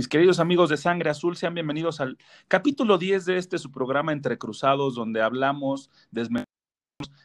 Mis 0.00 0.08
queridos 0.08 0.40
amigos 0.40 0.70
de 0.70 0.78
Sangre 0.78 1.10
Azul, 1.10 1.36
sean 1.36 1.52
bienvenidos 1.52 2.00
al 2.00 2.16
capítulo 2.48 2.96
10 2.96 3.26
de 3.26 3.36
este 3.36 3.58
su 3.58 3.70
programa 3.70 4.14
Entre 4.14 4.38
Cruzados, 4.38 4.94
donde 4.94 5.20
hablamos, 5.20 5.90
desmentamos, 6.10 6.48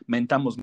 mentamos 0.08 0.58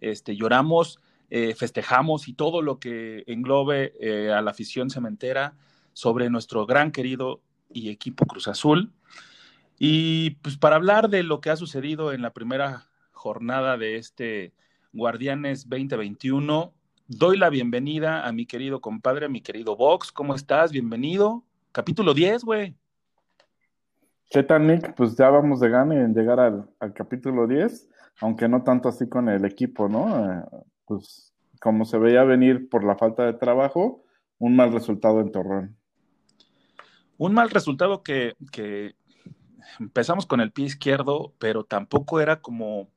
este, 0.00 0.34
lloramos, 0.34 0.98
eh, 1.28 1.54
festejamos 1.54 2.26
y 2.26 2.32
todo 2.32 2.62
lo 2.62 2.78
que 2.78 3.24
englobe 3.26 3.92
eh, 4.00 4.32
a 4.32 4.40
la 4.40 4.52
afición 4.52 4.88
cementera 4.88 5.54
sobre 5.92 6.30
nuestro 6.30 6.64
gran 6.64 6.90
querido 6.90 7.42
y 7.68 7.90
equipo 7.90 8.24
Cruz 8.24 8.48
Azul. 8.48 8.90
Y 9.78 10.30
pues 10.40 10.56
para 10.56 10.76
hablar 10.76 11.10
de 11.10 11.22
lo 11.22 11.42
que 11.42 11.50
ha 11.50 11.56
sucedido 11.56 12.14
en 12.14 12.22
la 12.22 12.32
primera 12.32 12.88
jornada 13.10 13.76
de 13.76 13.96
este 13.96 14.54
Guardianes 14.94 15.68
2021, 15.68 16.72
doy 17.06 17.36
la 17.36 17.50
bienvenida 17.50 18.26
a 18.26 18.32
mi 18.32 18.46
querido 18.46 18.80
compadre, 18.80 19.26
a 19.26 19.28
mi 19.28 19.40
querido 19.40 19.76
Vox. 19.76 20.12
¿Cómo 20.12 20.34
estás? 20.34 20.72
Bienvenido. 20.72 21.44
Capítulo 21.72 22.14
10, 22.14 22.44
güey. 22.44 22.76
¿Qué 24.30 24.42
tal, 24.42 24.66
Nick? 24.66 24.94
Pues 24.94 25.16
ya 25.16 25.28
vamos 25.28 25.60
de 25.60 25.68
gana 25.68 25.94
en 25.94 26.14
llegar 26.14 26.40
al, 26.40 26.68
capítulo 26.94 27.46
10, 27.46 27.88
aunque 28.20 28.48
no 28.48 28.62
tanto 28.62 28.88
así 28.88 29.08
con 29.08 29.28
el 29.28 29.44
equipo, 29.44 29.88
¿no? 29.88 30.32
Eh, 30.32 30.42
pues 30.86 31.32
como 31.60 31.84
se 31.84 31.98
veía 31.98 32.24
venir 32.24 32.68
por 32.68 32.82
la 32.82 32.96
falta 32.96 33.24
de 33.24 33.34
trabajo, 33.34 34.04
un 34.38 34.56
mal 34.56 34.72
resultado 34.72 35.20
en 35.20 35.30
Torreón. 35.30 35.76
Un 37.18 37.34
mal 37.34 37.50
resultado 37.50 38.02
que, 38.02 38.34
que 38.50 38.94
empezamos 39.78 40.26
con 40.26 40.40
el 40.40 40.50
pie 40.50 40.66
izquierdo, 40.66 41.34
pero 41.38 41.64
tampoco 41.64 42.20
era 42.20 42.40
como, 42.40 42.88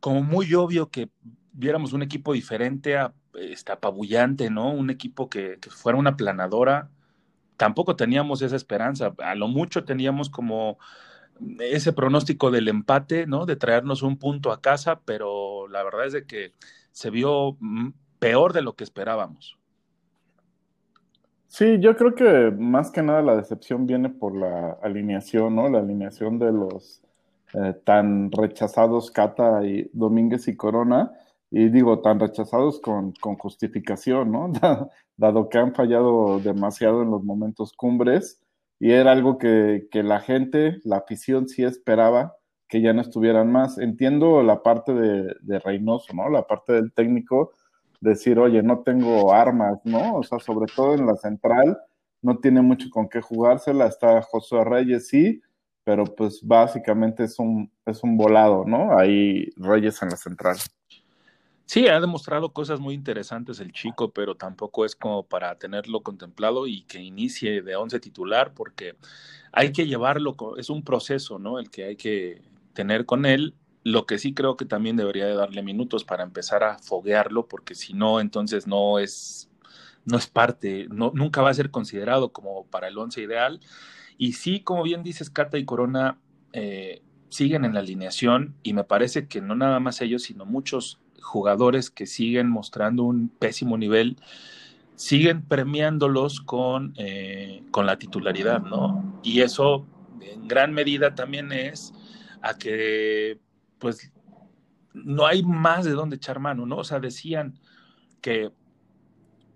como 0.00 0.22
muy 0.22 0.52
obvio 0.54 0.90
que 0.90 1.08
viéramos 1.54 1.92
un 1.92 2.02
equipo 2.02 2.32
diferente, 2.32 2.96
a, 2.96 3.14
este, 3.34 3.72
apabullante, 3.72 4.50
¿no? 4.50 4.72
Un 4.72 4.90
equipo 4.90 5.30
que, 5.30 5.58
fuera 5.70 5.98
una 5.98 6.16
planadora. 6.16 6.90
Tampoco 7.56 7.96
teníamos 7.96 8.42
esa 8.42 8.56
esperanza. 8.56 9.14
A 9.18 9.34
lo 9.34 9.48
mucho 9.48 9.84
teníamos 9.84 10.28
como 10.28 10.78
ese 11.60 11.92
pronóstico 11.92 12.50
del 12.50 12.68
empate, 12.68 13.26
¿no? 13.26 13.46
De 13.46 13.56
traernos 13.56 14.02
un 14.02 14.18
punto 14.18 14.52
a 14.52 14.60
casa, 14.60 15.00
pero 15.04 15.68
la 15.68 15.82
verdad 15.82 16.06
es 16.06 16.12
de 16.12 16.26
que 16.26 16.52
se 16.92 17.10
vio 17.10 17.56
mm, 17.60 17.90
peor 18.18 18.52
de 18.52 18.62
lo 18.62 18.74
que 18.74 18.84
esperábamos. 18.84 19.58
Sí, 21.46 21.78
yo 21.78 21.96
creo 21.96 22.16
que 22.16 22.52
más 22.56 22.90
que 22.90 23.02
nada 23.02 23.22
la 23.22 23.36
decepción 23.36 23.86
viene 23.86 24.08
por 24.10 24.36
la 24.36 24.72
alineación, 24.82 25.54
¿no? 25.54 25.68
La 25.68 25.78
alineación 25.78 26.40
de 26.40 26.50
los 26.50 27.00
eh, 27.52 27.74
tan 27.84 28.32
rechazados 28.32 29.12
Cata 29.12 29.64
y 29.64 29.88
Domínguez 29.92 30.48
y 30.48 30.56
Corona 30.56 31.12
y 31.56 31.68
digo, 31.68 32.00
tan 32.00 32.18
rechazados 32.18 32.80
con, 32.80 33.12
con 33.12 33.36
justificación, 33.36 34.32
¿no? 34.32 34.52
Dado 35.16 35.48
que 35.48 35.58
han 35.58 35.72
fallado 35.72 36.40
demasiado 36.40 37.02
en 37.02 37.12
los 37.12 37.22
momentos 37.22 37.72
cumbres 37.74 38.42
y 38.80 38.90
era 38.90 39.12
algo 39.12 39.38
que, 39.38 39.86
que, 39.92 40.02
la 40.02 40.18
gente, 40.18 40.80
la 40.82 40.96
afición 40.96 41.48
sí 41.48 41.62
esperaba 41.62 42.34
que 42.68 42.80
ya 42.80 42.92
no 42.92 43.02
estuvieran 43.02 43.52
más. 43.52 43.78
Entiendo 43.78 44.42
la 44.42 44.64
parte 44.64 44.92
de, 44.94 45.58
Reynoso, 45.60 46.12
¿no? 46.12 46.28
La 46.28 46.44
parte 46.44 46.72
del 46.72 46.92
técnico, 46.92 47.52
decir, 48.00 48.36
oye, 48.40 48.60
no 48.64 48.80
tengo 48.80 49.32
armas, 49.32 49.78
¿no? 49.84 50.16
O 50.16 50.24
sea, 50.24 50.40
sobre 50.40 50.66
todo 50.74 50.94
en 50.94 51.06
la 51.06 51.14
central, 51.14 51.78
no 52.20 52.38
tiene 52.38 52.62
mucho 52.62 52.90
con 52.90 53.08
qué 53.08 53.20
jugársela, 53.20 53.86
está 53.86 54.22
Josué 54.22 54.64
Reyes, 54.64 55.06
sí, 55.06 55.40
pero 55.84 56.04
pues 56.04 56.40
básicamente 56.42 57.22
es 57.22 57.38
un, 57.38 57.70
es 57.86 58.02
un 58.02 58.16
volado, 58.16 58.64
¿no? 58.66 58.98
Ahí 58.98 59.50
Reyes 59.56 60.02
en 60.02 60.08
la 60.08 60.16
central. 60.16 60.56
Sí, 61.66 61.88
ha 61.88 61.98
demostrado 61.98 62.52
cosas 62.52 62.78
muy 62.78 62.94
interesantes 62.94 63.58
el 63.58 63.72
chico, 63.72 64.12
pero 64.12 64.36
tampoco 64.36 64.84
es 64.84 64.94
como 64.94 65.26
para 65.26 65.58
tenerlo 65.58 66.02
contemplado 66.02 66.66
y 66.66 66.82
que 66.82 67.00
inicie 67.02 67.62
de 67.62 67.74
once 67.76 67.98
titular, 68.00 68.52
porque 68.54 68.96
hay 69.52 69.72
que 69.72 69.86
llevarlo, 69.86 70.36
es 70.58 70.68
un 70.70 70.84
proceso, 70.84 71.38
¿no? 71.38 71.58
El 71.58 71.70
que 71.70 71.84
hay 71.84 71.96
que 71.96 72.42
tener 72.74 73.06
con 73.06 73.24
él. 73.26 73.54
Lo 73.82 74.06
que 74.06 74.18
sí 74.18 74.34
creo 74.34 74.56
que 74.56 74.66
también 74.66 74.96
debería 74.96 75.26
de 75.26 75.34
darle 75.34 75.62
minutos 75.62 76.04
para 76.04 76.22
empezar 76.22 76.62
a 76.64 76.78
foguearlo, 76.78 77.48
porque 77.48 77.74
si 77.74 77.94
no, 77.94 78.20
entonces 78.20 78.66
no 78.66 78.98
es, 78.98 79.50
no 80.04 80.18
es 80.18 80.26
parte, 80.26 80.86
no, 80.90 81.12
nunca 81.14 81.42
va 81.42 81.50
a 81.50 81.54
ser 81.54 81.70
considerado 81.70 82.32
como 82.32 82.66
para 82.66 82.88
el 82.88 82.98
once 82.98 83.22
ideal. 83.22 83.60
Y 84.18 84.34
sí, 84.34 84.60
como 84.60 84.82
bien 84.82 85.02
dices, 85.02 85.30
Cata 85.30 85.58
y 85.58 85.64
Corona 85.64 86.18
eh, 86.52 87.02
siguen 87.30 87.64
en 87.64 87.74
la 87.74 87.80
alineación 87.80 88.56
y 88.62 88.74
me 88.74 88.84
parece 88.84 89.28
que 89.28 89.40
no 89.40 89.54
nada 89.56 89.80
más 89.80 90.00
ellos, 90.02 90.22
sino 90.24 90.44
muchos 90.46 91.00
jugadores 91.24 91.90
que 91.90 92.06
siguen 92.06 92.48
mostrando 92.48 93.02
un 93.02 93.28
pésimo 93.28 93.76
nivel, 93.76 94.16
siguen 94.94 95.42
premiándolos 95.42 96.40
con, 96.40 96.94
eh, 96.96 97.64
con 97.70 97.86
la 97.86 97.98
titularidad, 97.98 98.62
¿no? 98.62 99.20
Y 99.22 99.40
eso 99.40 99.86
en 100.20 100.46
gran 100.46 100.72
medida 100.72 101.14
también 101.14 101.50
es 101.50 101.92
a 102.42 102.56
que, 102.56 103.40
pues, 103.78 104.12
no 104.92 105.26
hay 105.26 105.42
más 105.42 105.84
de 105.84 105.92
dónde 105.92 106.16
echar 106.16 106.38
mano, 106.38 106.66
¿no? 106.66 106.76
O 106.76 106.84
sea, 106.84 107.00
decían 107.00 107.58
que, 108.20 108.52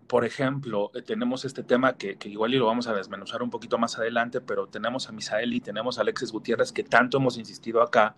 por 0.08 0.24
ejemplo, 0.24 0.90
eh, 0.94 1.02
tenemos 1.02 1.44
este 1.44 1.62
tema 1.62 1.96
que, 1.96 2.16
que, 2.16 2.28
igual 2.28 2.54
y 2.54 2.58
lo 2.58 2.66
vamos 2.66 2.88
a 2.88 2.94
desmenuzar 2.94 3.42
un 3.42 3.50
poquito 3.50 3.78
más 3.78 3.98
adelante, 3.98 4.40
pero 4.40 4.66
tenemos 4.66 5.08
a 5.08 5.12
Misael 5.12 5.54
y 5.54 5.60
tenemos 5.60 5.98
a 5.98 6.00
Alexis 6.00 6.32
Gutiérrez, 6.32 6.72
que 6.72 6.82
tanto 6.82 7.18
hemos 7.18 7.38
insistido 7.38 7.82
acá, 7.82 8.16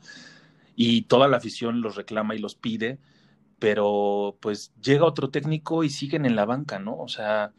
y 0.77 1.03
toda 1.03 1.29
la 1.29 1.37
afición 1.37 1.83
los 1.83 1.97
reclama 1.97 2.35
y 2.35 2.39
los 2.39 2.55
pide, 2.55 2.99
pero 3.61 4.37
pues 4.41 4.73
llega 4.83 5.05
otro 5.05 5.31
técnico 5.31 5.85
y 5.85 5.91
siguen 5.91 6.27
en 6.27 6.35
la 6.35 6.47
banca, 6.47 6.81
¿no? 6.81 6.97
O 6.97 7.09
sea, 7.09 7.53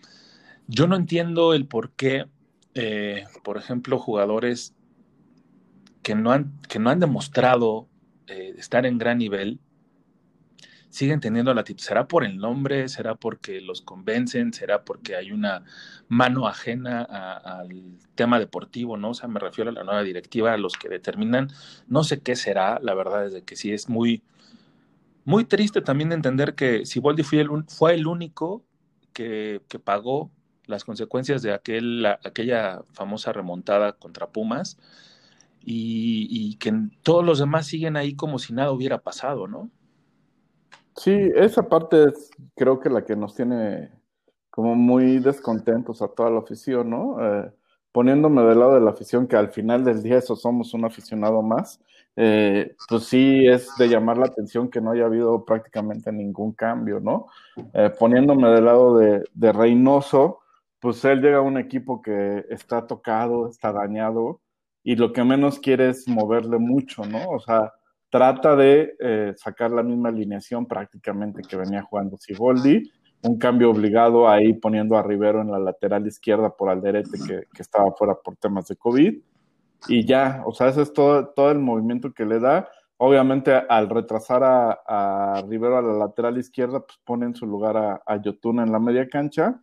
yo 0.68 0.88
no 0.88 0.98
entiendo 0.98 1.54
el 1.54 1.68
por 1.68 1.92
qué, 1.92 2.26
eh, 2.74 3.26
por 3.44 3.58
ejemplo, 3.58 4.00
jugadores 4.00 4.76
que 6.02 6.16
no 6.16 6.32
han, 6.32 6.60
que 6.68 6.80
no 6.80 6.90
han 6.90 7.00
demostrado 7.00 7.88
eh, 8.28 8.56
estar 8.58 8.86
en 8.86 8.98
gran 8.98 9.20
nivel, 9.20 9.60
siguen 10.90 11.20
teniendo 11.20 11.54
la 11.54 11.64
titularidad. 11.64 11.88
¿Será 11.88 12.08
por 12.08 12.24
el 12.24 12.38
nombre? 12.38 12.90
¿Será 12.90 13.16
porque 13.16 13.62
los 13.62 13.82
convencen? 13.82 14.54
¿Será 14.54 14.84
porque 14.84 15.16
hay 15.16 15.32
una 15.32 15.64
mano 16.10 16.48
ajena 16.48 17.04
al 17.04 17.98
tema 18.16 18.40
deportivo? 18.40 18.98
¿no? 18.98 19.12
O 19.12 19.14
sea, 19.14 19.30
me 19.30 19.40
refiero 19.40 19.70
a 19.70 19.74
la 19.74 19.84
nueva 19.84 20.04
directiva, 20.04 20.54
a 20.54 20.58
los 20.58 20.74
que 20.78 20.90
determinan. 20.90 21.50
No 21.88 22.04
sé 22.04 22.22
qué 22.22 22.36
será, 22.36 22.80
la 22.82 22.94
verdad 22.94 23.28
es 23.28 23.34
de 23.34 23.44
que 23.44 23.56
sí 23.56 23.72
es 23.72 23.88
muy, 23.88 24.24
muy 25.26 25.46
triste 25.46 25.82
también 25.82 26.12
entender 26.12 26.56
que 26.56 26.86
Siboldi 26.86 27.24
fue 27.24 27.42
el, 27.42 27.50
fue 27.68 27.94
el 27.94 28.08
único 28.08 28.64
que, 29.14 29.62
pagó 29.84 30.32
las 30.66 30.84
consecuencias 30.84 31.42
de 31.42 31.54
aquel, 31.54 32.06
aquella 32.06 32.82
famosa 32.94 33.34
remontada 33.34 33.94
contra 33.94 34.30
Pumas 34.30 34.78
y, 35.64 36.56
que 36.58 36.74
todos 37.04 37.24
los 37.24 37.40
demás 37.40 37.68
siguen 37.68 37.98
ahí 37.98 38.16
como 38.16 38.40
si 38.40 38.54
nada 38.54 38.72
hubiera 38.72 39.00
pasado, 39.00 39.48
¿no? 39.48 39.70
Sí, 40.96 41.12
esa 41.35 41.70
parte 41.70 42.06
es 42.06 42.32
creo 42.56 42.79
que 42.79 42.90
la 42.90 43.06
que 43.06 43.16
nos 43.16 43.35
tiene 43.35 43.91
como 44.50 44.76
muy 44.76 45.20
descontentos 45.20 46.02
a 46.02 46.09
toda 46.09 46.29
la 46.29 46.40
afición, 46.40 46.90
¿no? 46.90 47.18
Eh, 47.22 47.52
poniéndome 47.91 48.44
del 48.44 48.59
lado 48.59 48.76
de 48.76 48.82
la 48.82 48.91
afición, 48.91 49.28
que 49.28 49.35
al 49.35 49.50
final 49.50 49.84
del 49.84 50.03
día 50.03 50.18
eso 50.18 50.35
somos 50.35 50.73
un 50.73 50.85
aficionado 50.85 51.41
más, 51.41 51.79
eh, 52.16 52.75
pues 52.90 53.05
sí 53.05 53.47
es 53.47 53.69
de 53.78 53.87
llamar 53.87 54.17
la 54.17 54.25
atención 54.25 54.69
que 54.69 54.81
no 54.81 54.91
haya 54.91 55.05
habido 55.05 55.46
prácticamente 55.46 56.11
ningún 56.11 56.52
cambio, 56.52 56.99
¿no? 56.99 57.28
Eh, 57.73 57.90
poniéndome 57.97 58.49
del 58.49 58.66
lado 58.66 58.97
de, 58.97 59.23
de, 59.34 59.53
Reynoso, 59.53 60.40
pues 60.79 61.03
él 61.05 61.22
llega 61.22 61.37
a 61.37 61.41
un 61.41 61.58
equipo 61.58 62.02
que 62.02 62.46
está 62.49 62.85
tocado, 62.85 63.47
está 63.49 63.72
dañado, 63.72 64.41
y 64.84 64.96
lo 64.96 65.13
que 65.13 65.23
menos 65.23 65.59
quiere 65.59 65.90
es 65.90 66.08
moverle 66.08 66.58
mucho, 66.58 67.05
¿no? 67.05 67.29
O 67.29 67.40
sea, 67.40 67.72
trata 68.09 68.55
de 68.55 68.96
eh, 68.99 69.34
sacar 69.37 69.72
la 69.72 69.84
misma 69.84 70.09
alineación 70.09 70.66
prácticamente 70.66 71.43
que 71.43 71.55
venía 71.55 71.84
jugando 71.84 72.17
Siboldi, 72.17 72.91
un 73.23 73.37
cambio 73.37 73.69
obligado 73.69 74.28
ahí 74.28 74.53
poniendo 74.53 74.97
a 74.97 75.03
Rivero 75.03 75.41
en 75.41 75.52
la 75.52 75.59
lateral 75.59 76.08
izquierda 76.08 76.49
por 76.49 76.69
Alderete 76.69 77.19
que, 77.25 77.47
que 77.53 77.61
estaba 77.61 77.91
fuera 77.93 78.16
por 78.16 78.35
temas 78.35 78.67
de 78.67 78.75
COVID 78.75 79.22
y 79.88 80.06
ya, 80.06 80.44
o 80.46 80.54
sea, 80.54 80.68
ese 80.68 80.84
es 80.84 80.94
todo, 80.94 81.30
todo 81.30 81.52
el 81.52 81.60
movimiento 81.60 82.14
que 82.14 82.26
le 82.26 82.40
da. 82.40 82.70
Obviamente, 82.98 83.54
al 83.54 83.90
retrasar 83.90 84.44
a, 84.44 84.80
a 84.86 85.42
Rivero 85.48 85.78
a 85.78 85.82
la 85.82 85.94
lateral 85.94 86.38
izquierda, 86.38 86.82
pues 86.86 87.00
pone 87.04 87.26
en 87.26 87.36
su 87.36 87.48
lugar 87.48 87.78
a, 87.78 88.02
a 88.06 88.22
Yotun 88.22 88.60
en 88.60 88.72
la 88.72 88.80
media 88.80 89.10
cancha. 89.10 89.60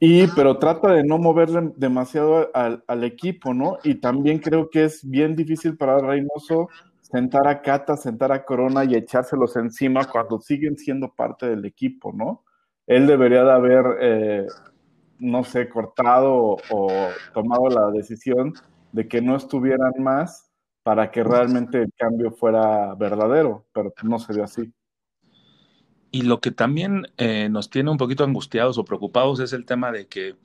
Y, 0.00 0.26
pero 0.28 0.58
trata 0.58 0.92
de 0.92 1.04
no 1.04 1.18
moverle 1.18 1.72
demasiado 1.76 2.50
al, 2.54 2.84
al, 2.86 3.04
equipo, 3.04 3.52
¿no? 3.52 3.78
Y 3.82 3.96
también 3.96 4.38
creo 4.38 4.70
que 4.70 4.84
es 4.84 5.08
bien 5.08 5.34
difícil 5.34 5.76
para 5.76 5.98
Reynoso 5.98 6.68
sentar 7.00 7.48
a 7.48 7.62
Cata, 7.62 7.96
sentar 7.96 8.30
a 8.32 8.44
Corona 8.44 8.84
y 8.84 8.94
echárselos 8.94 9.56
encima 9.56 10.04
cuando 10.04 10.40
siguen 10.40 10.76
siendo 10.76 11.12
parte 11.12 11.46
del 11.48 11.64
equipo, 11.64 12.12
¿no? 12.12 12.44
Él 12.86 13.06
debería 13.06 13.44
de 13.44 13.52
haber, 13.52 13.84
eh, 14.00 14.46
no 15.18 15.42
sé, 15.42 15.68
cortado 15.68 16.32
o, 16.32 16.56
o 16.70 16.90
tomado 17.32 17.68
la 17.68 17.90
decisión 17.90 18.54
de 18.92 19.08
que 19.08 19.20
no 19.20 19.36
estuvieran 19.36 19.92
más 19.98 20.50
para 20.82 21.10
que 21.10 21.22
realmente 21.22 21.82
el 21.82 21.92
cambio 21.96 22.30
fuera 22.30 22.94
verdadero, 22.94 23.66
pero 23.72 23.92
no 24.02 24.18
se 24.18 24.32
dio 24.32 24.44
así. 24.44 24.72
Y 26.10 26.22
lo 26.22 26.40
que 26.40 26.50
también 26.50 27.06
eh, 27.18 27.48
nos 27.50 27.68
tiene 27.68 27.90
un 27.90 27.98
poquito 27.98 28.24
angustiados 28.24 28.78
o 28.78 28.84
preocupados 28.84 29.40
es 29.40 29.52
el 29.52 29.66
tema 29.66 29.92
de 29.92 30.06
que 30.06 30.36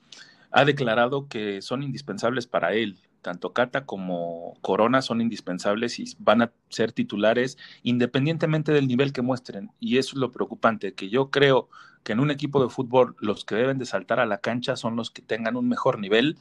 ha 0.50 0.64
declarado 0.64 1.28
que 1.28 1.62
son 1.62 1.82
indispensables 1.82 2.46
para 2.46 2.74
él. 2.74 2.98
Tanto 3.22 3.54
Cata 3.54 3.86
como 3.86 4.58
Corona 4.60 5.00
son 5.00 5.22
indispensables 5.22 5.98
y 5.98 6.04
van 6.18 6.42
a 6.42 6.52
ser 6.68 6.92
titulares 6.92 7.56
independientemente 7.82 8.70
del 8.70 8.86
nivel 8.86 9.14
que 9.14 9.22
muestren. 9.22 9.70
Y 9.80 9.96
eso 9.96 10.10
es 10.10 10.20
lo 10.20 10.30
preocupante, 10.30 10.92
que 10.92 11.08
yo 11.08 11.30
creo 11.30 11.70
que 12.04 12.12
en 12.12 12.20
un 12.20 12.30
equipo 12.30 12.62
de 12.62 12.68
fútbol 12.68 13.16
los 13.18 13.44
que 13.44 13.54
deben 13.54 13.78
de 13.78 13.86
saltar 13.86 14.20
a 14.20 14.26
la 14.26 14.38
cancha 14.38 14.76
son 14.76 14.94
los 14.94 15.10
que 15.10 15.22
tengan 15.22 15.56
un 15.56 15.68
mejor 15.68 15.98
nivel 15.98 16.36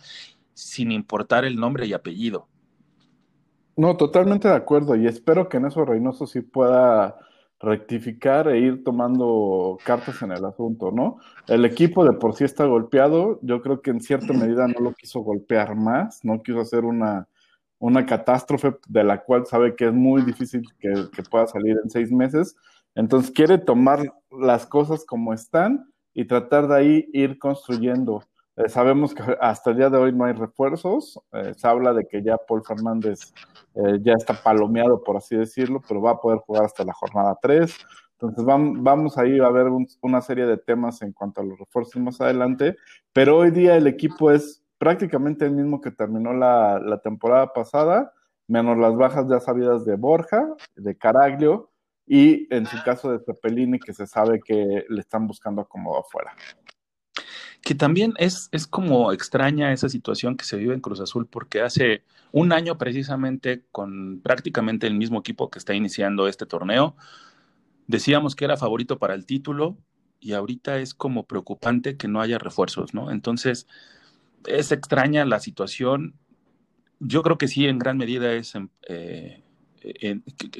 sin 0.53 0.91
importar 0.91 1.45
el 1.45 1.55
nombre 1.55 1.85
y 1.85 1.93
apellido. 1.93 2.47
No, 3.75 3.97
totalmente 3.97 4.47
de 4.47 4.53
acuerdo 4.53 4.95
y 4.95 5.07
espero 5.07 5.49
que 5.49 5.57
en 5.57 5.65
eso 5.65 5.83
Reynoso 5.83 6.27
sí 6.27 6.41
pueda 6.41 7.17
rectificar 7.59 8.49
e 8.49 8.59
ir 8.59 8.83
tomando 8.83 9.77
cartas 9.83 10.21
en 10.21 10.31
el 10.31 10.43
asunto, 10.45 10.91
¿no? 10.91 11.17
El 11.47 11.65
equipo 11.65 12.03
de 12.03 12.11
por 12.11 12.35
sí 12.35 12.43
está 12.43 12.65
golpeado, 12.65 13.39
yo 13.41 13.61
creo 13.61 13.81
que 13.81 13.91
en 13.91 14.01
cierta 14.01 14.33
medida 14.33 14.67
no 14.67 14.79
lo 14.79 14.93
quiso 14.93 15.21
golpear 15.21 15.75
más, 15.75 16.23
no 16.23 16.43
quiso 16.43 16.59
hacer 16.59 16.83
una, 16.83 17.27
una 17.79 18.05
catástrofe 18.05 18.75
de 18.87 19.03
la 19.03 19.23
cual 19.23 19.45
sabe 19.47 19.75
que 19.75 19.87
es 19.87 19.93
muy 19.93 20.21
difícil 20.21 20.63
que, 20.77 20.93
que 21.11 21.23
pueda 21.23 21.47
salir 21.47 21.77
en 21.81 21.89
seis 21.89 22.11
meses, 22.11 22.55
entonces 22.95 23.31
quiere 23.31 23.57
tomar 23.57 24.03
las 24.29 24.67
cosas 24.67 25.05
como 25.05 25.33
están 25.33 25.89
y 26.13 26.25
tratar 26.25 26.67
de 26.67 26.75
ahí 26.75 27.09
ir 27.11 27.39
construyendo. 27.39 28.23
Eh, 28.55 28.69
sabemos 28.69 29.15
que 29.15 29.23
hasta 29.41 29.71
el 29.71 29.77
día 29.77 29.89
de 29.89 29.97
hoy 29.97 30.13
no 30.13 30.25
hay 30.25 30.33
refuerzos. 30.33 31.19
Eh, 31.31 31.53
se 31.55 31.67
habla 31.67 31.93
de 31.93 32.05
que 32.05 32.21
ya 32.21 32.37
Paul 32.37 32.63
Fernández 32.63 33.33
eh, 33.73 33.99
ya 34.01 34.13
está 34.13 34.33
palomeado, 34.35 35.03
por 35.03 35.17
así 35.17 35.35
decirlo, 35.35 35.81
pero 35.87 36.01
va 36.01 36.11
a 36.11 36.19
poder 36.19 36.39
jugar 36.39 36.65
hasta 36.65 36.83
la 36.83 36.93
jornada 36.93 37.37
3. 37.41 37.75
Entonces 38.13 38.45
vamos, 38.45 39.17
ahí 39.17 39.39
a 39.39 39.49
ver 39.49 39.67
un, 39.67 39.87
una 40.01 40.21
serie 40.21 40.45
de 40.45 40.57
temas 40.57 41.01
en 41.01 41.11
cuanto 41.11 41.41
a 41.41 41.43
los 41.43 41.57
refuerzos 41.59 42.01
más 42.01 42.21
adelante. 42.21 42.77
Pero 43.11 43.37
hoy 43.37 43.51
día 43.51 43.75
el 43.75 43.87
equipo 43.87 44.31
es 44.31 44.63
prácticamente 44.77 45.45
el 45.45 45.51
mismo 45.51 45.81
que 45.81 45.91
terminó 45.91 46.33
la, 46.33 46.79
la 46.79 46.99
temporada 47.01 47.53
pasada, 47.53 48.13
menos 48.47 48.77
las 48.77 48.95
bajas 48.95 49.27
ya 49.29 49.39
sabidas 49.39 49.83
de 49.85 49.95
Borja, 49.95 50.47
de 50.75 50.97
Caraglio 50.97 51.71
y 52.05 52.53
en 52.53 52.65
su 52.65 52.81
caso 52.83 53.11
de 53.11 53.19
Cepelini, 53.25 53.79
que 53.79 53.93
se 53.93 54.05
sabe 54.05 54.41
que 54.41 54.85
le 54.87 55.01
están 55.01 55.25
buscando 55.25 55.65
como 55.65 55.97
afuera 55.97 56.33
que 57.63 57.75
también 57.75 58.13
es, 58.17 58.49
es 58.51 58.67
como 58.67 59.13
extraña 59.13 59.71
esa 59.71 59.87
situación 59.87 60.35
que 60.35 60.43
se 60.45 60.57
vive 60.57 60.73
en 60.73 60.81
Cruz 60.81 60.99
Azul, 60.99 61.27
porque 61.27 61.61
hace 61.61 62.03
un 62.31 62.51
año 62.51 62.77
precisamente 62.77 63.63
con 63.71 64.19
prácticamente 64.21 64.85
el 64.85 64.95
mismo 64.95 65.19
equipo 65.19 65.49
que 65.49 65.59
está 65.59 65.73
iniciando 65.73 66.27
este 66.27 66.45
torneo, 66.45 66.95
decíamos 67.87 68.35
que 68.35 68.45
era 68.45 68.57
favorito 68.57 68.99
para 68.99 69.13
el 69.13 69.25
título 69.25 69.77
y 70.19 70.33
ahorita 70.33 70.79
es 70.79 70.93
como 70.93 71.25
preocupante 71.25 71.95
que 71.95 72.09
no 72.09 72.21
haya 72.21 72.37
refuerzos, 72.37 72.93
¿no? 72.93 73.11
Entonces, 73.11 73.67
es 74.45 74.71
extraña 74.71 75.25
la 75.25 75.39
situación. 75.39 76.15
Yo 76.99 77.23
creo 77.23 77.37
que 77.37 77.47
sí, 77.47 77.65
en 77.67 77.79
gran 77.79 77.97
medida 77.97 78.33
es 78.33 78.53
eh, 78.87 79.41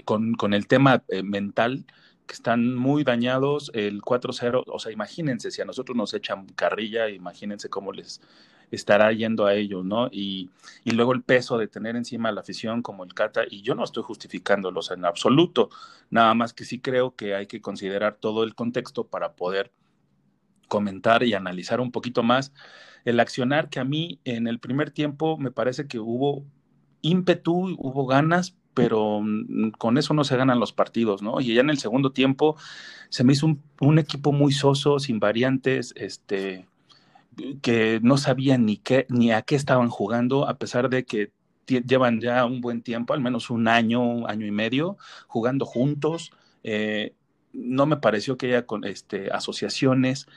con, 0.06 0.36
con, 0.36 0.54
el 0.54 0.68
tema 0.68 1.04
eh, 1.10 1.24
mental 1.24 1.86
que 2.26 2.34
están 2.34 2.76
muy 2.76 3.04
dañados, 3.04 3.72
el 3.74 4.02
4-0, 4.02 4.64
o 4.68 4.80
sea, 4.80 4.92
imagínense, 4.92 5.52
si 5.52 5.62
a 5.62 5.66
nosotros 5.66 5.96
nos 5.96 6.14
echan 6.14 6.46
carrilla, 6.48 7.10
imagínense 7.10 7.70
cómo 7.70 7.92
les 7.92 8.22
estará 8.72 9.12
yendo 9.12 9.46
a 9.46 9.54
ellos, 9.54 9.86
¿no? 9.86 10.08
Y, 10.12 10.50
y 10.84 10.92
luego 10.92 11.14
el 11.14 11.22
peso 11.22 11.58
de 11.58 11.68
tener 11.68 11.96
encima 11.96 12.32
la 12.32 12.42
afición 12.42 12.82
como 12.82 13.04
el 13.04 13.14
Cata, 13.14 13.44
y 13.50 13.62
yo 13.62 13.76
no 13.76 13.84
estoy 13.84 14.04
justificándolos 14.04 14.92
en 14.92 15.06
absoluto, 15.06 15.70
nada 16.10 16.34
más 16.34 16.54
que 16.54 16.66
sí 16.66 16.80
creo 16.80 17.16
que 17.16 17.36
hay 17.36 17.46
que 17.46 17.62
considerar 17.62 18.18
todo 18.20 18.44
el 18.44 18.56
contexto 18.56 19.08
para 19.08 19.34
poder 19.34 19.72
comentar 20.68 21.24
y 21.24 21.34
analizar 21.34 21.80
un 21.82 21.92
poquito 21.92 22.24
más 22.24 22.54
el 23.06 23.20
accionar 23.20 23.70
que 23.70 23.80
a 23.80 23.84
mí 23.84 24.20
en 24.24 24.48
el 24.48 24.60
primer 24.60 24.92
tiempo 24.92 25.38
me 25.38 25.52
parece 25.52 25.88
que 25.88 26.00
hubo 26.00 26.46
ímpetu, 27.02 27.76
hubo 27.78 28.06
ganas, 28.08 28.56
pero 28.74 29.22
mm, 29.22 29.72
con 29.78 29.98
eso 29.98 30.14
no 30.14 30.24
se 30.24 30.38
ganan 30.38 30.60
los 30.60 30.74
partidos, 30.74 31.22
¿no? 31.22 31.42
Y 31.42 31.54
ya 31.54 31.62
en 31.62 31.70
el 31.70 31.78
segundo 31.78 32.12
tiempo 32.12 32.56
se 33.10 33.24
me 33.24 33.34
hizo 33.34 33.56
un, 33.80 34.00
equipo 34.00 34.32
muy 34.32 34.52
soso, 34.52 35.00
sin 35.00 35.20
variantes, 35.20 35.94
este, 35.96 36.68
que 37.62 38.00
no 38.02 38.18
sabían 38.18 38.66
ni 38.66 38.78
qué, 38.78 39.06
ni 39.10 39.32
a 39.32 39.44
qué 39.44 39.56
estaban 39.56 39.90
jugando, 39.90 40.48
a 40.48 40.58
pesar 40.58 40.90
de 40.90 41.06
que 41.06 41.32
llevan 41.68 42.20
ya 42.20 42.46
un 42.46 42.62
buen 42.62 42.82
tiempo, 42.82 43.14
al 43.14 43.22
menos 43.22 43.50
un 43.50 43.68
año, 43.68 44.28
año 44.28 44.46
y 44.46 44.52
medio, 44.52 44.98
jugando 45.28 45.66
juntos. 45.66 46.32
Eh, 46.64 47.14
no 47.54 47.86
me 47.86 47.98
pareció 47.98 48.38
que 48.38 48.48
haya 48.48 48.66
con, 48.66 48.84
este, 48.84 49.30
asociaciones. 49.32 50.28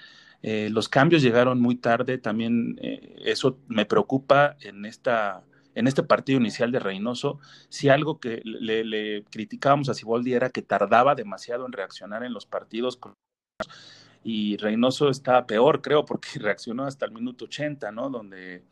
Eh, 0.42 0.68
los 0.70 0.88
cambios 0.88 1.22
llegaron 1.22 1.60
muy 1.60 1.76
tarde, 1.76 2.18
también 2.18 2.78
eh, 2.82 3.16
eso 3.24 3.58
me 3.68 3.86
preocupa 3.86 4.56
en 4.60 4.84
esta 4.84 5.42
en 5.76 5.86
este 5.86 6.02
partido 6.02 6.40
inicial 6.40 6.72
de 6.72 6.80
Reynoso, 6.80 7.38
si 7.68 7.90
algo 7.90 8.18
que 8.18 8.40
le, 8.44 9.24
criticábamos 9.30 9.90
a 9.90 9.94
Siboldi 9.94 10.32
era 10.32 10.48
que 10.48 10.62
tardaba 10.62 11.14
demasiado 11.14 11.66
en 11.66 11.72
reaccionar 11.72 12.24
en 12.24 12.32
los 12.32 12.46
partidos 12.46 12.98
y 14.24 14.56
Reynoso 14.56 15.10
estaba 15.10 15.46
peor, 15.46 15.82
creo, 15.82 16.06
porque 16.06 16.28
reaccionó 16.40 16.84
hasta 16.84 17.04
el 17.04 17.12
minuto 17.12 17.44
80, 17.44 17.92
¿no? 17.92 18.08
Donde 18.08 18.64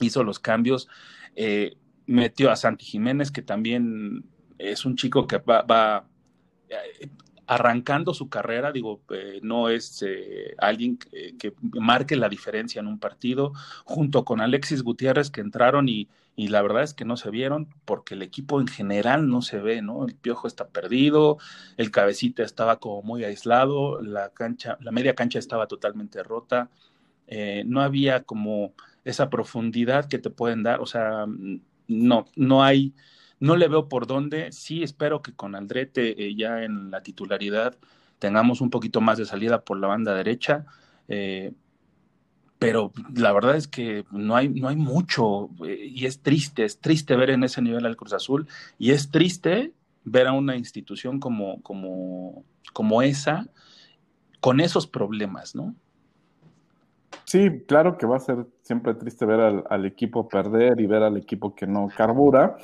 hizo 0.00 0.22
los 0.22 0.38
cambios, 0.38 0.86
eh, 1.34 1.76
metió 2.06 2.50
a 2.50 2.56
Santi 2.56 2.84
Jiménez, 2.84 3.30
que 3.30 3.42
también 3.42 4.24
es 4.58 4.84
un 4.84 4.96
chico 4.96 5.26
que 5.26 5.38
va, 5.38 5.62
va 5.62 6.06
eh, 6.68 7.08
arrancando 7.46 8.14
su 8.14 8.28
carrera, 8.28 8.72
digo, 8.72 9.02
eh, 9.10 9.40
no 9.42 9.68
es 9.68 10.02
eh, 10.06 10.54
alguien 10.58 10.96
que, 10.96 11.36
que, 11.36 11.54
marque 11.72 12.16
la 12.16 12.28
diferencia 12.28 12.80
en 12.80 12.86
un 12.86 12.98
partido, 12.98 13.52
junto 13.84 14.24
con 14.24 14.40
Alexis 14.40 14.82
Gutiérrez 14.82 15.30
que 15.30 15.40
entraron 15.40 15.88
y, 15.88 16.08
la 16.36 16.62
verdad 16.62 16.82
es 16.82 16.94
que 16.94 17.04
no 17.04 17.16
se 17.16 17.30
vieron 17.30 17.68
porque 17.84 18.14
el 18.14 18.22
equipo 18.22 18.60
en 18.60 18.66
general 18.66 19.28
no 19.28 19.42
se 19.42 19.60
ve, 19.60 19.82
¿no? 19.82 20.06
El 20.06 20.14
piojo 20.14 20.48
está 20.48 20.66
perdido, 20.68 21.38
el 21.76 21.90
cabecita 21.90 22.42
estaba 22.42 22.78
como 22.78 23.02
muy 23.02 23.22
aislado, 23.24 24.00
la 24.00 24.30
cancha, 24.30 24.78
la 24.80 24.90
media 24.92 25.14
cancha 25.14 25.38
estaba 25.38 25.68
totalmente 25.68 26.22
rota, 26.22 26.70
eh, 27.28 27.64
no 27.66 27.80
había 27.82 28.24
como 28.24 28.72
esa 29.04 29.30
profundidad 29.30 30.08
que 30.08 30.18
te 30.18 30.30
pueden 30.30 30.62
dar, 30.62 30.80
o 30.80 30.86
sea, 30.86 31.26
no, 31.86 32.24
no 32.34 32.64
hay 32.64 32.94
no 33.42 33.56
le 33.56 33.66
veo 33.66 33.88
por 33.88 34.06
dónde. 34.06 34.52
Sí 34.52 34.84
espero 34.84 35.20
que 35.20 35.32
con 35.32 35.56
Aldrete 35.56 36.26
eh, 36.26 36.36
ya 36.36 36.62
en 36.62 36.92
la 36.92 37.02
titularidad 37.02 37.76
tengamos 38.20 38.60
un 38.60 38.70
poquito 38.70 39.00
más 39.00 39.18
de 39.18 39.26
salida 39.26 39.62
por 39.62 39.80
la 39.80 39.88
banda 39.88 40.14
derecha. 40.14 40.64
Eh, 41.08 41.52
pero 42.60 42.92
la 43.16 43.32
verdad 43.32 43.56
es 43.56 43.66
que 43.66 44.04
no 44.12 44.36
hay, 44.36 44.48
no 44.48 44.68
hay 44.68 44.76
mucho 44.76 45.50
eh, 45.66 45.90
y 45.90 46.06
es 46.06 46.20
triste, 46.20 46.64
es 46.64 46.78
triste 46.78 47.16
ver 47.16 47.30
en 47.30 47.42
ese 47.42 47.60
nivel 47.60 47.84
al 47.84 47.96
Cruz 47.96 48.12
Azul 48.12 48.46
y 48.78 48.92
es 48.92 49.10
triste 49.10 49.72
ver 50.04 50.28
a 50.28 50.32
una 50.34 50.54
institución 50.54 51.18
como, 51.18 51.60
como, 51.62 52.44
como 52.72 53.02
esa 53.02 53.48
con 54.38 54.60
esos 54.60 54.86
problemas, 54.86 55.56
¿no? 55.56 55.74
Sí, 57.24 57.64
claro 57.66 57.98
que 57.98 58.06
va 58.06 58.16
a 58.16 58.20
ser 58.20 58.46
siempre 58.62 58.94
triste 58.94 59.26
ver 59.26 59.40
al, 59.40 59.64
al 59.68 59.84
equipo 59.84 60.28
perder 60.28 60.80
y 60.80 60.86
ver 60.86 61.02
al 61.02 61.16
equipo 61.16 61.56
que 61.56 61.66
no 61.66 61.88
carbura, 61.96 62.56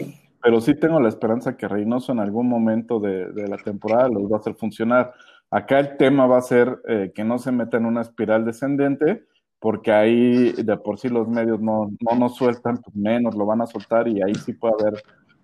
pero 0.42 0.60
sí 0.60 0.74
tengo 0.74 1.00
la 1.00 1.08
esperanza 1.08 1.56
que 1.56 1.68
Reynoso 1.68 2.12
en 2.12 2.20
algún 2.20 2.48
momento 2.48 3.00
de, 3.00 3.32
la 3.48 3.56
temporada 3.56 4.08
los 4.08 4.30
va 4.30 4.36
a 4.36 4.40
hacer 4.40 4.54
funcionar. 4.54 5.12
Acá 5.50 5.80
el 5.80 5.96
tema 5.96 6.26
va 6.26 6.38
a 6.38 6.42
ser 6.42 6.80
eh, 6.88 7.12
que 7.14 7.24
no 7.24 7.38
se 7.38 7.52
meta 7.52 7.76
en 7.76 7.86
una 7.86 8.02
espiral 8.02 8.44
descendente, 8.44 9.24
porque 9.58 9.92
ahí 9.92 10.52
de 10.52 10.76
por 10.76 10.98
sí 10.98 11.08
los 11.08 11.28
medios 11.28 11.60
no, 11.60 11.90
no 12.00 12.18
nos 12.18 12.36
sueltan, 12.36 12.78
pues 12.78 12.94
menos 12.94 13.34
lo 13.34 13.46
van 13.46 13.62
a 13.62 13.66
soltar 13.66 14.06
y 14.06 14.22
ahí 14.22 14.34
sí 14.34 14.52
puede 14.52 14.74
haber 14.80 15.02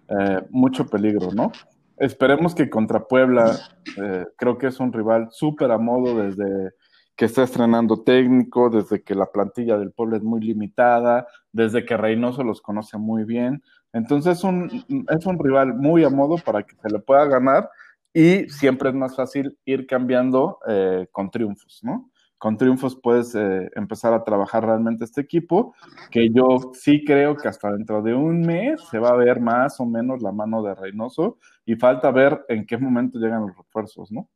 eh, 0.08 0.46
mucho 0.50 0.86
peligro, 0.86 1.32
¿no? 1.32 1.50
Esperemos 1.96 2.54
que 2.54 2.68
contra 2.68 3.06
Puebla, 3.06 3.56
eh, 3.96 4.26
creo 4.36 4.58
que 4.58 4.66
es 4.66 4.80
un 4.80 4.92
rival 4.92 5.28
súper 5.30 5.70
a 5.70 5.78
modo 5.78 6.22
desde 6.22 6.72
que 7.16 7.26
está 7.26 7.44
estrenando 7.44 8.02
técnico, 8.02 8.70
desde 8.70 9.02
que 9.02 9.14
la 9.14 9.26
plantilla 9.26 9.78
del 9.78 9.92
pueblo 9.92 10.16
es 10.16 10.22
muy 10.22 10.40
limitada, 10.40 11.28
desde 11.52 11.84
que 11.84 11.96
Reynoso 11.96 12.42
los 12.42 12.60
conoce 12.60 12.98
muy 12.98 13.24
bien. 13.24 13.62
Entonces 13.94 14.38
es 14.38 14.44
un, 14.44 14.84
es 15.08 15.26
un 15.26 15.38
rival 15.38 15.74
muy 15.74 16.04
a 16.04 16.10
modo 16.10 16.36
para 16.36 16.62
que 16.62 16.76
se 16.76 16.90
le 16.90 16.98
pueda 16.98 17.24
ganar 17.24 17.70
y 18.12 18.48
siempre 18.50 18.90
es 18.90 18.94
más 18.94 19.16
fácil 19.16 19.58
ir 19.64 19.86
cambiando 19.86 20.58
eh, 20.68 21.08
con 21.10 21.30
triunfos, 21.30 21.80
¿no? 21.82 22.10
con 22.44 22.58
triunfos 22.58 22.94
puedes 22.94 23.34
eh, 23.34 23.70
empezar 23.74 24.12
a 24.12 24.22
trabajar 24.22 24.66
realmente 24.66 25.04
este 25.04 25.22
equipo, 25.22 25.74
que 26.10 26.28
yo 26.28 26.72
sí 26.74 27.02
creo 27.02 27.38
que 27.38 27.48
hasta 27.48 27.72
dentro 27.72 28.02
de 28.02 28.12
un 28.12 28.42
mes 28.42 28.82
se 28.90 28.98
va 28.98 29.08
a 29.08 29.16
ver 29.16 29.40
más 29.40 29.80
o 29.80 29.86
menos 29.86 30.20
la 30.20 30.30
mano 30.30 30.62
de 30.62 30.74
Reynoso 30.74 31.38
y 31.64 31.76
falta 31.76 32.10
ver 32.10 32.44
en 32.48 32.66
qué 32.66 32.76
momento 32.76 33.18
llegan 33.18 33.46
los 33.46 33.56
refuerzos, 33.56 34.12
¿no? 34.12 34.28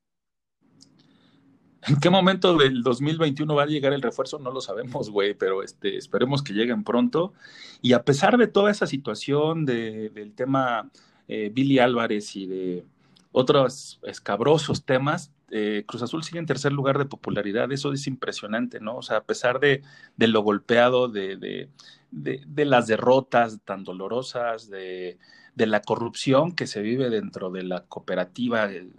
¿En 1.89 1.97
qué 2.01 2.11
momento 2.11 2.57
del 2.57 2.83
2021 2.83 3.55
va 3.55 3.63
a 3.63 3.67
llegar 3.67 3.93
el 3.93 4.03
refuerzo? 4.03 4.39
No 4.39 4.51
lo 4.51 4.61
sabemos, 4.61 5.11
güey, 5.11 5.35
pero 5.35 5.63
este, 5.63 5.97
esperemos 5.97 6.43
que 6.43 6.53
lleguen 6.53 6.85
pronto. 6.85 7.33
Y 7.81 7.95
a 7.95 8.05
pesar 8.05 8.37
de 8.37 8.47
toda 8.47 8.71
esa 8.71 8.87
situación 8.87 9.65
del 9.65 10.33
tema 10.35 10.91
eh, 11.29 11.51
Billy 11.53 11.79
Álvarez 11.79 12.37
y 12.37 12.47
de 12.47 12.85
otros 13.33 14.01
escabrosos 14.03 14.85
temas, 14.85 15.33
eh, 15.51 15.85
Cruz 15.87 16.03
Azul 16.03 16.25
sigue 16.25 16.39
en 16.39 16.47
tercer 16.47 16.73
lugar 16.73 16.99
de 16.99 17.07
popularidad. 17.07 17.73
Eso 17.73 17.93
es 17.93 18.07
impresionante, 18.07 18.81
¿no? 18.81 18.97
O 18.97 19.03
sea, 19.03 19.19
a 19.19 19.25
pesar 19.25 19.61
de, 19.61 19.83
lo 20.19 20.43
golpeado, 20.43 21.09
de, 21.09 21.69
las 22.11 22.87
derrotas 22.87 23.61
tan 23.65 23.85
dolorosas, 23.85 24.69
de, 24.69 25.19
la 25.57 25.81
corrupción 25.81 26.55
que 26.55 26.67
se 26.67 26.83
vive 26.83 27.09
dentro 27.11 27.51
de 27.51 27.63
la 27.63 27.85
cooperativa 27.85 28.71
en, 28.71 28.93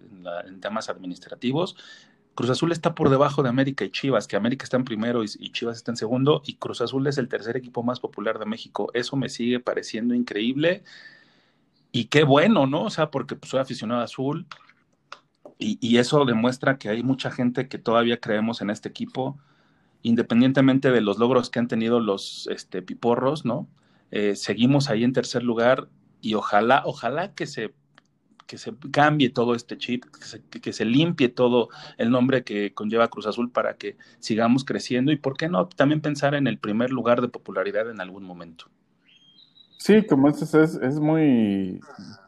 temas 0.60 0.90
administrativos, 0.90 1.76
Cruz 2.40 2.52
Azul 2.52 2.72
está 2.72 2.96
por 2.96 3.10
debajo 3.10 3.44
de 3.44 3.50
América 3.50 3.84
y 3.84 3.92
Chivas, 3.92 4.26
que 4.26 4.38
América 4.38 4.64
está 4.64 4.78
en 4.78 4.86
primero 4.86 5.26
y, 5.26 5.52
Chivas 5.52 5.76
está 5.76 5.92
en 5.92 5.98
segundo, 5.98 6.42
y 6.46 6.54
Cruz 6.54 6.80
Azul 6.80 7.06
es 7.08 7.18
el 7.18 7.28
tercer 7.28 7.58
equipo 7.58 7.84
más 7.84 8.00
popular 8.00 8.40
de 8.40 8.46
México. 8.46 8.90
Eso 8.94 9.18
me 9.18 9.28
sigue 9.28 9.60
pareciendo 9.60 10.14
increíble. 10.14 10.86
Y 11.92 12.06
qué 12.06 12.24
bueno, 12.24 12.66
¿no? 12.66 12.84
O 12.84 12.90
sea, 12.90 13.12
porque 13.12 13.36
pues, 13.36 13.50
soy 13.50 13.60
aficionado 13.60 14.00
a 14.00 14.06
azul, 14.06 14.46
y, 15.58 15.98
eso 15.98 16.24
demuestra 16.24 16.78
que 16.78 16.88
hay 16.88 17.04
mucha 17.04 17.30
gente 17.30 17.68
que 17.68 17.78
todavía 17.78 18.22
creemos 18.22 18.62
en 18.62 18.70
este 18.70 18.88
equipo, 18.88 19.38
independientemente 20.02 20.92
de 20.92 21.02
los 21.02 21.18
logros 21.18 21.50
que 21.50 21.60
han 21.60 21.68
tenido 21.68 22.00
los 22.00 22.48
este, 22.50 22.82
piporros, 22.82 23.44
¿no? 23.44 23.68
Eh, 24.12 24.38
seguimos 24.38 24.90
ahí 24.90 25.04
en 25.04 25.12
tercer 25.12 25.44
lugar 25.44 25.90
y 26.22 26.36
ojalá, 26.36 26.84
ojalá 26.86 27.34
que 27.34 27.48
se, 27.48 27.74
que 28.50 28.58
se 28.58 28.74
cambie 28.92 29.30
todo 29.30 29.54
este 29.54 29.78
chip, 29.78 30.06
que 30.06 30.26
se, 30.26 30.42
que 30.42 30.74
se 30.74 30.84
limpie 30.84 31.30
todo 31.30 31.70
el 32.00 32.10
nombre 32.10 32.44
que 32.44 32.74
conlleva 32.74 33.08
Cruz 33.08 33.28
Azul 33.28 33.52
para 33.52 33.76
que 33.76 33.96
sigamos 34.18 34.66
creciendo 34.66 35.12
y, 35.12 35.18
¿por 35.18 35.38
qué 35.38 35.48
no? 35.48 35.68
También 35.68 36.02
pensar 36.02 36.34
en 36.34 36.48
el 36.48 36.58
primer 36.58 36.90
lugar 36.90 37.22
de 37.22 37.28
popularidad 37.28 37.92
en 37.92 38.02
algún 38.02 38.24
momento. 38.24 38.66
Sí, 39.78 40.04
como 40.04 40.32
dices, 40.32 40.56
es, 40.56 40.76
es 40.78 41.00
muy 41.00 41.80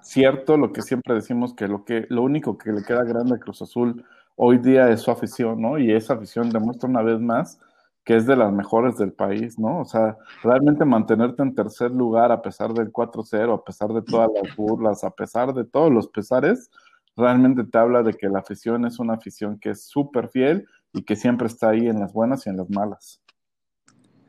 cierto 0.04 0.58
lo 0.58 0.72
que 0.72 0.84
siempre 0.84 1.16
decimos, 1.16 1.56
que 1.56 1.68
lo, 1.68 1.86
que 1.86 2.06
lo 2.10 2.22
único 2.22 2.56
que 2.56 2.72
le 2.72 2.84
queda 2.84 3.04
grande 3.04 3.34
a 3.34 3.40
Cruz 3.40 3.64
Azul 3.64 4.06
hoy 4.36 4.60
día 4.60 4.92
es 4.92 5.02
su 5.02 5.10
afición, 5.10 5.60
¿no? 5.60 5.80
Y 5.80 5.92
esa 5.92 6.14
afición 6.14 6.52
demuestra 6.52 6.88
una 6.88 7.02
vez 7.02 7.20
más 7.20 7.60
que 8.04 8.16
es 8.16 8.26
de 8.26 8.36
las 8.36 8.52
mejores 8.52 8.98
del 8.98 9.14
país, 9.14 9.60
¿no? 9.60 9.80
O 9.80 9.86
sea, 9.86 10.18
realmente 10.44 10.86
mantenerte 10.86 11.44
en 11.44 11.54
tercer 11.54 11.92
lugar 11.92 12.32
a 12.32 12.42
pesar 12.42 12.74
del 12.74 12.92
4-0, 12.92 13.54
a 13.54 13.64
pesar 13.64 13.90
de 13.90 14.02
todas 14.02 14.30
las 14.34 14.56
burlas, 14.56 15.04
a 15.04 15.12
pesar 15.12 15.54
de 15.54 15.66
todos 15.66 15.92
los 15.92 16.08
pesares, 16.08 16.72
realmente 17.16 17.64
te 17.64 17.78
habla 17.78 18.02
de 18.02 18.14
que 18.14 18.30
la 18.30 18.40
afición 18.40 18.86
es 18.86 19.00
una 19.00 19.14
afición 19.14 19.60
que 19.60 19.72
es 19.72 19.84
súper 19.84 20.30
fiel 20.30 20.68
y 20.94 21.04
que 21.04 21.16
siempre 21.16 21.48
está 21.48 21.70
ahí 21.70 21.88
en 21.88 22.00
las 22.00 22.14
buenas 22.14 22.46
y 22.48 22.50
en 22.50 22.58
las 22.58 22.70
malas. 22.70 23.22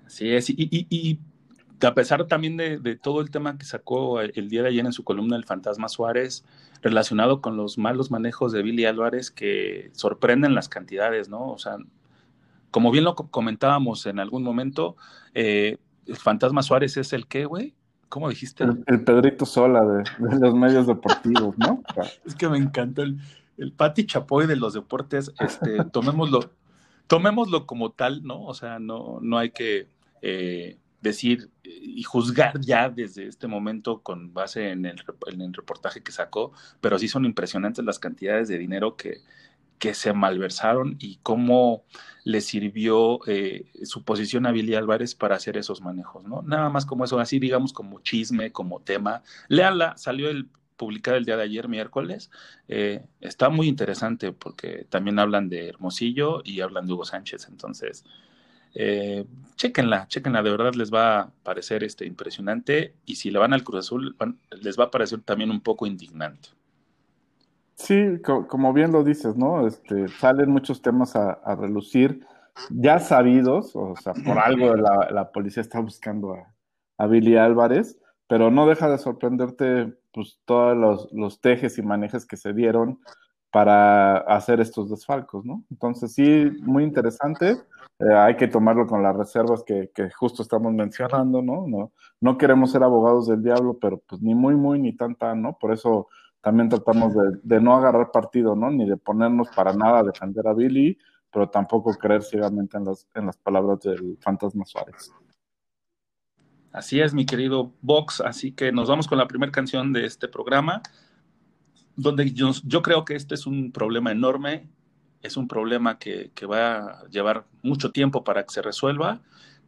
Así 0.06 0.30
es, 0.30 0.50
y, 0.50 0.56
y, 0.58 0.86
y 0.90 1.20
a 1.86 1.94
pesar 1.94 2.26
también 2.26 2.56
de, 2.56 2.96
todo 2.96 3.20
el 3.20 3.30
tema 3.30 3.58
que 3.58 3.64
sacó 3.64 4.20
el 4.20 4.48
día 4.48 4.62
de 4.62 4.68
ayer 4.68 4.84
en 4.84 4.92
su 4.92 5.04
columna 5.04 5.36
El 5.36 5.44
Fantasma 5.44 5.88
Suárez, 5.88 6.44
relacionado 6.82 7.40
con 7.40 7.56
los 7.56 7.78
malos 7.78 8.10
manejos 8.10 8.52
de 8.52 8.62
Billy 8.62 8.84
Álvarez, 8.84 9.30
que 9.30 9.90
sorprenden 9.94 10.54
las 10.54 10.68
cantidades, 10.68 11.28
¿no? 11.28 11.50
O 11.50 11.58
sea, 11.58 11.78
como 12.72 12.90
bien 12.90 13.04
lo 13.04 13.14
comentábamos 13.14 14.06
en 14.06 14.18
algún 14.18 14.42
momento, 14.42 14.96
eh, 15.34 15.76
el 16.06 16.16
Fantasma 16.16 16.62
Suárez 16.62 16.96
es 16.96 17.12
el 17.12 17.28
qué, 17.28 17.44
güey? 17.44 17.76
¿Cómo 18.08 18.28
dijiste? 18.28 18.64
El, 18.64 19.04
Pedrito 19.04 19.46
Sola 19.46 19.80
de, 19.84 20.38
los 20.40 20.54
medios 20.54 20.86
deportivos, 20.86 21.56
¿no? 21.58 21.82
es 22.26 22.34
que 22.34 22.48
me 22.48 22.58
encantó 22.58 23.02
el, 23.02 23.18
el 23.58 23.72
Pati 23.72 24.06
Chapoy 24.06 24.46
de 24.46 24.56
los 24.56 24.72
deportes, 24.72 25.32
este, 25.38 25.84
tomémoslo, 25.92 26.50
tomémoslo 27.06 27.66
como 27.66 27.92
tal, 27.92 28.24
¿no? 28.24 28.42
O 28.42 28.54
sea, 28.54 28.78
no, 28.78 29.18
no 29.20 29.38
hay 29.38 29.50
que 29.50 29.88
eh, 30.22 30.78
decir 31.02 31.50
y 31.62 32.02
juzgar 32.04 32.58
ya 32.60 32.88
desde 32.88 33.26
este 33.26 33.48
momento 33.48 34.02
con 34.02 34.32
base 34.32 34.70
en 34.70 34.86
el, 34.86 34.98
reportaje 35.52 36.02
que 36.02 36.12
sacó, 36.12 36.52
pero 36.80 36.98
sí 36.98 37.08
son 37.08 37.26
impresionantes 37.26 37.84
las 37.84 37.98
cantidades 37.98 38.48
de 38.48 38.56
dinero 38.56 38.96
que, 38.96 39.18
que 39.82 39.94
se 39.94 40.12
malversaron 40.12 40.94
y 41.00 41.18
cómo 41.24 41.82
le 42.22 42.40
sirvió 42.40 43.18
eh, 43.26 43.64
su 43.82 44.04
posición 44.04 44.46
a 44.46 44.52
Billy 44.52 44.76
Álvarez 44.76 45.16
para 45.16 45.34
hacer 45.34 45.56
esos 45.56 45.80
manejos, 45.80 46.22
¿no? 46.22 46.40
Nada 46.42 46.70
más 46.70 46.86
como 46.86 47.04
eso, 47.04 47.18
así 47.18 47.40
digamos 47.40 47.72
como 47.72 47.98
chisme, 47.98 48.52
como 48.52 48.78
tema. 48.78 49.24
Léanla, 49.48 49.96
salió 49.96 50.30
el 50.30 50.46
publicado 50.76 51.16
el 51.16 51.24
día 51.24 51.36
de 51.36 51.42
ayer, 51.42 51.66
miércoles. 51.66 52.30
Eh, 52.68 53.04
está 53.20 53.48
muy 53.48 53.66
interesante 53.66 54.30
porque 54.30 54.86
también 54.88 55.18
hablan 55.18 55.48
de 55.48 55.70
Hermosillo 55.70 56.42
y 56.44 56.60
hablan 56.60 56.86
de 56.86 56.92
Hugo 56.92 57.04
Sánchez, 57.04 57.48
entonces 57.50 58.04
eh, 58.76 59.26
chequenla, 59.56 60.06
chequenla, 60.06 60.44
de 60.44 60.50
verdad 60.52 60.74
les 60.74 60.94
va 60.94 61.22
a 61.22 61.30
parecer 61.42 61.82
este, 61.82 62.06
impresionante 62.06 62.94
y 63.04 63.16
si 63.16 63.32
le 63.32 63.40
van 63.40 63.52
al 63.52 63.64
Cruz 63.64 63.80
Azul 63.80 64.16
les 64.60 64.78
va 64.78 64.84
a 64.84 64.90
parecer 64.92 65.22
también 65.22 65.50
un 65.50 65.60
poco 65.60 65.86
indignante. 65.86 66.50
Sí, 67.82 68.22
como 68.22 68.72
bien 68.72 68.92
lo 68.92 69.02
dices, 69.02 69.36
¿no? 69.36 69.66
Este, 69.66 70.06
salen 70.06 70.50
muchos 70.50 70.82
temas 70.82 71.16
a, 71.16 71.56
relucir 71.56 72.24
ya 72.70 73.00
sabidos, 73.00 73.74
o 73.74 73.96
sea, 73.96 74.12
por 74.12 74.38
algo 74.38 74.76
la, 74.76 75.32
policía 75.32 75.62
está 75.62 75.80
buscando 75.80 76.34
a, 76.34 76.54
a, 76.98 77.06
Billy 77.08 77.36
Álvarez, 77.36 77.98
pero 78.28 78.52
no 78.52 78.68
deja 78.68 78.88
de 78.88 78.98
sorprenderte 78.98 79.94
pues 80.12 80.38
todos 80.44 80.76
los, 80.76 81.12
los 81.12 81.40
tejes 81.40 81.76
y 81.76 81.82
manejes 81.82 82.24
que 82.24 82.36
se 82.36 82.52
dieron 82.52 83.00
para 83.50 84.18
hacer 84.18 84.60
estos 84.60 84.88
desfalcos, 84.88 85.44
¿no? 85.44 85.64
Entonces 85.68 86.14
sí, 86.14 86.52
muy 86.62 86.84
interesante. 86.84 87.56
Eh, 87.98 88.14
hay 88.14 88.36
que 88.36 88.48
tomarlo 88.48 88.86
con 88.86 89.02
las 89.02 89.16
reservas 89.16 89.64
que, 89.64 89.90
justo 90.16 90.42
estamos 90.42 90.72
mencionando, 90.72 91.42
¿no? 91.42 91.66
¿no? 91.66 91.92
No 92.20 92.38
queremos 92.38 92.70
ser 92.70 92.84
abogados 92.84 93.26
del 93.26 93.42
diablo, 93.42 93.76
pero 93.80 93.98
pues 94.08 94.22
ni 94.22 94.34
muy, 94.36 94.54
muy, 94.54 94.78
ni 94.78 94.92
tan, 94.96 95.16
tan, 95.16 95.42
¿no? 95.42 95.58
Por 95.58 95.72
eso 95.72 96.08
también 96.42 96.68
tratamos 96.68 97.14
de, 97.42 97.60
no 97.60 97.76
agarrar 97.76 98.10
partido, 98.10 98.54
¿no? 98.56 98.70
Ni 98.70 98.84
de 98.84 98.96
ponernos 98.96 99.48
para 99.54 99.72
nada 99.72 100.00
a 100.00 100.02
defender 100.02 100.46
a 100.46 100.52
Billy, 100.52 100.98
pero 101.32 101.48
tampoco 101.48 101.94
creer 101.94 102.22
ciegamente 102.22 102.76
en 102.76 102.84
las, 102.84 103.06
en 103.14 103.26
las 103.26 103.36
palabras 103.36 103.80
del 103.80 104.18
fantasma 104.20 104.64
Suárez. 104.64 105.12
Así 106.72 107.00
es, 107.00 107.14
mi 107.14 107.26
querido 107.26 107.72
Vox. 107.80 108.20
Así 108.20 108.52
que 108.52 108.72
nos 108.72 108.88
vamos 108.88 109.06
con 109.06 109.18
la 109.18 109.28
primera 109.28 109.52
canción 109.52 109.92
de 109.92 110.04
este 110.04 110.26
programa 110.26 110.82
donde 111.94 112.32
yo, 112.32 112.50
yo, 112.64 112.82
creo 112.82 113.04
que 113.04 113.14
este 113.14 113.34
es 113.34 113.46
un 113.46 113.70
problema 113.70 114.10
enorme, 114.10 114.68
es 115.20 115.36
un 115.36 115.46
problema 115.46 115.98
que, 115.98 116.32
que, 116.34 116.46
va 116.46 116.76
a 116.76 117.08
llevar 117.08 117.46
mucho 117.62 117.92
tiempo 117.92 118.24
para 118.24 118.44
que 118.44 118.52
se 118.52 118.62
resuelva, 118.62 119.20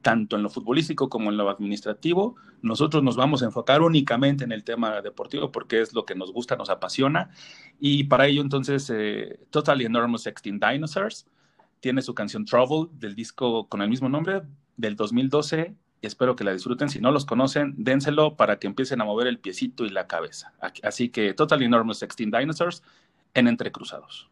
tanto 0.04 0.36
en 0.36 0.44
lo 0.44 0.50
futbolístico 0.50 1.08
como 1.08 1.30
en 1.30 1.36
lo 1.36 1.50
administrativo. 1.50 2.36
Nosotros 2.62 3.02
nos 3.02 3.16
vamos 3.16 3.42
a 3.42 3.46
enfocar 3.46 3.82
únicamente 3.82 4.44
en 4.44 4.52
el 4.52 4.62
tema 4.62 5.02
deportivo 5.02 5.50
porque 5.50 5.80
es 5.80 5.92
lo 5.92 6.04
que 6.04 6.14
nos 6.14 6.32
gusta, 6.32 6.54
nos 6.54 6.70
apasiona. 6.70 7.30
Y 7.80 8.04
para 8.04 8.28
ello 8.28 8.42
entonces, 8.42 8.88
eh, 8.94 9.40
Totally 9.50 9.86
Enormous 9.86 10.28
Extinct 10.28 10.64
Dinosaurs 10.64 11.26
tiene 11.80 12.02
su 12.02 12.14
canción 12.14 12.44
Trouble 12.44 12.90
del 12.92 13.16
disco 13.16 13.68
con 13.68 13.82
el 13.82 13.88
mismo 13.88 14.08
nombre 14.08 14.42
del 14.76 14.94
2012 14.94 15.74
espero 16.06 16.36
que 16.36 16.44
la 16.44 16.52
disfruten. 16.52 16.88
Si 16.88 17.00
no 17.00 17.10
los 17.10 17.24
conocen, 17.24 17.74
dénselo 17.76 18.36
para 18.36 18.58
que 18.58 18.66
empiecen 18.66 19.00
a 19.00 19.04
mover 19.04 19.26
el 19.26 19.38
piecito 19.38 19.84
y 19.84 19.90
la 19.90 20.06
cabeza. 20.06 20.52
Así 20.82 21.08
que 21.08 21.34
Total 21.34 21.62
Enormous 21.62 22.02
Extinct 22.02 22.36
Dinosaurs 22.36 22.82
en 23.34 23.48
Entrecruzados. 23.48 24.30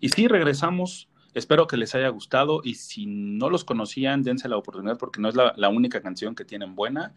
Y 0.00 0.08
sí, 0.08 0.28
regresamos. 0.28 1.08
Espero 1.34 1.66
que 1.66 1.76
les 1.76 1.94
haya 1.94 2.08
gustado 2.08 2.60
y 2.64 2.74
si 2.74 3.06
no 3.06 3.50
los 3.50 3.64
conocían, 3.64 4.22
dense 4.22 4.48
la 4.48 4.56
oportunidad 4.56 4.98
porque 4.98 5.20
no 5.20 5.28
es 5.28 5.36
la, 5.36 5.68
única 5.68 6.02
canción 6.02 6.34
que 6.34 6.44
tienen 6.44 6.74
buena. 6.74 7.14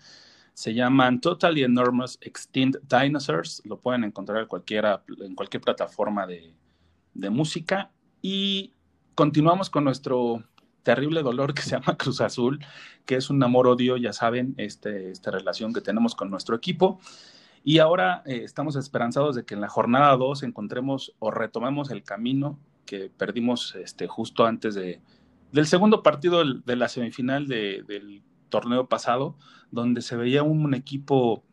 Se 0.54 0.76
llaman 0.76 1.20
Totally 1.20 1.64
Enormous 1.64 2.20
Extinct 2.22 2.78
Dinosaurs. 2.84 3.64
Lo 3.66 3.80
pueden 3.80 4.04
encontrar 4.04 4.42
en, 4.42 4.48
cualquiera, 4.48 5.04
en 5.20 5.34
cualquier 5.34 5.62
plataforma 5.62 6.28
de, 6.28 6.54
de 7.16 7.30
música. 7.32 7.92
Y 8.22 8.74
continuamos 9.16 9.72
con 9.72 9.84
nuestro 9.84 10.44
terrible 10.84 11.24
dolor 11.24 11.54
que 11.56 11.62
se 11.64 11.72
llama 11.72 11.98
Cruz 11.98 12.22
Azul, 12.22 12.64
que 13.06 13.16
es 13.16 13.30
un 13.30 13.42
amor-odio, 13.42 13.98
ya 13.98 14.14
saben, 14.14 14.54
este, 14.58 15.10
esta 15.10 15.32
relación 15.32 15.74
que 15.74 15.82
tenemos 15.82 16.14
con 16.14 16.30
nuestro 16.30 16.56
equipo. 16.56 17.00
Y 17.64 17.80
ahora 17.80 18.22
eh, 18.26 18.42
estamos 18.44 18.76
esperanzados 18.76 19.36
de 19.36 19.46
que 19.46 19.56
en 19.56 19.62
la 19.62 19.70
jornada 19.70 20.16
2 20.18 20.44
encontremos 20.44 21.16
o 21.20 21.32
retomemos 21.32 21.90
el 21.90 22.04
camino 22.04 22.60
que 22.86 23.10
perdimos 23.10 23.76
este, 23.76 24.08
justo 24.08 24.46
antes 24.46 24.76
de, 24.76 25.02
del 25.52 25.68
segundo 25.68 26.04
partido 26.04 26.44
de 26.44 26.76
la 26.76 26.90
semifinal 26.90 27.48
del 27.48 28.24
torneo 28.50 28.88
pasado, 28.88 29.38
donde 29.72 30.02
se 30.02 30.16
veía 30.16 30.44
un 30.44 30.74
equipo 30.74 31.44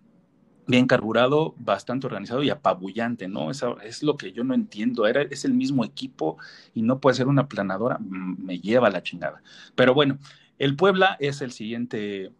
bien 0.66 0.86
carburado, 0.86 1.54
bastante 1.58 2.06
organizado 2.06 2.42
y 2.42 2.50
apabullante, 2.50 3.28
¿no? 3.28 3.50
Eso 3.50 3.80
es 3.80 4.02
lo 4.02 4.16
que 4.16 4.32
yo 4.32 4.44
no 4.44 4.54
entiendo. 4.54 5.06
Era, 5.06 5.22
es 5.22 5.44
el 5.44 5.52
mismo 5.52 5.84
equipo 5.84 6.38
y 6.74 6.82
no 6.82 7.00
puede 7.00 7.16
ser 7.16 7.26
una 7.26 7.48
planadora, 7.48 7.98
me 8.00 8.60
lleva 8.60 8.88
la 8.88 9.02
chingada. 9.02 9.42
Pero 9.74 9.94
bueno, 9.94 10.18
el 10.58 10.76
Puebla 10.76 11.16
es 11.20 11.42
el 11.42 11.52
siguiente 11.52 12.32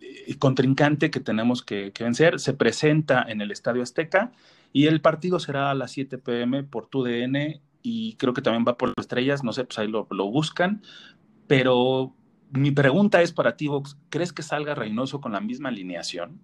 eh, 0.00 0.36
contrincante 0.38 1.10
que 1.10 1.20
tenemos 1.20 1.62
que, 1.62 1.92
vencer. 1.98 2.40
Se 2.40 2.54
presenta 2.54 3.22
en 3.22 3.40
el 3.40 3.50
Estadio 3.50 3.82
Azteca 3.82 4.32
y 4.72 4.86
el 4.86 5.00
partido 5.00 5.38
será 5.38 5.70
a 5.70 5.74
las 5.74 5.92
7 5.92 6.18
pm 6.18 6.64
por 6.64 6.86
TUDN 6.86 7.60
y 7.82 8.14
creo 8.16 8.34
que 8.34 8.42
también 8.42 8.64
va 8.66 8.76
por 8.76 8.92
estrellas, 8.98 9.44
no 9.44 9.52
sé, 9.52 9.64
pues 9.64 9.78
ahí 9.78 9.88
lo, 9.88 10.06
lo 10.10 10.30
buscan. 10.30 10.82
Pero 11.46 12.12
mi 12.52 12.70
pregunta 12.70 13.22
es 13.22 13.32
para 13.32 13.56
ti, 13.56 13.68
Vox, 13.68 13.96
¿crees 14.08 14.32
que 14.32 14.42
salga 14.42 14.74
Reynoso 14.74 15.20
con 15.20 15.32
la 15.32 15.40
misma 15.40 15.68
alineación? 15.68 16.40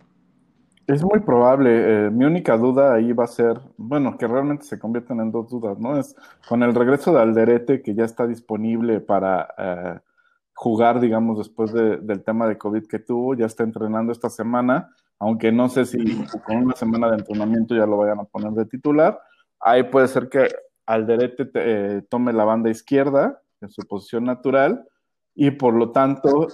Es 0.87 1.03
muy 1.03 1.19
probable. 1.21 2.07
Eh, 2.07 2.11
mi 2.11 2.25
única 2.25 2.57
duda 2.57 2.95
ahí 2.95 3.13
va 3.13 3.25
a 3.25 3.29
ser, 3.29 3.61
bueno, 3.77 4.17
que 4.17 4.29
realmente 4.29 4.65
se 4.65 4.79
convierten 4.79 5.21
en 5.21 5.33
dos 5.33 5.51
dudas, 5.51 5.79
¿no? 5.81 5.99
Es 5.99 6.15
con 6.49 6.63
el 6.63 6.75
regreso 6.75 7.13
de 7.13 7.21
Alderete, 7.21 7.83
que 7.83 7.95
ya 7.95 8.05
está 8.05 8.27
disponible 8.27 9.01
para 9.01 9.49
eh, 9.59 9.99
jugar, 10.55 11.01
digamos, 11.01 11.39
después 11.39 11.73
del 11.73 12.23
tema 12.23 12.47
de 12.47 12.57
COVID 12.57 12.87
que 12.87 13.01
tuvo, 13.01 13.35
ya 13.35 13.47
está 13.47 13.65
entrenando 13.65 14.13
esta 14.13 14.31
semana, 14.31 14.91
aunque 15.19 15.51
no 15.51 15.69
sé 15.69 15.87
si 15.87 15.99
con 16.47 16.57
una 16.59 16.77
semana 16.77 17.11
de 17.11 17.17
entrenamiento 17.17 17.75
ya 17.75 17.87
lo 17.87 17.97
vayan 17.97 18.21
a 18.21 18.25
poner 18.25 18.53
de 18.53 18.67
titular. 18.67 19.21
Ahí 19.59 19.83
puede 19.83 20.07
ser 20.07 20.29
que 20.29 20.49
Alderete 20.87 21.51
eh, 21.55 22.03
tome 22.09 22.33
la 22.33 22.45
banda 22.45 22.71
izquierda 22.71 23.43
en 23.61 23.71
su 23.71 23.83
posición 23.83 24.25
natural 24.25 24.87
y 25.35 25.51
por 25.51 25.75
lo 25.75 25.91
tanto 25.91 26.49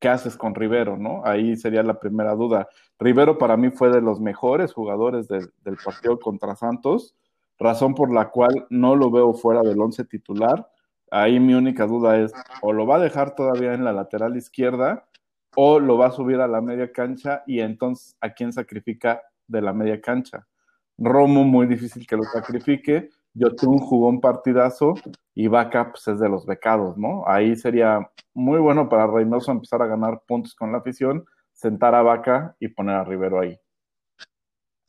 ¿qué 0.00 0.08
haces 0.08 0.36
con 0.36 0.54
Rivero? 0.54 0.96
¿no? 0.96 1.22
Ahí 1.24 1.56
sería 1.56 1.82
la 1.82 2.00
primera 2.00 2.34
duda. 2.34 2.68
Rivero 2.98 3.38
para 3.38 3.56
mí 3.56 3.70
fue 3.70 3.90
de 3.90 4.00
los 4.00 4.20
mejores 4.20 4.72
jugadores 4.72 5.28
del 5.28 5.76
partido 5.84 6.18
contra 6.18 6.56
Santos, 6.56 7.14
razón 7.58 7.94
por 7.94 8.12
la 8.12 8.30
cual 8.30 8.66
no 8.70 8.96
lo 8.96 9.10
veo 9.10 9.34
fuera 9.34 9.60
del 9.62 9.80
once 9.80 10.04
titular. 10.04 10.68
Ahí 11.10 11.38
mi 11.38 11.54
única 11.54 11.86
duda 11.86 12.18
es, 12.18 12.32
o 12.62 12.72
lo 12.72 12.86
va 12.86 12.96
a 12.96 13.00
dejar 13.00 13.34
todavía 13.34 13.74
en 13.74 13.84
la 13.84 13.92
lateral 13.92 14.36
izquierda, 14.36 15.06
o 15.56 15.78
lo 15.78 15.98
va 15.98 16.06
a 16.06 16.12
subir 16.12 16.40
a 16.40 16.48
la 16.48 16.60
media 16.60 16.92
cancha 16.92 17.42
y 17.46 17.60
entonces 17.60 18.16
a 18.20 18.30
quién 18.30 18.52
sacrifica 18.52 19.20
de 19.46 19.60
la 19.60 19.72
media 19.72 20.00
cancha. 20.00 20.46
Romo 20.96 21.44
muy 21.44 21.66
difícil 21.66 22.06
que 22.06 22.16
lo 22.16 22.22
sacrifique, 22.24 23.10
Yotun 23.34 23.78
jugó 23.78 24.08
un 24.08 24.20
partidazo 24.20 24.94
y 25.34 25.48
Vaca 25.48 25.90
pues, 25.90 26.08
es 26.08 26.18
de 26.20 26.28
los 26.28 26.46
becados, 26.46 26.96
¿no? 26.96 27.24
Ahí 27.26 27.56
sería 27.56 28.10
muy 28.34 28.58
bueno 28.58 28.88
para 28.88 29.06
Reynoso 29.06 29.52
empezar 29.52 29.82
a 29.82 29.86
ganar 29.86 30.22
puntos 30.26 30.54
con 30.54 30.72
la 30.72 30.78
afición, 30.78 31.24
sentar 31.52 31.94
a 31.94 32.02
Vaca 32.02 32.56
y 32.58 32.68
poner 32.68 32.96
a 32.96 33.04
Rivero 33.04 33.40
ahí. 33.40 33.58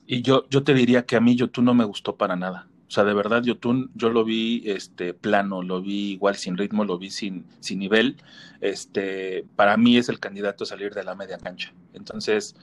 Y 0.06 0.22
yo, 0.22 0.48
yo 0.50 0.64
te 0.64 0.74
diría 0.74 1.06
que 1.06 1.16
a 1.16 1.22
mí 1.22 1.36
Yotun 1.36 1.66
no 1.66 1.74
me 1.74 1.86
gustó 1.86 2.18
para 2.18 2.36
nada. 2.36 2.68
O 2.88 2.94
sea, 2.94 3.06
de 3.06 3.14
verdad, 3.14 3.42
Yotun, 3.44 3.90
yo 3.96 4.10
lo 4.10 4.26
vi 4.26 4.64
este, 4.66 5.14
plano, 5.14 5.62
lo 5.62 5.82
vi 5.82 6.12
igual 6.12 6.36
sin 6.36 6.58
ritmo, 6.58 6.84
lo 6.84 6.98
vi 6.98 7.10
sin, 7.10 7.46
sin 7.62 7.80
nivel. 7.80 8.18
Este, 8.60 9.46
para 9.56 9.78
mí 9.78 9.96
es 9.96 10.10
el 10.10 10.20
candidato 10.20 10.66
a 10.66 10.68
salir 10.68 10.94
de 10.94 11.06
la 11.06 11.16
media 11.16 11.38
cancha. 11.38 11.74
Entonces, 11.94 12.54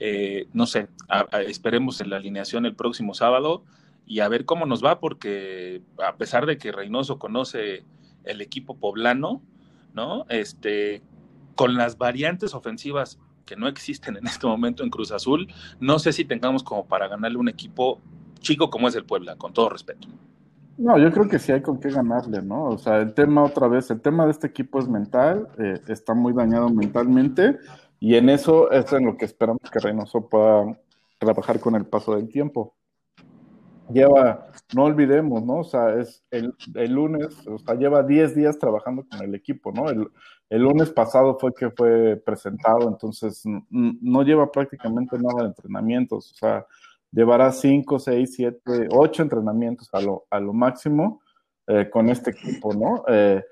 eh, 0.00 0.48
no 0.52 0.66
sé, 0.66 0.88
esperemos 1.46 2.00
en 2.00 2.10
la 2.10 2.16
alineación 2.16 2.66
el 2.66 2.74
próximo 2.74 3.14
sábado 3.14 3.62
y 4.08 4.20
a 4.20 4.28
ver 4.28 4.46
cómo 4.46 4.64
nos 4.64 4.82
va, 4.82 5.00
porque 5.00 5.82
a 6.04 6.16
pesar 6.16 6.46
de 6.46 6.56
que 6.56 6.72
Reynoso 6.72 7.18
conoce 7.18 7.84
el 8.24 8.40
equipo 8.40 8.78
poblano, 8.78 9.42
¿no? 9.92 10.24
Este, 10.30 11.02
con 11.54 11.76
las 11.76 11.98
variantes 11.98 12.54
ofensivas 12.54 13.20
que 13.44 13.54
no 13.54 13.68
existen 13.68 14.16
en 14.16 14.26
este 14.26 14.46
momento 14.46 14.82
en 14.82 14.88
Cruz 14.88 15.12
Azul, 15.12 15.46
no 15.78 15.98
sé 15.98 16.14
si 16.14 16.24
tengamos 16.24 16.62
como 16.62 16.86
para 16.86 17.06
ganarle 17.06 17.36
un 17.36 17.50
equipo 17.50 18.00
chico 18.40 18.70
como 18.70 18.88
es 18.88 18.94
el 18.94 19.04
Puebla, 19.04 19.36
con 19.36 19.52
todo 19.52 19.68
respeto. 19.68 20.08
No, 20.78 20.96
yo 20.96 21.12
creo 21.12 21.28
que 21.28 21.38
sí 21.38 21.52
hay 21.52 21.60
con 21.60 21.78
qué 21.78 21.90
ganarle, 21.90 22.40
¿no? 22.40 22.64
O 22.64 22.78
sea, 22.78 22.98
el 23.00 23.12
tema 23.12 23.44
otra 23.44 23.68
vez, 23.68 23.90
el 23.90 24.00
tema 24.00 24.24
de 24.24 24.30
este 24.30 24.46
equipo 24.46 24.78
es 24.78 24.88
mental, 24.88 25.48
eh, 25.58 25.80
está 25.88 26.14
muy 26.14 26.32
dañado 26.32 26.70
mentalmente 26.70 27.58
y 28.00 28.14
en 28.14 28.30
eso 28.30 28.70
es 28.70 28.90
en 28.92 29.04
lo 29.04 29.18
que 29.18 29.26
esperamos 29.26 29.60
que 29.70 29.80
Reynoso 29.80 30.28
pueda 30.30 30.78
trabajar 31.18 31.60
con 31.60 31.74
el 31.74 31.84
paso 31.84 32.14
del 32.14 32.28
tiempo 32.28 32.77
lleva, 33.92 34.46
no 34.74 34.84
olvidemos, 34.84 35.44
¿no? 35.44 35.58
O 35.58 35.64
sea, 35.64 35.94
es 35.94 36.24
el, 36.30 36.54
el 36.74 36.92
lunes, 36.92 37.46
o 37.46 37.58
sea, 37.58 37.74
lleva 37.74 38.02
10 38.02 38.34
días 38.34 38.58
trabajando 38.58 39.04
con 39.08 39.22
el 39.22 39.34
equipo, 39.34 39.72
¿no? 39.72 39.88
El, 39.88 40.08
el, 40.50 40.62
lunes 40.62 40.90
pasado 40.90 41.38
fue 41.38 41.52
que 41.54 41.70
fue 41.70 42.16
presentado, 42.16 42.88
entonces 42.88 43.42
no 43.70 44.22
lleva 44.22 44.50
prácticamente 44.50 45.16
nada 45.18 45.42
de 45.42 45.48
entrenamientos, 45.48 46.32
o 46.32 46.34
sea, 46.34 46.66
llevará 47.10 47.52
5, 47.52 47.98
6, 47.98 48.34
7, 48.34 48.88
8 48.90 49.22
entrenamientos 49.22 49.88
a 49.92 50.00
lo, 50.00 50.26
a 50.30 50.40
lo 50.40 50.52
máximo 50.52 51.22
eh, 51.66 51.88
con 51.90 52.08
este 52.08 52.30
equipo, 52.30 52.74
¿no? 52.74 53.04
Eh, 53.08 53.42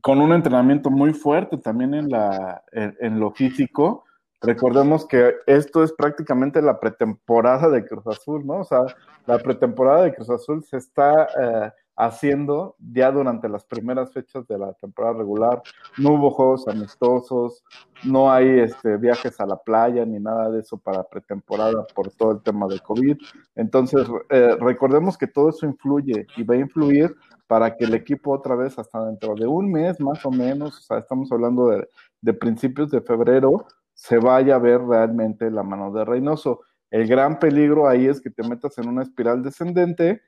con 0.00 0.20
un 0.20 0.32
entrenamiento 0.32 0.90
muy 0.90 1.12
fuerte 1.12 1.58
también 1.58 1.94
en, 1.94 2.08
la, 2.08 2.62
en 2.72 3.18
lo 3.18 3.32
físico, 3.32 4.04
Recordemos 4.42 5.06
que 5.06 5.34
esto 5.46 5.82
es 5.84 5.92
prácticamente 5.92 6.62
la 6.62 6.80
pretemporada 6.80 7.68
de 7.68 7.84
Cruz 7.84 8.06
Azul, 8.06 8.46
¿no? 8.46 8.60
O 8.60 8.64
sea, 8.64 8.86
la 9.26 9.38
pretemporada 9.38 10.04
de 10.04 10.14
Cruz 10.14 10.30
Azul 10.30 10.64
se 10.64 10.78
está 10.78 11.24
eh, 11.24 11.72
haciendo 11.96 12.74
ya 12.78 13.12
durante 13.12 13.48
las 13.50 13.64
primeras 13.64 14.12
fechas 14.12 14.46
de 14.48 14.58
la 14.58 14.72
temporada 14.72 15.18
regular. 15.18 15.62
No 15.98 16.14
hubo 16.14 16.30
juegos 16.30 16.66
amistosos, 16.68 17.62
no 18.02 18.32
hay 18.32 18.60
este, 18.60 18.96
viajes 18.96 19.38
a 19.40 19.46
la 19.46 19.56
playa 19.56 20.06
ni 20.06 20.18
nada 20.18 20.50
de 20.50 20.60
eso 20.60 20.78
para 20.78 21.02
pretemporada 21.04 21.86
por 21.94 22.10
todo 22.10 22.32
el 22.32 22.42
tema 22.42 22.66
de 22.66 22.80
COVID. 22.80 23.18
Entonces, 23.56 24.08
eh, 24.30 24.56
recordemos 24.58 25.18
que 25.18 25.26
todo 25.26 25.50
eso 25.50 25.66
influye 25.66 26.26
y 26.38 26.42
va 26.44 26.54
a 26.54 26.58
influir 26.58 27.14
para 27.46 27.76
que 27.76 27.84
el 27.84 27.94
equipo 27.94 28.32
otra 28.32 28.54
vez 28.54 28.78
hasta 28.78 29.04
dentro 29.04 29.34
de 29.34 29.46
un 29.46 29.70
mes 29.70 30.00
más 30.00 30.24
o 30.24 30.30
menos, 30.30 30.78
o 30.78 30.80
sea, 30.80 30.98
estamos 30.98 31.30
hablando 31.32 31.68
de, 31.68 31.86
de 32.22 32.32
principios 32.32 32.90
de 32.90 33.02
febrero, 33.02 33.66
se 34.00 34.16
vaya 34.16 34.54
a 34.54 34.58
ver 34.58 34.80
realmente 34.80 35.50
la 35.50 35.62
mano 35.62 35.92
de 35.92 36.06
Reynoso. 36.06 36.60
El 36.90 37.06
gran 37.06 37.38
peligro 37.38 37.86
ahí 37.86 38.06
es 38.06 38.18
que 38.18 38.30
te 38.30 38.42
metas 38.42 38.78
en 38.78 38.88
una 38.88 39.02
espiral 39.02 39.42
descendente 39.42 40.22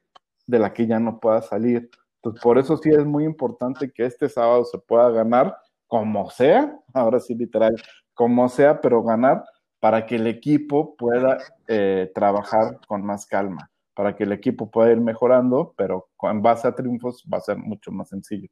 de 0.47 0.59
la 0.59 0.75
que 0.75 0.87
ya 0.87 1.01
no 1.01 1.19
puedas 1.19 1.47
salir. 1.47 1.89
Entonces, 2.17 2.43
por 2.43 2.59
eso 2.59 2.77
sí 2.77 2.91
es 2.91 3.07
muy 3.07 3.25
importante 3.25 3.91
que 3.91 4.05
este 4.05 4.29
sábado 4.29 4.67
se 4.67 4.79
pueda 4.79 5.09
ganar 5.09 5.57
como 5.87 6.29
sea, 6.29 6.79
ahora 6.93 7.19
sí 7.19 7.35
literal, 7.35 7.75
como 8.13 8.47
sea, 8.51 8.79
pero 8.79 9.03
ganar 9.03 9.43
para 9.81 10.05
que 10.05 10.17
el 10.17 10.27
equipo 10.27 10.95
pueda 10.95 11.39
eh, 11.67 12.13
trabajar 12.15 12.79
con 12.87 13.03
más 13.03 13.25
calma, 13.25 13.71
para 13.95 14.15
que 14.15 14.25
el 14.25 14.33
equipo 14.33 14.71
pueda 14.71 14.93
ir 14.93 15.01
mejorando, 15.01 15.73
pero 15.79 16.11
en 16.25 16.43
base 16.43 16.69
a 16.69 16.75
triunfos 16.75 17.25
va 17.33 17.39
a 17.39 17.41
ser 17.41 17.57
mucho 17.57 17.91
más 17.91 18.11
sencillo. 18.11 18.51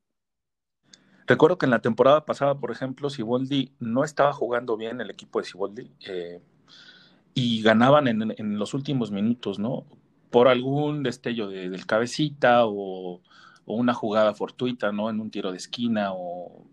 Recuerdo 1.31 1.59
que 1.59 1.66
en 1.66 1.71
la 1.71 1.79
temporada 1.79 2.25
pasada, 2.25 2.57
por 2.57 2.73
ejemplo, 2.73 3.09
Siboldi 3.09 3.71
no 3.79 4.03
estaba 4.03 4.33
jugando 4.33 4.77
bien 4.77 5.01
el 5.01 5.11
equipo 5.11 5.38
de 5.38 5.45
Siboldi 5.45 5.88
eh, 6.05 6.40
y 7.35 7.62
ganaban 7.62 8.09
en, 8.09 8.59
los 8.59 8.75
últimos 8.75 9.12
minutos, 9.12 9.61
¿no? 9.61 9.85
Por 10.31 10.49
algún 10.49 11.05
destello 11.05 11.47
del 11.47 11.87
cabecita 11.87 12.62
o, 12.66 13.21
una 13.64 13.95
jugada 13.95 14.35
fortuita, 14.35 14.90
¿no? 14.90 15.09
En 15.09 15.21
un 15.21 15.31
tiro 15.31 15.53
de 15.53 15.59
esquina 15.59 16.09
o, 16.12 16.64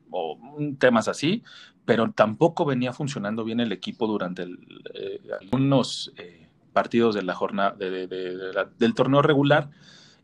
temas 0.80 1.08
así, 1.08 1.44
pero 1.86 2.12
tampoco 2.12 2.66
venía 2.66 2.94
funcionando 2.94 3.44
bien 3.44 3.60
el 3.60 3.72
equipo 3.72 4.08
durante 4.08 4.48
eh, 4.96 5.22
algunos 5.40 6.12
eh, 6.18 6.50
partidos 6.74 7.14
de 7.14 7.22
la 7.22 7.36
jornada 7.36 7.76
del 7.78 8.96
torneo 8.96 9.22
regular 9.22 9.70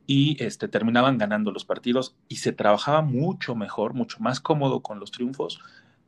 y 0.05 0.41
este, 0.43 0.67
terminaban 0.67 1.17
ganando 1.17 1.51
los 1.51 1.65
partidos 1.65 2.15
y 2.27 2.37
se 2.37 2.51
trabajaba 2.51 3.01
mucho 3.01 3.55
mejor, 3.55 3.93
mucho 3.93 4.19
más 4.19 4.39
cómodo 4.39 4.81
con 4.81 4.99
los 4.99 5.11
triunfos 5.11 5.59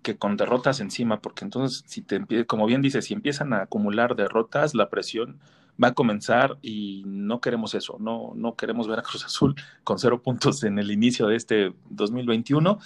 que 0.01 0.17
con 0.17 0.37
derrotas 0.37 0.81
encima, 0.81 1.19
porque 1.19 1.45
entonces, 1.45 1.83
si 1.87 2.01
te 2.01 2.45
como 2.45 2.67
bien 2.67 2.83
dices, 2.83 3.05
si 3.05 3.13
empiezan 3.15 3.53
a 3.53 3.63
acumular 3.63 4.15
derrotas, 4.15 4.75
la 4.75 4.89
presión 4.89 5.39
va 5.83 5.89
a 5.89 5.93
comenzar 5.93 6.57
y 6.61 7.03
no 7.07 7.41
queremos 7.41 7.73
eso, 7.73 7.97
no, 7.99 8.33
no 8.35 8.55
queremos 8.55 8.87
ver 8.87 8.99
a 8.99 9.01
Cruz 9.01 9.25
Azul 9.25 9.55
con 9.83 9.97
cero 9.97 10.21
puntos 10.21 10.63
en 10.63 10.77
el 10.77 10.91
inicio 10.91 11.27
de 11.27 11.35
este 11.35 11.73
2021. 11.89 12.79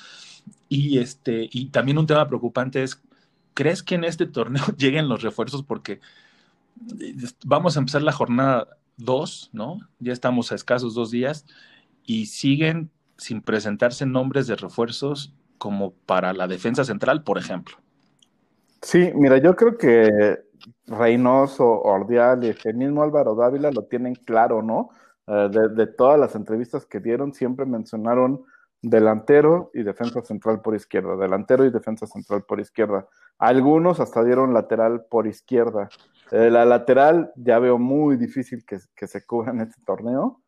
Y, 0.69 0.99
este, 0.99 1.49
y 1.51 1.67
también 1.67 1.97
un 1.97 2.07
tema 2.07 2.27
preocupante 2.27 2.83
es, 2.83 3.01
¿crees 3.53 3.83
que 3.83 3.95
en 3.95 4.05
este 4.05 4.25
torneo 4.25 4.63
lleguen 4.77 5.09
los 5.09 5.21
refuerzos? 5.21 5.63
Porque 5.63 5.99
eh, 6.99 7.15
vamos 7.43 7.75
a 7.75 7.79
empezar 7.79 8.01
la 8.01 8.13
jornada 8.13 8.77
2, 8.99 9.49
¿no? 9.53 9.79
Ya 9.99 10.13
estamos 10.13 10.51
a 10.51 10.55
escasos 10.55 10.93
dos 10.93 11.11
días 11.11 11.45
y 12.03 12.27
siguen 12.27 12.91
sin 13.17 13.41
presentarse 13.41 14.05
nombres 14.05 14.47
de 14.47 14.55
refuerzos 14.55 15.33
como 15.57 15.91
para 15.91 16.33
la 16.33 16.47
defensa 16.47 16.83
central, 16.85 17.23
por 17.23 17.37
ejemplo. 17.37 17.77
Sí, 18.81 19.11
mira, 19.13 19.37
yo 19.37 19.55
creo 19.55 19.77
que 19.77 20.39
Reynoso, 20.87 21.81
Ordial 21.81 22.43
y 22.43 22.55
el 22.63 22.75
mismo 22.75 23.03
Álvaro 23.03 23.35
Dávila 23.35 23.71
lo 23.71 23.83
tienen 23.83 24.15
claro, 24.15 24.61
¿no? 24.61 24.89
Eh, 25.27 25.49
de, 25.75 25.87
todas 25.87 26.19
las 26.19 26.35
entrevistas 26.35 26.85
que 26.85 26.99
dieron, 26.99 27.33
siempre 27.33 27.65
mencionaron 27.65 28.43
delantero 28.81 29.71
y 29.73 29.83
defensa 29.83 30.21
central 30.21 30.61
por 30.61 30.75
izquierda, 30.75 31.15
delantero 31.15 31.65
y 31.65 31.69
defensa 31.69 32.07
central 32.07 32.43
por 32.43 32.59
izquierda. 32.59 33.07
Algunos 33.37 33.99
hasta 33.99 34.23
dieron 34.23 34.53
lateral 34.53 35.05
por 35.05 35.27
izquierda. 35.27 35.89
Eh, 36.31 36.49
la 36.49 36.65
lateral 36.65 37.31
ya 37.35 37.59
veo 37.59 37.77
muy 37.77 38.15
difícil 38.17 38.65
que, 38.65 39.07
se 39.07 39.25
cubra 39.25 39.51
en 39.51 39.61
este 39.61 39.81
torneo, 39.83 40.41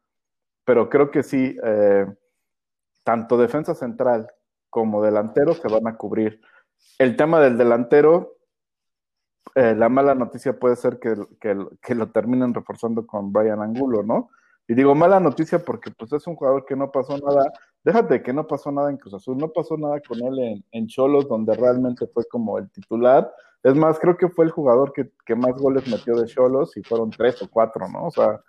pero 0.63 0.89
creo 0.89 1.11
que 1.11 1.23
sí, 1.23 1.57
eh, 1.63 2.05
tanto 3.03 3.37
defensa 3.37 3.73
central 3.75 4.31
como 4.69 5.03
delantero 5.03 5.53
se 5.53 5.67
van 5.67 5.87
a 5.87 5.97
cubrir. 5.97 6.39
El 6.97 7.15
tema 7.15 7.39
del 7.39 7.57
delantero, 7.57 8.37
eh, 9.55 9.75
la 9.75 9.89
mala 9.89 10.15
noticia 10.15 10.57
puede 10.57 10.75
ser 10.75 10.99
que, 10.99 11.15
que, 11.39 11.95
lo 11.95 12.11
terminen 12.11 12.53
reforzando 12.53 13.05
con 13.05 13.33
Brian 13.33 13.61
Angulo, 13.61 14.03
¿no? 14.03 14.29
Y 14.67 14.75
digo 14.75 14.95
mala 14.95 15.19
noticia 15.19 15.59
porque 15.59 15.91
pues 15.91 16.13
es 16.13 16.25
un 16.27 16.35
jugador 16.35 16.65
que 16.65 16.75
no 16.75 16.91
pasó 16.91 17.17
nada, 17.17 17.51
déjate 17.83 18.21
que 18.21 18.33
no 18.33 18.47
pasó 18.47 18.71
nada 18.71 18.89
en 18.89 18.97
Cruz 18.97 19.13
Azul, 19.13 19.37
no 19.37 19.49
pasó 19.49 19.77
nada 19.77 19.99
con 20.01 20.21
él 20.21 20.63
en, 20.71 20.87
Cholos, 20.87 21.27
donde 21.27 21.55
realmente 21.55 22.07
fue 22.07 22.25
como 22.25 22.57
el 22.57 22.69
titular. 22.71 23.31
Es 23.63 23.75
más, 23.75 23.99
creo 23.99 24.17
que 24.17 24.29
fue 24.29 24.45
el 24.45 24.51
jugador 24.51 24.91
que, 24.93 25.11
que 25.25 25.35
más 25.35 25.53
goles 25.53 25.87
metió 25.87 26.15
de 26.15 26.25
Cholos 26.25 26.75
y 26.77 26.83
fueron 26.83 27.11
tres 27.11 27.41
o 27.41 27.49
cuatro, 27.49 27.87
¿no? 27.87 28.07
O 28.07 28.11
sea, 28.11 28.41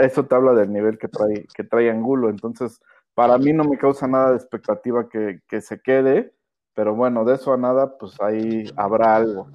eso 0.00 0.24
te 0.24 0.34
habla 0.34 0.52
del 0.52 0.72
nivel 0.72 0.98
que 0.98 1.08
trae, 1.08 1.46
que 1.54 1.64
trae 1.64 1.90
Angulo. 1.90 2.30
Entonces, 2.30 2.80
para 3.14 3.38
mí 3.38 3.52
no 3.52 3.64
me 3.64 3.78
causa 3.78 4.06
nada 4.06 4.30
de 4.30 4.36
expectativa 4.36 5.08
que, 5.08 5.60
se 5.60 5.80
quede, 5.80 6.32
pero 6.74 6.94
bueno, 6.94 7.24
de 7.24 7.34
eso 7.34 7.52
a 7.52 7.56
nada, 7.56 7.98
pues 7.98 8.20
ahí 8.20 8.70
habrá 8.76 9.16
algo. 9.16 9.48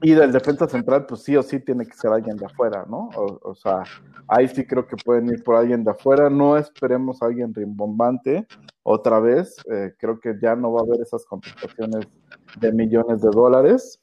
Y 0.00 0.12
del 0.12 0.30
defensa 0.30 0.68
central, 0.68 1.06
pues 1.06 1.22
sí 1.22 1.36
o 1.36 1.42
sí 1.42 1.58
tiene 1.58 1.84
que 1.84 1.96
ser 1.96 2.12
alguien 2.12 2.36
de 2.36 2.46
afuera, 2.46 2.86
¿no? 2.88 3.10
O, 3.16 3.54
sea, 3.54 3.82
ahí 4.28 4.46
sí 4.46 4.64
creo 4.64 4.86
que 4.86 4.96
pueden 4.96 5.28
ir 5.28 5.42
por 5.42 5.56
alguien 5.56 5.82
de 5.82 5.90
afuera. 5.90 6.30
No 6.30 6.56
esperemos 6.56 7.20
a 7.20 7.26
alguien 7.26 7.52
rimbombante 7.52 8.46
otra 8.84 9.18
vez. 9.18 9.56
Eh, 9.70 9.94
creo 9.98 10.20
que 10.20 10.36
ya 10.40 10.54
no 10.54 10.72
va 10.72 10.80
a 10.80 10.84
haber 10.84 11.00
esas 11.00 11.24
contrataciones 11.24 12.06
de 12.60 12.72
millones 12.72 13.20
de 13.20 13.30
dólares. 13.30 14.00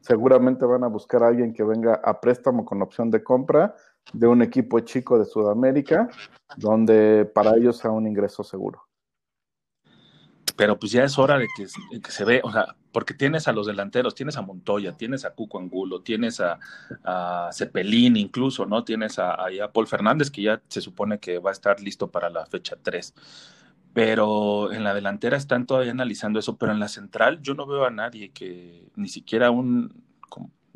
Seguramente 0.00 0.66
van 0.66 0.84
a 0.84 0.88
buscar 0.88 1.22
a 1.22 1.28
alguien 1.28 1.54
que 1.54 1.64
venga 1.64 1.94
a 1.94 2.20
préstamo 2.20 2.64
con 2.64 2.82
opción 2.82 3.10
de 3.10 3.22
compra 3.22 3.74
de 4.12 4.26
un 4.26 4.42
equipo 4.42 4.80
chico 4.80 5.18
de 5.18 5.24
Sudamérica, 5.24 6.08
donde 6.56 7.24
para 7.32 7.56
ellos 7.56 7.78
sea 7.78 7.90
un 7.90 8.06
ingreso 8.06 8.42
seguro. 8.42 8.82
Pero 10.56 10.78
pues 10.78 10.92
ya 10.92 11.04
es 11.04 11.18
hora 11.18 11.38
de 11.38 11.48
que, 11.56 11.66
se 12.10 12.24
ve, 12.24 12.40
o 12.44 12.52
sea, 12.52 12.76
porque 12.92 13.14
tienes 13.14 13.48
a 13.48 13.52
los 13.52 13.66
delanteros, 13.66 14.14
tienes 14.14 14.36
a 14.36 14.42
Montoya, 14.42 14.96
tienes 14.96 15.24
a 15.24 15.30
Cuco 15.30 15.58
Angulo, 15.58 16.02
tienes 16.02 16.40
a, 16.40 16.58
a 17.04 17.50
Cepelín 17.52 18.16
incluso, 18.16 18.66
¿no? 18.66 18.84
Tienes 18.84 19.18
a, 19.18 19.34
a, 19.34 19.72
Paul 19.72 19.86
Fernández, 19.86 20.30
que 20.30 20.42
ya 20.42 20.62
se 20.68 20.80
supone 20.80 21.18
que 21.18 21.38
va 21.38 21.50
a 21.50 21.52
estar 21.52 21.80
listo 21.80 22.10
para 22.10 22.30
la 22.30 22.46
fecha 22.46 22.76
3. 22.82 23.14
Pero 23.94 24.72
en 24.72 24.84
la 24.84 24.94
delantera 24.94 25.36
están 25.36 25.66
todavía 25.66 25.92
analizando 25.92 26.38
eso, 26.38 26.56
pero 26.56 26.72
en 26.72 26.80
la 26.80 26.88
central 26.88 27.40
yo 27.42 27.54
no 27.54 27.66
veo 27.66 27.84
a 27.84 27.90
nadie 27.90 28.30
que, 28.30 28.88
ni 28.96 29.08
siquiera 29.08 29.50
un, 29.50 30.02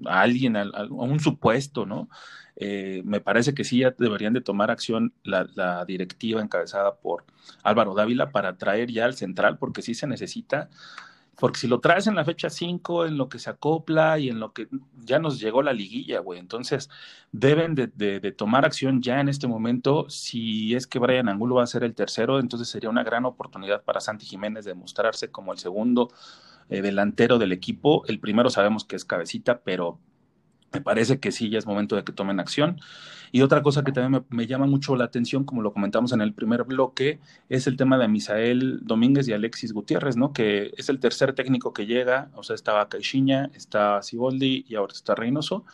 a 0.04 0.20
alguien, 0.20 0.56
a, 0.56 0.64
un 0.90 1.20
supuesto, 1.20 1.86
¿no? 1.86 2.08
Eh, 2.56 3.02
me 3.04 3.20
parece 3.20 3.54
que 3.54 3.64
sí 3.64 3.80
ya 3.80 3.94
deberían 3.98 4.32
de 4.32 4.40
tomar 4.40 4.70
acción 4.70 5.12
la, 5.24 5.84
directiva 5.84 6.40
encabezada 6.40 6.96
por 6.96 7.24
Álvaro 7.62 7.94
Dávila 7.94 8.30
para 8.30 8.56
traer 8.56 8.90
ya 8.90 9.04
al 9.04 9.14
central, 9.14 9.58
porque 9.58 9.82
sí 9.82 9.94
se 9.94 10.06
necesita, 10.06 10.70
porque 11.38 11.60
si 11.60 11.68
lo 11.68 11.80
traes 11.80 12.06
en 12.06 12.14
la 12.14 12.24
fecha 12.24 12.48
5, 12.48 13.04
en 13.04 13.18
lo 13.18 13.28
que 13.28 13.38
se 13.38 13.50
acopla 13.50 14.18
y 14.18 14.30
en 14.30 14.40
lo 14.40 14.54
que 14.54 14.68
ya 15.04 15.18
nos 15.18 15.38
llegó 15.38 15.62
la 15.62 15.74
liguilla, 15.74 16.20
güey, 16.20 16.40
entonces 16.40 16.88
deben 17.30 17.74
de, 17.74 17.88
de, 17.88 18.32
tomar 18.32 18.64
acción 18.64 19.02
ya 19.02 19.20
en 19.20 19.28
este 19.28 19.46
momento. 19.46 20.08
Si 20.08 20.74
es 20.74 20.86
que 20.86 20.98
Brian 20.98 21.28
Angulo 21.28 21.56
va 21.56 21.64
a 21.64 21.66
ser 21.66 21.84
el 21.84 21.94
tercero, 21.94 22.40
entonces 22.40 22.68
sería 22.68 22.88
una 22.88 23.04
gran 23.04 23.26
oportunidad 23.26 23.84
para 23.84 24.00
Santi 24.00 24.24
Jiménez 24.24 24.64
de 24.64 24.74
mostrarse 24.74 25.30
como 25.30 25.52
el 25.52 25.58
segundo 25.58 26.08
eh, 26.70 26.82
delantero 26.82 27.38
del 27.38 27.52
equipo. 27.52 28.04
El 28.06 28.20
primero 28.20 28.50
sabemos 28.50 28.84
que 28.84 28.96
es 28.96 29.04
cabecita, 29.04 29.60
pero 29.60 29.98
me 30.72 30.80
parece 30.80 31.20
que 31.20 31.32
sí, 31.32 31.48
ya 31.50 31.58
es 31.58 31.66
momento 31.66 31.96
de 31.96 32.04
que 32.04 32.12
tomen 32.12 32.40
acción. 32.40 32.80
Y 33.32 33.42
otra 33.42 33.62
cosa 33.62 33.82
que 33.82 33.92
también 33.92 34.24
me, 34.30 34.46
llama 34.46 34.66
mucho 34.66 34.96
la 34.96 35.04
atención, 35.04 35.44
como 35.44 35.62
lo 35.62 35.72
comentamos 35.72 36.12
en 36.12 36.20
el 36.20 36.32
primer 36.32 36.64
bloque, 36.64 37.18
es 37.48 37.66
el 37.66 37.76
tema 37.76 37.98
de 37.98 38.08
Misael 38.08 38.80
Domínguez 38.82 39.28
y 39.28 39.32
Alexis 39.32 39.72
Gutiérrez, 39.72 40.16
¿no? 40.16 40.32
Que 40.32 40.72
es 40.76 40.88
el 40.88 41.00
tercer 41.00 41.34
técnico 41.34 41.72
que 41.72 41.86
llega, 41.86 42.30
o 42.34 42.42
sea, 42.42 42.54
estaba 42.54 42.88
Caixinha, 42.88 43.50
está 43.54 44.02
Siboldi 44.02 44.64
y 44.68 44.74
ahora 44.76 44.92
está 44.92 45.14
Reynoso 45.14 45.64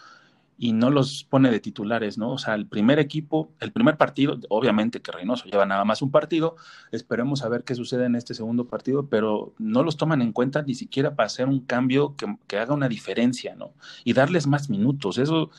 y 0.58 0.72
no 0.72 0.90
los 0.90 1.24
pone 1.24 1.50
de 1.50 1.60
titulares, 1.60 2.18
¿no? 2.18 2.32
O 2.32 2.38
sea, 2.38 2.54
el 2.54 2.66
primer 2.66 2.98
equipo, 2.98 3.50
el 3.60 3.72
primer 3.72 3.96
partido, 3.96 4.38
obviamente 4.48 5.00
que 5.00 5.10
Reynoso 5.10 5.46
lleva 5.46 5.66
nada 5.66 5.84
más 5.84 6.02
un 6.02 6.10
partido, 6.10 6.56
esperemos 6.92 7.42
a 7.42 7.48
ver 7.48 7.64
qué 7.64 7.74
sucede 7.74 8.06
en 8.06 8.14
este 8.14 8.34
segundo 8.34 8.66
partido, 8.66 9.08
pero 9.08 9.54
no 9.58 9.82
los 9.82 9.96
toman 9.96 10.22
en 10.22 10.32
cuenta 10.32 10.62
ni 10.62 10.74
siquiera 10.74 11.14
para 11.16 11.26
hacer 11.26 11.48
un 11.48 11.60
cambio 11.60 12.14
que, 12.46 12.58
haga 12.58 12.74
una 12.74 12.88
diferencia, 12.88 13.56
¿no? 13.56 13.72
Y 14.04 14.12
darles 14.12 14.46
más 14.46 14.70
minutos, 14.70 15.18
eso 15.18 15.50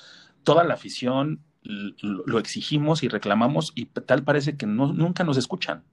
toda 0.43 0.63
la 0.63 0.75
afición 0.75 1.41
lo 1.63 2.39
exigimos 2.39 3.03
y 3.03 3.07
reclamamos 3.07 3.71
y 3.75 3.85
tal 3.85 4.23
parece 4.23 4.57
que 4.57 4.65
no, 4.65 4.91
nunca 4.91 5.23
nos 5.23 5.37
escuchan. 5.37 5.83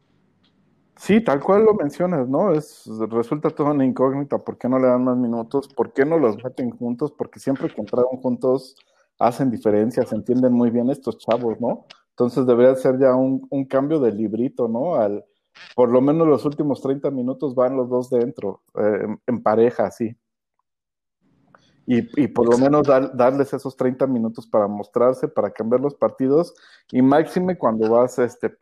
Sí, 0.97 1.21
tal 1.23 1.41
cual 1.41 1.65
lo 1.65 1.75
mencionas, 1.75 2.29
¿no? 2.29 2.53
Es, 2.53 2.85
resulta 3.09 3.49
toda 3.49 3.71
una 3.71 3.87
incógnita, 3.87 4.39
¿por 4.39 4.59
qué 4.59 4.69
no 4.69 4.79
le 4.79 4.87
dan 4.87 5.03
más 5.03 5.17
minutos? 5.17 5.67
¿Por 5.69 5.95
qué 5.95 6.05
no 6.05 6.19
los 6.19 6.45
meten 6.45 6.71
juntos? 6.71 7.11
Porque 7.11 7.41
siempre 7.41 7.73
que 7.73 7.81
entraron 7.81 8.19
juntos 8.21 8.77
hacen 9.21 9.51
diferencia, 9.51 10.05
se 10.05 10.17
entienden 10.17 10.53
muy 10.53 10.71
bien 10.71 10.91
estos 10.91 11.19
chavos, 11.19 11.61
¿no? 11.61 11.87
Entonces 12.11 12.47
debería 12.47 12.75
ser 12.75 12.99
ya 12.99 13.15
un, 13.15 13.41
cambio 13.67 14.01
de 14.01 14.13
librito, 14.13 14.67
¿no? 14.67 14.97
Al, 14.97 15.25
por 15.77 15.91
lo 15.91 16.01
menos 16.01 16.27
los 16.27 16.45
últimos 16.45 16.81
30 16.81 17.11
minutos 17.11 17.55
van 17.55 17.77
los 17.77 17.89
dos 17.89 18.11
dentro, 18.11 18.63
eh, 18.75 19.07
en, 19.27 19.43
pareja, 19.43 19.91
sí. 19.91 20.17
Y, 21.87 22.29
por 22.29 22.49
lo 22.49 22.57
menos 22.57 22.87
darles 22.87 23.53
esos 23.53 23.77
30 23.77 24.07
minutos 24.07 24.47
para 24.47 24.69
mostrarse, 24.69 25.27
para 25.27 25.51
cambiar 25.51 25.81
los 25.81 25.97
partidos. 25.97 26.55
Y 26.93 27.03
máxime 27.03 27.59
cuando 27.59 27.91
vas 27.91 28.17
este, 28.21 28.55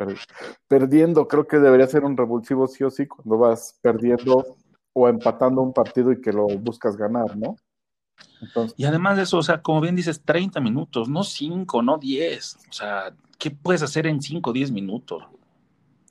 perdiendo, 0.66 1.28
creo 1.28 1.46
que 1.46 1.58
debería 1.58 1.86
ser 1.88 2.04
un 2.04 2.16
revulsivo 2.16 2.66
sí 2.68 2.84
o 2.84 2.90
sí, 2.90 3.06
cuando 3.06 3.36
vas 3.36 3.78
perdiendo 3.82 4.46
o 4.94 5.08
empatando 5.08 5.60
un 5.60 5.74
partido 5.74 6.10
y 6.10 6.22
que 6.22 6.32
lo 6.32 6.46
buscas 6.46 6.96
ganar, 6.96 7.36
¿no? 7.36 7.56
Y 8.76 8.84
además 8.84 9.16
de 9.16 9.24
eso, 9.24 9.38
o 9.38 9.42
sea, 9.42 9.62
como 9.62 9.80
bien 9.80 9.96
dices, 9.96 10.22
30 10.24 10.60
minutos, 10.60 11.08
no 11.08 11.22
5, 11.24 11.82
no 11.82 11.98
10. 11.98 12.58
O 12.68 12.72
sea, 12.72 13.12
¿qué 13.38 13.50
puedes 13.50 13.82
hacer 13.82 14.06
en 14.06 14.20
5 14.20 14.50
o 14.50 14.52
10 14.52 14.70
minutos? 14.70 15.22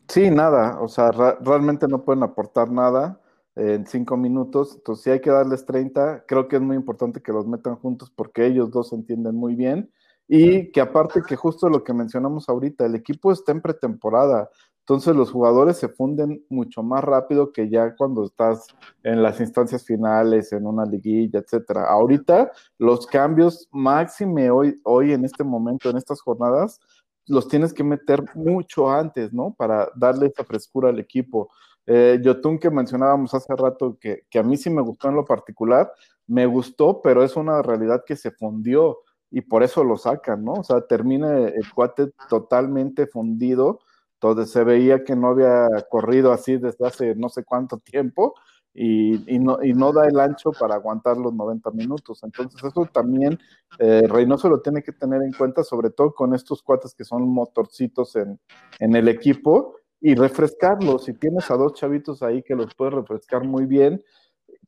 Sí, 0.08 0.30
nada, 0.30 0.80
o 0.82 0.88
sea, 0.88 1.12
realmente 1.12 1.88
no 1.88 2.04
pueden 2.04 2.24
aportar 2.24 2.72
nada 2.72 3.20
en 3.56 3.86
5 3.86 4.16
minutos, 4.16 4.76
entonces 4.76 5.04
si 5.04 5.10
hay 5.10 5.20
que 5.20 5.32
darles 5.32 5.66
30, 5.66 6.26
creo 6.28 6.48
que 6.48 6.58
es 6.58 6.62
muy 6.62 6.76
importante 6.76 7.22
que 7.22 7.34
los 7.34 7.48
metan 7.48 7.76
juntos 7.76 8.12
porque 8.16 8.46
ellos 8.46 8.72
dos 8.72 8.90
se 8.90 8.96
entienden 8.96 9.36
muy 9.36 9.56
bien 9.56 9.92
y 10.28 10.72
que 10.72 10.82
aparte 10.82 11.22
que 11.28 11.36
justo 11.36 11.70
lo 11.70 11.84
que 11.84 11.94
mencionamos 11.94 12.50
ahorita, 12.50 12.86
el 12.86 12.96
equipo 12.96 13.32
está 13.32 13.52
en 13.52 13.62
pretemporada, 13.62 14.50
entonces 14.88 15.18
los 15.18 15.32
jugadores 15.32 15.76
se 15.76 15.90
funden 15.90 16.46
mucho 16.50 16.82
más 16.82 17.04
rápido 17.04 17.52
que 17.52 17.70
ya 17.70 17.94
cuando 17.96 18.24
estás 18.24 18.68
en 19.04 19.22
las 19.22 19.40
instancias 19.42 19.84
finales, 19.84 20.54
en 20.54 20.66
una 20.66 20.86
liguilla, 20.86 21.40
etcétera. 21.40 21.90
Ahorita 21.90 22.54
los 22.78 23.06
cambios 23.06 23.68
máxime 23.72 24.50
hoy, 24.50 24.80
hoy 24.86 25.12
en 25.12 25.26
este 25.26 25.44
momento, 25.44 25.90
en 25.90 25.98
estas 25.98 26.22
jornadas, 26.22 26.80
los 27.26 27.50
tienes 27.50 27.74
que 27.74 27.84
meter 27.84 28.24
mucho 28.34 28.90
antes, 28.90 29.34
¿no? 29.34 29.54
Para 29.58 29.90
darle 29.94 30.28
esa 30.28 30.46
frescura 30.46 30.88
al 30.88 31.00
equipo. 31.00 31.50
Eh, 31.86 32.20
Yotun 32.24 32.58
que 32.58 32.70
mencionábamos 32.70 33.34
hace 33.34 33.54
rato, 33.58 33.98
que, 34.00 34.24
que 34.30 34.40
a 34.40 34.44
mí 34.44 34.56
sí 34.56 34.70
me 34.70 34.82
gustó 34.82 35.10
en 35.10 35.16
lo 35.16 35.26
particular, 35.26 35.92
me 36.28 36.46
gustó, 36.46 37.02
pero 37.02 37.26
es 37.26 37.36
una 37.36 37.62
realidad 37.62 38.04
que 38.06 38.16
se 38.16 38.32
fundió 38.32 39.00
y 39.32 39.42
por 39.42 39.64
eso 39.64 39.84
lo 39.84 39.98
sacan, 39.98 40.44
¿no? 40.44 40.54
O 40.54 40.64
sea, 40.64 40.82
termina 40.82 41.38
el 41.38 41.72
cuate 41.74 42.12
totalmente 42.30 43.08
fundido 43.08 43.80
donde 44.20 44.46
se 44.46 44.64
veía 44.64 45.04
que 45.04 45.16
no 45.16 45.30
había 45.30 45.68
corrido 45.90 46.32
así 46.32 46.58
desde 46.58 46.88
hace 46.88 47.16
no 47.16 47.30
sé 47.30 47.44
cuánto 47.44 47.78
tiempo 47.78 48.34
y, 48.74 49.40
no, 49.40 49.58
y 49.64 49.74
no 49.74 49.92
da 49.92 50.08
el 50.08 50.20
ancho 50.20 50.52
para 50.52 50.76
aguantar 50.76 51.18
los 51.18 51.34
90 51.34 51.72
minutos. 51.72 52.22
Entonces 52.24 52.64
eso 52.64 52.88
también 52.94 53.40
eh, 53.80 54.04
Reynoso 54.08 54.50
lo 54.50 54.62
tiene 54.62 54.84
que 54.84 54.92
tener 54.92 55.24
en 55.24 55.34
cuenta, 55.34 55.64
sobre 55.64 55.90
todo 55.90 56.14
con 56.14 56.36
estos 56.36 56.62
cuates 56.62 56.94
que 56.94 57.04
son 57.04 57.28
motorcitos 57.28 58.16
en, 58.16 58.40
en 58.80 58.96
el 58.96 59.08
equipo 59.08 59.76
y 60.00 60.14
refrescarlos. 60.14 61.06
Si 61.06 61.14
tienes 61.14 61.50
a 61.50 61.56
dos 61.56 61.74
chavitos 61.74 62.22
ahí 62.22 62.44
que 62.44 62.56
los 62.56 62.76
puedes 62.76 62.94
refrescar 62.94 63.44
muy 63.44 63.66
bien, 63.66 64.04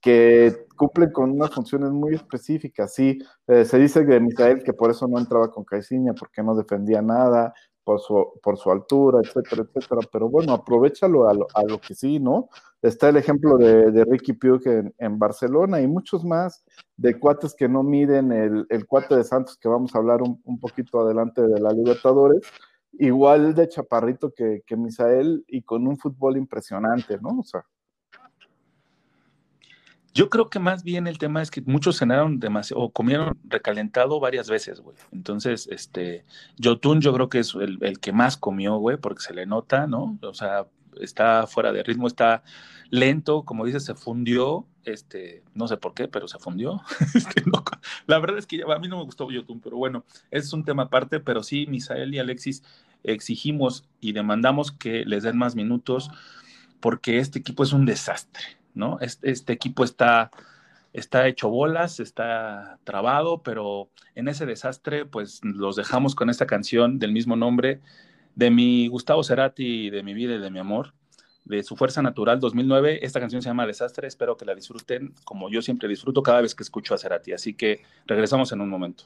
que 0.02 0.66
cumplen 0.78 1.12
con 1.12 1.32
unas 1.32 1.52
funciones 1.54 1.92
muy 1.92 2.16
específicas. 2.16 2.94
Sí, 2.94 3.20
eh, 3.48 3.66
se 3.66 3.78
dice 3.78 4.06
de 4.06 4.20
Misael 4.20 4.64
que 4.64 4.74
por 4.74 4.92
eso 4.92 5.08
no 5.08 5.20
entraba 5.20 5.52
con 5.52 5.66
Caiciña, 5.66 6.14
porque 6.14 6.42
no 6.42 6.56
defendía 6.56 7.02
nada, 7.02 7.54
por 7.90 8.00
su, 8.02 8.40
por 8.44 8.56
su 8.58 8.72
altura, 8.72 9.20
etcétera, 9.24 9.64
etcétera. 9.64 10.02
Pero 10.12 10.30
bueno, 10.30 10.54
aprovechalo 10.54 11.28
a 11.28 11.34
lo, 11.34 11.48
a 11.56 11.64
lo 11.64 11.82
que 11.82 11.96
sí, 11.96 12.20
¿no? 12.20 12.50
Está 12.84 13.10
el 13.10 13.18
ejemplo 13.18 13.58
de, 13.58 14.06
Ricky 14.06 14.34
Puig 14.34 14.62
en, 14.98 15.20
Barcelona 15.20 15.82
y 15.82 15.88
muchos 15.88 16.24
más 16.24 16.64
de 16.98 17.20
cuates 17.20 17.56
que 17.56 17.68
no 17.68 17.82
miden 17.82 18.32
el, 18.32 18.68
el 18.70 18.86
cuate 18.86 19.16
de 19.16 19.24
Santos, 19.24 19.58
que 19.58 19.68
vamos 19.68 19.96
a 19.96 19.98
hablar 19.98 20.22
un, 20.22 20.40
un, 20.46 20.60
poquito 20.60 21.02
adelante 21.02 21.42
de 21.42 21.60
la 21.60 21.72
Libertadores, 21.72 22.42
igual 22.94 23.56
de 23.56 23.68
chaparrito 23.68 24.32
que, 24.36 24.62
que 24.68 24.78
Misael 24.78 25.44
y 25.48 25.64
con 25.64 25.88
un 25.88 25.98
fútbol 25.98 26.38
impresionante, 26.38 27.18
¿no? 27.20 27.40
O 27.40 27.44
sea. 27.44 27.66
Yo 30.20 30.30
creo 30.30 30.50
que 30.50 30.60
más 30.60 30.84
bien 30.84 31.08
el 31.08 31.18
tema 31.18 31.42
es 31.42 31.50
que 31.50 31.62
muchos 31.62 31.98
cenaron 31.98 32.42
demasiado 32.42 32.82
o 32.82 32.92
comieron 32.92 33.38
recalentado 33.46 34.20
varias 34.20 34.50
veces, 34.50 34.82
güey. 34.82 34.98
Entonces, 35.14 35.70
este, 35.72 36.26
Jotun 36.62 37.00
yo 37.00 37.14
creo 37.14 37.30
que 37.30 37.40
es 37.40 37.56
el, 37.56 38.02
que 38.02 38.12
más 38.12 38.36
comió, 38.36 38.76
güey, 38.80 38.98
porque 38.98 39.22
se 39.22 39.34
le 39.34 39.46
nota, 39.46 39.88
¿no? 39.88 40.20
O 40.22 40.34
sea, 40.34 40.66
está 41.00 41.48
fuera 41.48 41.72
de 41.72 41.84
ritmo, 41.84 42.06
está 42.06 42.44
lento, 42.90 43.44
como 43.46 43.64
dices, 43.64 43.86
se 43.86 43.96
fundió, 43.96 44.66
este, 44.84 45.42
no 45.54 45.70
sé 45.70 45.78
por 45.78 45.94
qué, 45.94 46.10
pero 46.10 46.28
se 46.28 46.38
fundió. 46.38 46.82
Este, 47.16 47.42
la 48.06 48.20
verdad 48.20 48.40
es 48.40 48.46
que 48.46 48.62
a 48.64 48.78
mí 48.78 48.90
no 48.90 48.98
me 48.98 49.06
gustó 49.06 49.30
Jotun, 49.34 49.62
pero 49.62 49.78
bueno, 49.78 50.04
es 50.32 50.52
un 50.52 50.66
tema 50.66 50.84
aparte, 50.84 51.22
pero 51.22 51.44
sí, 51.44 51.66
Misael 51.66 52.14
y 52.14 52.20
Alexis 52.20 52.62
exigimos 53.06 53.88
y 54.02 54.12
demandamos 54.12 54.74
que 54.74 55.06
les 55.06 55.24
den 55.24 55.38
más 55.38 55.56
minutos 55.56 56.12
porque 56.82 57.20
este 57.20 57.40
equipo 57.40 57.64
es 57.64 57.72
un 57.72 57.86
desastre 57.86 58.59
¿no? 58.74 58.98
Este, 59.02 59.54
equipo 59.54 59.84
está, 59.84 60.32
está 60.94 61.28
hecho 61.28 61.50
bolas, 61.50 62.00
está 62.00 62.80
trabado, 62.84 63.42
pero 63.44 63.90
en 64.16 64.28
ese 64.28 64.46
desastre, 64.46 65.06
pues 65.06 65.42
los 65.44 65.76
dejamos 65.76 66.16
con 66.16 66.30
esta 66.30 66.48
canción 66.48 67.00
del 67.00 67.12
mismo 67.12 67.36
nombre 67.36 67.82
de 68.36 68.52
mi 68.52 68.88
Gustavo 68.88 69.24
Cerati, 69.24 69.90
de 69.90 70.04
mi 70.04 70.14
vida 70.14 70.36
y 70.36 70.40
de 70.40 70.50
mi 70.50 70.60
amor, 70.60 70.94
de 71.46 71.64
su 71.64 71.76
Fuerza 71.76 72.02
Natural 72.02 72.40
2009. 72.40 73.06
Esta 73.06 73.20
canción 73.20 73.42
se 73.42 73.50
llama 73.50 73.68
Desastre, 73.68 74.08
espero 74.08 74.38
que 74.38 74.46
la 74.46 74.56
disfruten 74.56 75.14
como 75.24 75.50
yo 75.50 75.62
siempre 75.62 75.90
disfruto 75.90 76.24
cada 76.24 76.42
vez 76.42 76.56
que 76.56 76.64
escucho 76.64 76.94
a 76.94 76.98
Cerati. 76.98 77.34
Así 77.34 77.54
que 77.54 77.82
regresamos 78.06 78.52
en 78.52 78.62
un 78.62 78.70
momento. 78.70 79.06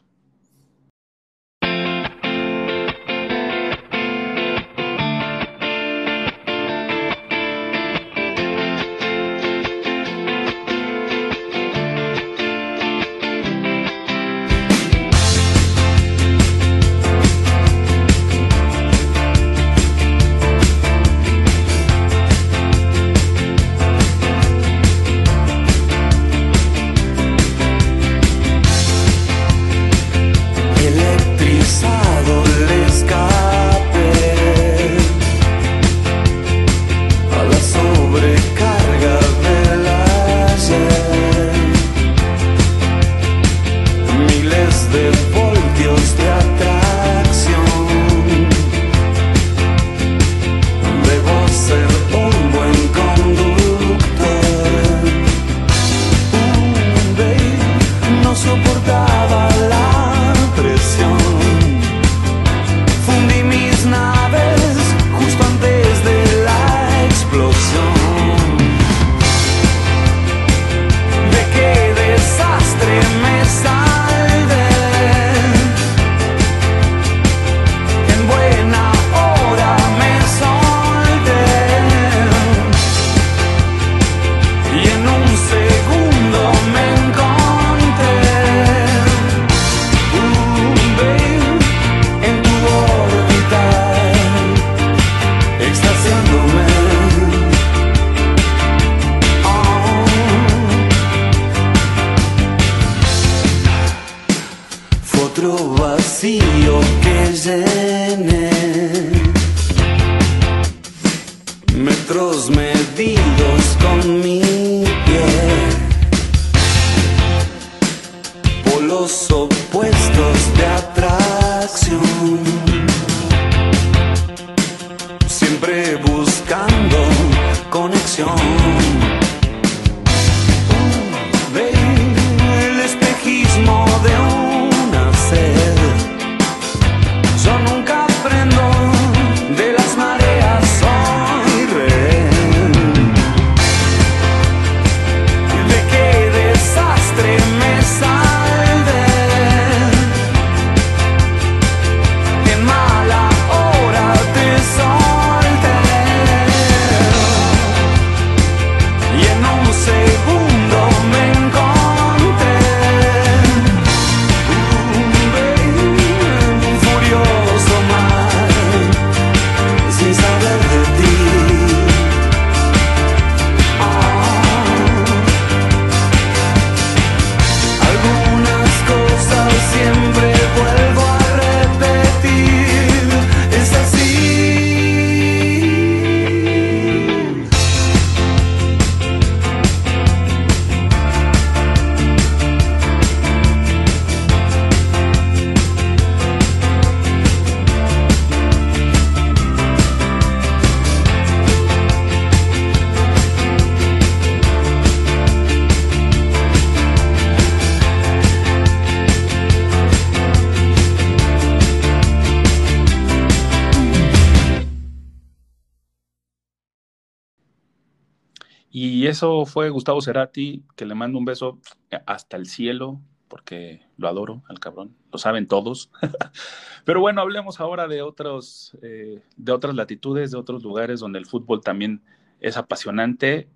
Fue 219.53 219.69
Gustavo 219.69 220.01
Cerati, 220.01 220.63
que 220.75 220.87
le 220.87 220.95
mando 220.95 221.19
un 221.19 221.25
beso 221.25 221.59
hasta 222.07 222.37
el 222.37 222.47
cielo, 222.47 222.99
porque 223.27 223.85
lo 223.97 224.07
adoro 224.07 224.41
al 224.49 224.59
cabrón, 224.59 224.95
lo 225.11 225.19
saben 225.19 225.47
todos. 225.47 225.91
Pero 226.85 227.01
bueno, 227.01 227.21
hablemos 227.21 227.59
ahora 227.59 227.87
de, 227.87 228.01
otros, 228.01 228.75
eh, 228.81 229.21
de 229.37 229.51
otras 229.51 229.75
latitudes, 229.75 230.31
de 230.31 230.39
otros 230.39 230.63
lugares 230.63 230.99
donde 230.99 231.19
el 231.19 231.27
fútbol 231.27 231.61
también 231.61 232.01
es 232.39 232.57
apasionante. 232.57 233.47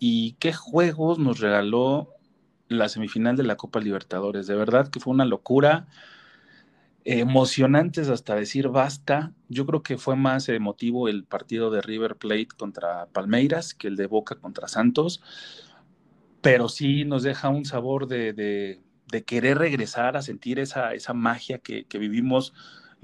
¿Y 0.00 0.32
qué 0.40 0.52
juegos 0.52 1.20
nos 1.20 1.38
regaló 1.38 2.10
la 2.66 2.88
semifinal 2.88 3.36
de 3.36 3.44
la 3.44 3.56
Copa 3.56 3.78
Libertadores? 3.78 4.48
De 4.48 4.56
verdad 4.56 4.88
que 4.88 4.98
fue 4.98 5.14
una 5.14 5.24
locura. 5.24 5.86
Emocionantes 7.04 8.08
hasta 8.08 8.34
decir 8.34 8.68
basta. 8.68 9.32
Yo 9.48 9.66
creo 9.66 9.82
que 9.82 9.98
fue 9.98 10.16
más 10.16 10.48
emotivo 10.48 11.08
el 11.08 11.24
partido 11.24 11.70
de 11.70 11.82
River 11.82 12.16
Plate 12.16 12.48
contra 12.56 13.06
Palmeiras 13.06 13.74
que 13.74 13.88
el 13.88 13.96
de 13.96 14.06
Boca 14.06 14.36
contra 14.36 14.68
Santos, 14.68 15.22
pero 16.40 16.68
sí 16.68 17.04
nos 17.04 17.22
deja 17.22 17.48
un 17.48 17.64
sabor 17.64 18.06
de, 18.06 18.32
de 19.14 19.24
querer 19.24 19.58
regresar 19.58 20.16
a 20.16 20.22
sentir 20.22 20.58
esa, 20.58 20.94
esa 20.94 21.14
magia 21.14 21.58
que, 21.58 21.86
vivimos 21.98 22.52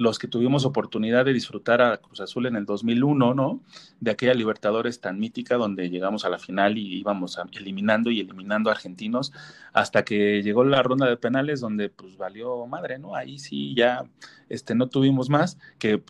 los 0.01 0.19
que 0.19 0.29
tuvimos 0.29 0.65
oportunidad 0.65 1.27
de 1.27 1.35
disfrutar 1.35 1.83
a 1.83 1.99
Cruz 1.99 2.21
Azul 2.21 2.47
en 2.47 2.57
el 2.57 2.65
2001, 2.65 3.35
¿no? 3.35 3.61
De 4.01 4.11
aquella 4.11 4.33
Libertadores 4.33 4.99
tan 4.99 5.19
mítica 5.19 5.57
donde 5.57 5.91
llegamos 5.91 6.25
a 6.25 6.31
la 6.31 6.39
final 6.39 6.79
y 6.79 7.01
íbamos 7.01 7.39
eliminando 7.53 8.11
y 8.11 8.21
eliminando 8.21 8.71
a 8.71 8.73
argentinos 8.73 9.31
hasta 9.75 10.03
que 10.03 10.43
llegó 10.43 10.65
la 10.65 10.83
ronda 10.83 11.07
de 11.07 11.19
penales 11.19 11.61
donde 11.61 11.91
pues 11.91 12.17
valió 12.17 12.67
madre, 12.67 12.99
¿no? 12.99 13.15
Ahí 13.15 13.39
sí 13.39 13.75
ya 13.77 14.07
este, 14.49 14.75
no 14.75 14.89
tuvimos 14.89 15.29
más, 15.29 15.59
que 15.79 16.03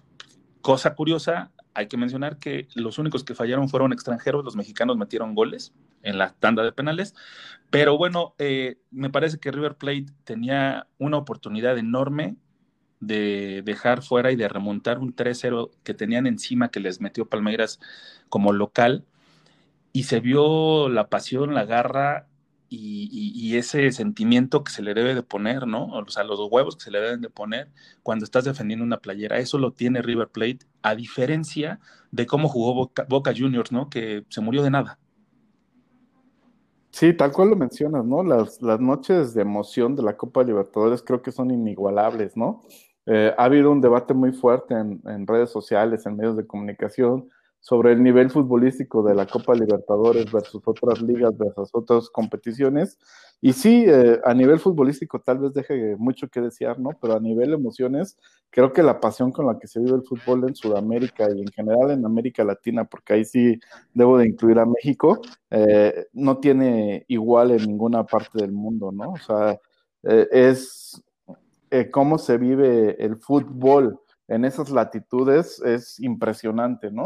cosa 0.61 0.95
curiosa, 0.95 1.51
hay 1.75 1.89
que 1.89 1.97
mencionar 1.97 2.39
que 2.39 2.69
los 2.77 3.01
únicos 3.01 3.25
que 3.25 3.35
fallaron 3.35 3.69
fueron 3.69 3.93
extranjeros, 3.93 4.45
los 4.45 4.55
mexicanos 4.55 4.99
metieron 4.99 5.35
goles 5.35 5.73
en 6.05 6.17
la 6.17 6.33
tanda 6.35 6.63
de 6.63 6.71
penales, 6.71 7.17
pero 7.71 7.99
bueno, 7.99 8.37
eh, 8.39 8.79
me 8.93 9.11
parece 9.11 9.41
que 9.41 9.51
River 9.51 9.75
Plate 9.75 10.07
tenía 10.23 10.87
una 10.99 11.17
oportunidad 11.17 11.77
enorme 11.77 12.37
de 13.01 13.63
dejar 13.65 14.03
fuera 14.03 14.31
y 14.31 14.37
de 14.37 14.49
remontar 14.49 14.99
un 14.99 15.15
3-0 15.15 15.71
que 15.83 15.95
tenían 15.95 16.27
encima 16.27 16.71
que 16.71 16.81
les 16.81 17.01
metió 17.01 17.27
Palmeiras 17.29 17.81
como 18.29 18.53
local 18.53 19.05
y 19.93 20.05
se 20.05 20.21
vio 20.21 20.89
la 20.89 21.09
pasión, 21.09 21.55
la 21.55 21.65
garra 21.65 22.27
y, 22.73 23.57
ese 23.57 23.91
sentimiento 23.91 24.63
que 24.63 24.71
se 24.71 24.81
le 24.81 24.95
debe 24.95 25.15
de 25.15 25.25
poner, 25.25 25.67
¿no? 25.67 25.87
O 25.87 26.09
sea, 26.09 26.23
los 26.23 26.39
huevos 26.51 26.77
que 26.77 26.85
se 26.85 26.91
le 26.93 27.01
deben 27.01 27.21
de 27.21 27.29
poner 27.29 27.69
cuando 28.05 28.25
estás 28.25 28.45
defendiendo 28.45 28.85
una 28.85 28.99
playera. 28.99 29.39
Eso 29.39 29.59
lo 29.59 29.73
tiene 29.73 30.03
River 30.03 30.29
Plate, 30.29 30.61
a 30.83 30.95
diferencia 30.95 31.81
de 32.13 32.27
cómo 32.27 32.49
jugó 32.49 32.75
Boca, 32.75 33.07
Boca 33.09 33.33
Juniors, 33.37 33.73
¿no? 33.73 33.91
Que 33.91 34.25
se 34.29 34.41
murió 34.41 34.63
de 34.63 34.71
nada. 34.71 34.99
Sí, 36.93 37.13
tal 37.13 37.33
cual 37.33 37.51
lo 37.51 37.57
mencionas, 37.57 38.05
¿no? 38.05 38.23
Las, 38.23 38.63
las 38.63 38.81
noches 38.81 39.35
de 39.35 39.43
emoción 39.43 39.97
de 39.97 40.03
la 40.05 40.17
Copa 40.17 40.45
Libertadores 40.45 41.03
creo 41.03 41.23
que 41.23 41.33
son 41.33 41.51
inigualables, 41.51 42.37
¿no? 42.37 42.63
Eh, 43.07 43.35
ha 43.37 43.45
habido 43.45 43.71
un 43.71 43.81
debate 43.81 44.15
muy 44.15 44.33
fuerte 44.33 44.75
en, 44.75 45.01
en, 45.07 45.27
redes 45.27 45.51
sociales, 45.51 46.07
en 46.07 46.17
medios 46.17 46.37
de 46.37 46.47
comunicación, 46.47 47.29
sobre 47.61 47.93
el 47.93 48.03
nivel 48.03 48.31
futbolístico 48.31 49.03
de 49.03 49.15
la 49.15 49.27
Copa 49.27 49.55
Libertadores 49.55 50.33
versus 50.33 50.63
otras 50.65 51.03
ligas, 51.03 51.37
versus 51.37 51.71
otras 51.73 52.09
competiciones. 52.09 52.99
Y 53.43 53.53
sí, 53.53 53.85
eh, 53.87 54.19
a 54.25 54.35
nivel 54.35 54.59
futbolístico 54.59 55.21
tal 55.21 55.39
vez 55.39 55.55
deje 55.55 55.97
mucho 55.97 56.29
que 56.29 56.41
desear, 56.41 56.79
¿no? 56.79 56.91
Pero 57.01 57.15
a 57.15 57.21
nivel 57.21 57.53
emociones, 57.53 58.19
creo 58.51 58.73
que 58.73 58.83
la 58.83 59.01
pasión 59.01 59.31
con 59.31 59.47
la 59.47 59.59
que 59.59 59.67
se 59.67 59.81
vive 59.81 59.97
el 59.97 60.03
fútbol 60.03 60.47
en 60.49 60.55
Sudamérica 60.55 61.29
y 61.35 61.41
en 61.41 61.49
general 61.49 61.91
en 61.91 62.05
América 62.05 62.45
Latina, 62.45 62.85
porque 62.85 63.15
ahí 63.15 63.25
sí 63.25 63.59
debo 63.95 64.19
de 64.19 64.29
incluir 64.29 64.59
a 64.59 64.67
México, 64.67 65.21
eh, 65.51 66.07
no 66.13 66.39
tiene 66.39 67.05
igual 67.09 67.51
en 67.53 67.67
ninguna 67.67 68.05
parte 68.05 68.39
del 68.41 68.53
mundo, 68.53 68.91
¿no? 68.93 69.13
O 69.13 69.19
sea, 69.19 69.59
eh, 70.03 70.29
es 70.31 71.03
cómo 71.91 72.19
se 72.19 72.37
vive 72.39 72.97
el 73.05 73.17
fútbol 73.17 74.01
en 74.31 74.45
esas 74.45 74.71
latitudes 74.71 75.61
es 75.61 75.99
impresionante, 76.01 76.91
¿no? 76.91 77.05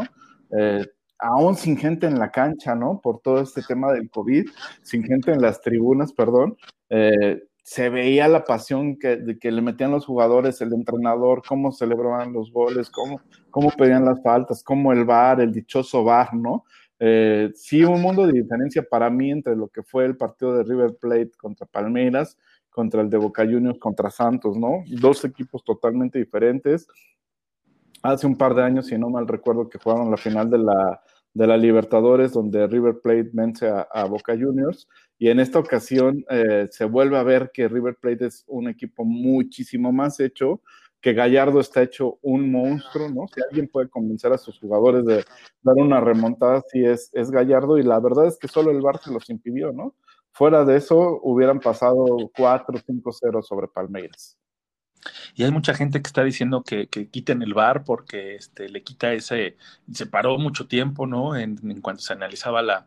Eh, 0.57 0.85
aún 1.17 1.55
sin 1.55 1.75
gente 1.75 2.05
en 2.05 2.19
la 2.19 2.31
cancha, 2.31 2.75
¿no? 2.75 3.01
Por 3.01 3.19
todo 3.19 3.41
este 3.41 3.63
tema 3.63 3.91
del 3.91 4.09
COVID, 4.09 4.47
sin 4.83 5.03
gente 5.03 5.31
en 5.31 5.41
las 5.41 5.59
tribunas, 5.61 6.13
perdón, 6.13 6.55
eh, 6.89 7.41
se 7.63 7.89
veía 7.89 8.27
la 8.27 8.43
pasión 8.43 8.97
que, 8.99 9.37
que, 9.41 9.51
le 9.51 9.61
metían 9.63 9.89
los 9.89 10.05
jugadores, 10.05 10.61
el 10.61 10.71
entrenador, 10.73 11.41
cómo 11.47 11.71
celebraban 11.71 12.31
los 12.31 12.51
goles, 12.51 12.91
cómo, 12.91 13.19
cómo 13.49 13.71
pedían 13.71 14.05
las 14.05 14.21
faltas, 14.21 14.63
cómo 14.63 14.93
el 14.93 15.03
bar, 15.03 15.41
el 15.41 15.51
dichoso 15.51 16.03
bar, 16.03 16.31
¿no? 16.35 16.63
Eh, 16.99 17.51
sí, 17.55 17.83
un 17.83 18.01
mundo 18.01 18.27
de 18.27 18.33
diferencia 18.33 18.83
para 18.87 19.09
mí 19.09 19.31
entre 19.31 19.55
lo 19.55 19.67
que 19.67 19.81
fue 19.81 20.05
el 20.05 20.15
partido 20.15 20.55
de 20.55 20.63
River 20.63 20.95
Plate 20.99 21.31
contra 21.37 21.65
Palmeiras, 21.65 22.37
contra 22.75 23.01
el 23.01 23.09
de 23.09 23.17
Boca 23.17 23.45
Juniors, 23.45 23.79
contra 23.79 24.11
Santos, 24.11 24.57
¿no? 24.57 24.83
Dos 24.87 25.23
equipos 25.23 25.63
totalmente 25.63 26.19
diferentes, 26.19 26.87
hace 28.03 28.27
un 28.27 28.35
par 28.35 28.53
de 28.53 28.63
años, 28.63 28.87
si 28.87 28.97
no 28.97 29.09
mal 29.09 29.27
recuerdo, 29.27 29.69
que 29.69 29.79
jugaron 29.79 30.11
la 30.11 30.17
final 30.17 30.49
de 30.49 30.57
la, 30.57 31.01
de 31.33 31.47
la 31.47 31.55
Libertadores, 31.55 32.33
donde 32.33 32.67
River 32.67 32.99
Plate 33.01 33.29
vence 33.31 33.69
a, 33.69 34.03
Boca 34.05 34.33
Juniors. 34.33 34.87
Y 35.17 35.29
en 35.29 35.39
esta 35.39 35.59
ocasión 35.59 36.25
eh, 36.29 36.67
se 36.69 36.83
vuelve 36.85 37.17
a 37.17 37.23
ver 37.23 37.51
que 37.53 37.69
River 37.69 37.95
Plate 37.95 38.25
es 38.25 38.43
un 38.47 38.67
equipo 38.67 39.05
muchísimo 39.05 39.93
más 39.93 40.19
hecho, 40.19 40.61
que 40.99 41.13
Gallardo 41.13 41.59
está 41.59 41.81
hecho 41.81 42.17
un 42.21 42.51
monstruo, 42.51 43.09
¿no? 43.09 43.27
Si 43.33 43.41
alguien 43.41 43.67
puede 43.67 43.89
convencer 43.89 44.33
a 44.33 44.37
sus 44.37 44.59
jugadores 44.59 45.05
de 45.05 45.23
dar 45.61 45.75
una 45.75 46.01
remontada, 46.01 46.61
sí 46.67 46.83
es, 46.83 47.09
es 47.13 47.31
Gallardo, 47.31 47.77
y 47.77 47.83
la 47.83 47.99
verdad 47.99 48.27
es 48.27 48.37
que 48.37 48.47
solo 48.47 48.71
el 48.71 48.81
Barça 48.81 49.11
los 49.11 49.29
impidió, 49.29 49.71
¿no? 49.71 49.95
Fuera 50.35 50.65
de 50.65 50.75
eso, 50.75 51.21
hubieran 51.23 51.61
pasado 51.61 52.29
4 52.35 52.79
5-0 52.79 53.41
sobre 53.41 53.69
Palmeiras. 53.69 54.37
Y 55.33 55.45
hay 55.45 55.51
mucha 55.51 55.73
gente 55.73 56.01
que 56.01 56.07
está 56.07 56.25
diciendo 56.25 56.61
que, 56.61 56.89
quiten 56.89 57.41
el 57.41 57.53
bar 57.53 57.85
porque 57.85 58.35
este, 58.35 58.67
le 58.67 58.83
quita 58.83 59.13
ese, 59.13 59.55
se 59.89 60.05
paró 60.07 60.37
mucho 60.37 60.67
tiempo, 60.67 61.07
¿no? 61.07 61.37
En, 61.37 61.79
cuanto 61.79 62.01
se 62.01 62.11
analizaba 62.11 62.61
la, 62.61 62.85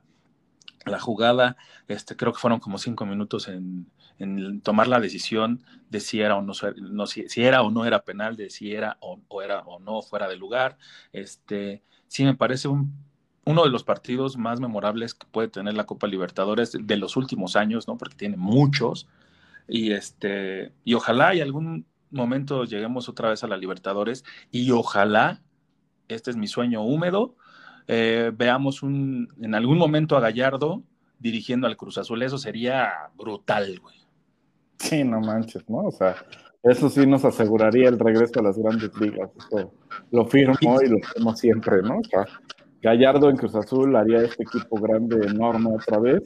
jugada, 1.01 1.57
este, 1.86 2.16
creo 2.16 2.34
que 2.34 2.38
fueron 2.38 2.61
como 2.61 2.76
cinco 2.76 3.07
minutos 3.07 3.49
en, 3.49 3.90
tomar 4.61 4.86
la 4.86 5.01
decisión 5.01 5.64
de 5.88 6.01
si 6.01 6.20
era 6.20 6.36
o 6.36 6.42
no, 6.42 6.53
no 6.76 7.07
si, 7.07 7.24
era 7.36 7.62
o 7.62 7.70
no 7.70 7.86
era 7.86 8.03
penal, 8.03 8.36
de 8.36 8.51
si 8.51 8.74
era 8.74 8.99
o, 9.01 9.22
era 9.40 9.61
o 9.61 9.78
no 9.78 10.03
fuera 10.03 10.28
de 10.28 10.36
lugar. 10.36 10.76
Este, 11.12 11.82
sí 12.09 12.24
me 12.24 12.34
parece 12.34 12.68
uno 13.49 13.64
de 13.64 13.70
los 13.70 13.82
partidos 13.82 14.36
más 14.36 14.61
memorables 14.61 15.14
que 15.14 15.26
puede 15.26 15.49
tener 15.49 15.72
la 15.72 15.86
Copa 15.86 16.07
Libertadores 16.07 16.76
de 16.78 16.96
los 16.99 17.16
últimos 17.16 17.57
años, 17.57 17.88
¿no? 17.88 17.96
Porque 17.96 18.14
tiene 18.14 18.36
muchos. 18.36 19.09
Y 19.66 19.92
este, 19.92 20.72
y 20.84 20.92
ojalá 20.92 21.28
hay 21.28 21.40
algún 21.40 21.86
momento 22.11 22.64
lleguemos 22.64 23.09
otra 23.09 23.30
vez 23.30 23.42
a 23.44 23.49
la 23.49 23.57
Libertadores 23.57 24.22
y 24.51 24.70
ojalá, 24.70 25.40
este 26.09 26.30
es 26.30 26.36
mi 26.36 26.46
sueño 26.46 26.82
húmedo, 26.82 27.36
eh, 27.86 28.32
veamos 28.36 28.82
un, 28.82 29.30
en 29.40 29.55
algún 29.55 29.78
momento 29.78 30.18
a 30.18 30.20
Gallardo 30.20 30.82
dirigiendo 31.18 31.66
al 31.66 31.78
Cruz 31.78 31.96
Azul. 31.96 32.22
Eso 32.22 32.36
sería 32.36 32.92
brutal, 33.16 33.78
güey. 33.80 33.96
Sí, 34.78 35.05
no 35.05 35.20
manches, 35.20 35.66
¿no? 35.70 35.78
O 35.78 35.90
sea, 35.90 36.16
eso 36.64 36.90
sí 36.90 37.07
nos 37.07 37.24
aseguraría 37.24 37.88
el 37.88 37.99
regreso 37.99 38.40
a 38.40 38.42
las 38.42 38.59
grandes 38.59 38.94
ligas. 39.01 39.30
lo 40.11 40.26
firmo 40.26 40.82
y 40.82 40.88
lo 40.88 40.99
firmo 40.99 41.34
siempre, 41.34 41.80
¿no? 41.80 42.01
O 42.01 42.05
sea, 42.05 42.26
Gallardo 42.81 43.31
en 43.31 43.37
Cruz 43.37 43.55
Azul 43.55 43.97
haría 43.97 44.18
este 44.18 44.43
equipo 44.45 44.81
grande, 44.81 45.26
enorme 45.26 45.70
otra 45.74 45.99
vez. 45.99 46.22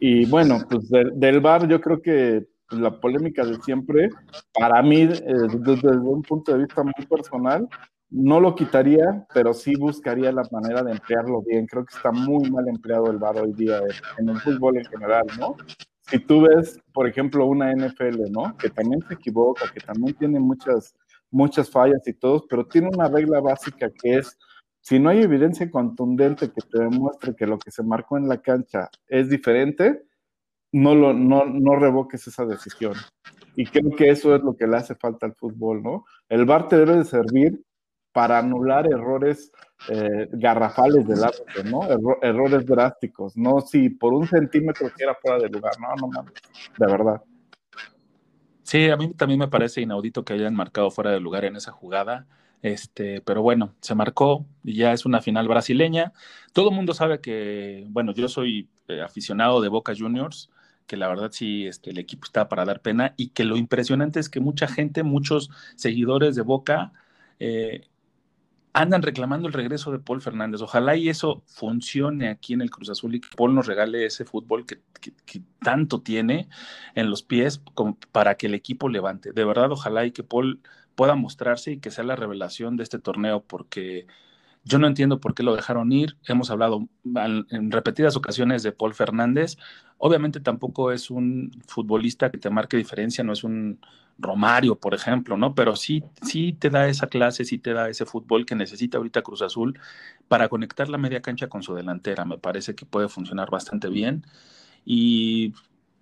Y 0.00 0.26
bueno, 0.26 0.58
pues 0.68 0.88
del 0.88 1.40
bar 1.40 1.68
yo 1.68 1.80
creo 1.80 2.00
que 2.00 2.46
la 2.70 3.00
polémica 3.00 3.44
de 3.44 3.56
siempre, 3.62 4.10
para 4.52 4.82
mí, 4.82 5.02
eh, 5.02 5.34
desde, 5.60 5.96
un 5.96 6.22
punto 6.22 6.52
de 6.52 6.58
vista 6.58 6.82
muy 6.82 7.06
personal, 7.08 7.68
no 8.10 8.40
lo 8.40 8.54
quitaría, 8.54 9.26
pero 9.34 9.52
sí 9.52 9.74
buscaría 9.76 10.32
la 10.32 10.42
manera 10.50 10.82
de 10.82 10.92
emplearlo 10.92 11.42
bien. 11.42 11.66
Creo 11.66 11.84
que 11.84 11.94
está 11.94 12.10
muy 12.10 12.50
mal 12.50 12.68
empleado 12.68 13.10
el 13.10 13.18
VAR 13.18 13.38
hoy 13.38 13.52
día 13.52 13.80
en 14.18 14.28
el 14.28 14.38
fútbol 14.38 14.78
en 14.78 14.84
general, 14.86 15.26
¿no? 15.38 15.56
Si 16.02 16.18
tú 16.18 16.42
ves, 16.42 16.80
por 16.92 17.06
ejemplo, 17.06 17.44
una 17.44 17.70
NFL, 17.74 18.30
¿no? 18.30 18.56
Que 18.56 18.70
también 18.70 19.02
se 19.06 19.14
equivoca, 19.14 19.70
que 19.72 19.80
también 19.80 20.14
tiene 20.14 20.40
muchas, 20.40 20.94
muchas 21.30 21.70
fallas 21.70 22.06
y 22.06 22.14
todo, 22.14 22.44
pero 22.48 22.66
tiene 22.66 22.88
una 22.88 23.08
regla 23.08 23.40
básica 23.40 23.90
que 23.90 24.18
es, 24.18 24.38
si 24.88 24.98
no 24.98 25.10
hay 25.10 25.20
evidencia 25.20 25.70
contundente 25.70 26.50
que 26.50 26.62
te 26.62 26.78
demuestre 26.78 27.36
que 27.36 27.46
lo 27.46 27.58
que 27.58 27.70
se 27.70 27.82
marcó 27.82 28.16
en 28.16 28.26
la 28.26 28.40
cancha 28.40 28.88
es 29.06 29.28
diferente, 29.28 30.06
no, 30.72 30.94
lo, 30.94 31.12
no, 31.12 31.44
no 31.44 31.76
revoques 31.76 32.26
esa 32.26 32.46
decisión. 32.46 32.94
Y 33.54 33.66
creo 33.66 33.90
que 33.94 34.08
eso 34.08 34.34
es 34.34 34.42
lo 34.42 34.56
que 34.56 34.66
le 34.66 34.78
hace 34.78 34.94
falta 34.94 35.26
al 35.26 35.34
fútbol, 35.34 35.82
¿no? 35.82 36.06
El 36.30 36.46
VAR 36.46 36.68
te 36.68 36.78
debe 36.78 36.96
de 36.96 37.04
servir 37.04 37.62
para 38.12 38.38
anular 38.38 38.86
errores 38.90 39.52
eh, 39.90 40.26
garrafales 40.32 41.06
del 41.06 41.22
árbitro, 41.22 41.64
¿no? 41.64 42.16
errores 42.22 42.64
drásticos, 42.64 43.36
no 43.36 43.60
si 43.60 43.90
por 43.90 44.14
un 44.14 44.26
centímetro 44.26 44.88
quiera 44.96 45.14
fuera 45.20 45.36
de 45.36 45.50
lugar, 45.50 45.72
no, 45.78 45.88
no, 45.96 46.10
no, 46.10 46.24
de 46.24 46.86
verdad. 46.90 47.22
Sí, 48.62 48.88
a 48.88 48.96
mí 48.96 49.12
también 49.12 49.38
me 49.38 49.48
parece 49.48 49.82
inaudito 49.82 50.24
que 50.24 50.32
hayan 50.32 50.54
marcado 50.54 50.90
fuera 50.90 51.10
de 51.10 51.20
lugar 51.20 51.44
en 51.44 51.56
esa 51.56 51.72
jugada. 51.72 52.26
Este, 52.62 53.20
pero 53.20 53.42
bueno, 53.42 53.74
se 53.80 53.94
marcó 53.94 54.46
y 54.64 54.74
ya 54.74 54.92
es 54.92 55.06
una 55.06 55.20
final 55.20 55.48
brasileña. 55.48 56.12
Todo 56.52 56.70
el 56.70 56.76
mundo 56.76 56.94
sabe 56.94 57.20
que, 57.20 57.86
bueno, 57.90 58.12
yo 58.12 58.28
soy 58.28 58.68
eh, 58.88 59.00
aficionado 59.00 59.60
de 59.60 59.68
Boca 59.68 59.92
Juniors, 59.96 60.50
que 60.86 60.96
la 60.96 61.08
verdad 61.08 61.30
sí, 61.32 61.66
este, 61.66 61.90
el 61.90 61.98
equipo 61.98 62.24
está 62.24 62.48
para 62.48 62.64
dar 62.64 62.80
pena 62.80 63.14
y 63.16 63.28
que 63.30 63.44
lo 63.44 63.56
impresionante 63.56 64.20
es 64.20 64.28
que 64.28 64.40
mucha 64.40 64.66
gente, 64.66 65.02
muchos 65.02 65.50
seguidores 65.76 66.34
de 66.34 66.42
Boca, 66.42 66.92
eh, 67.38 67.88
andan 68.72 69.02
reclamando 69.02 69.48
el 69.48 69.54
regreso 69.54 69.90
de 69.90 69.98
Paul 69.98 70.20
Fernández. 70.20 70.60
Ojalá 70.60 70.96
y 70.96 71.08
eso 71.08 71.42
funcione 71.46 72.28
aquí 72.28 72.54
en 72.54 72.60
el 72.60 72.70
Cruz 72.70 72.90
Azul 72.90 73.14
y 73.14 73.20
que 73.20 73.28
Paul 73.36 73.54
nos 73.54 73.66
regale 73.66 74.06
ese 74.06 74.24
fútbol 74.24 74.66
que, 74.66 74.80
tanto 75.60 76.00
tiene 76.00 76.48
en 76.94 77.10
los 77.10 77.22
pies 77.22 77.60
para 78.12 78.36
que 78.36 78.46
el 78.46 78.54
equipo 78.54 78.88
levante. 78.88 79.32
De 79.32 79.44
verdad, 79.44 79.72
ojalá 79.72 80.06
y 80.06 80.12
que 80.12 80.22
Paul 80.22 80.60
pueda 80.98 81.14
mostrarse 81.14 81.70
y 81.70 81.78
que 81.78 81.92
sea 81.92 82.02
la 82.02 82.16
revelación 82.16 82.76
de 82.76 82.82
este 82.82 82.98
torneo, 82.98 83.44
porque 83.44 84.08
yo 84.64 84.80
no 84.80 84.88
entiendo 84.88 85.20
por 85.20 85.32
qué 85.32 85.44
lo 85.44 85.54
dejaron 85.54 85.92
ir. 85.92 86.16
Hemos 86.26 86.50
hablado 86.50 86.88
en 87.04 87.70
repetidas 87.70 88.16
ocasiones 88.16 88.64
de 88.64 88.72
Paul 88.72 88.94
Fernández. 88.94 89.58
Obviamente 89.98 90.40
tampoco 90.40 90.90
es 90.90 91.08
un 91.08 91.52
futbolista 91.68 92.32
que 92.32 92.38
te 92.38 92.50
marque 92.50 92.76
diferencia, 92.76 93.22
no 93.22 93.32
es 93.32 93.44
un 93.44 93.78
Romario, 94.18 94.74
por 94.74 94.92
ejemplo, 94.92 95.36
¿no? 95.36 95.54
Pero 95.54 95.76
sí, 95.76 96.02
sí 96.22 96.52
te 96.52 96.68
da 96.68 96.88
esa 96.88 97.06
clase, 97.06 97.44
sí 97.44 97.58
te 97.58 97.74
da 97.74 97.88
ese 97.88 98.04
fútbol 98.04 98.44
que 98.44 98.56
necesita 98.56 98.98
ahorita 98.98 99.22
Cruz 99.22 99.42
Azul 99.42 99.78
para 100.26 100.48
conectar 100.48 100.88
la 100.88 100.98
media 100.98 101.22
cancha 101.22 101.46
con 101.46 101.62
su 101.62 101.76
delantera. 101.76 102.24
Me 102.24 102.38
parece 102.38 102.74
que 102.74 102.86
puede 102.86 103.08
funcionar 103.08 103.50
bastante 103.52 103.88
bien. 103.88 104.26
Y 104.84 105.54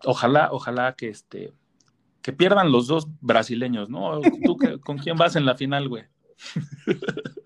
ojalá, 0.04 0.48
ojalá 0.52 0.94
que 0.94 1.10
este 1.10 1.52
que 2.26 2.32
pierdan 2.32 2.72
los 2.72 2.88
dos 2.88 3.06
brasileños, 3.20 3.88
¿no? 3.88 4.20
¿Tú 4.20 4.56
con 4.84 4.98
quién 4.98 5.16
vas 5.16 5.36
en 5.36 5.46
la 5.46 5.54
final, 5.54 5.88
güey? 5.88 6.02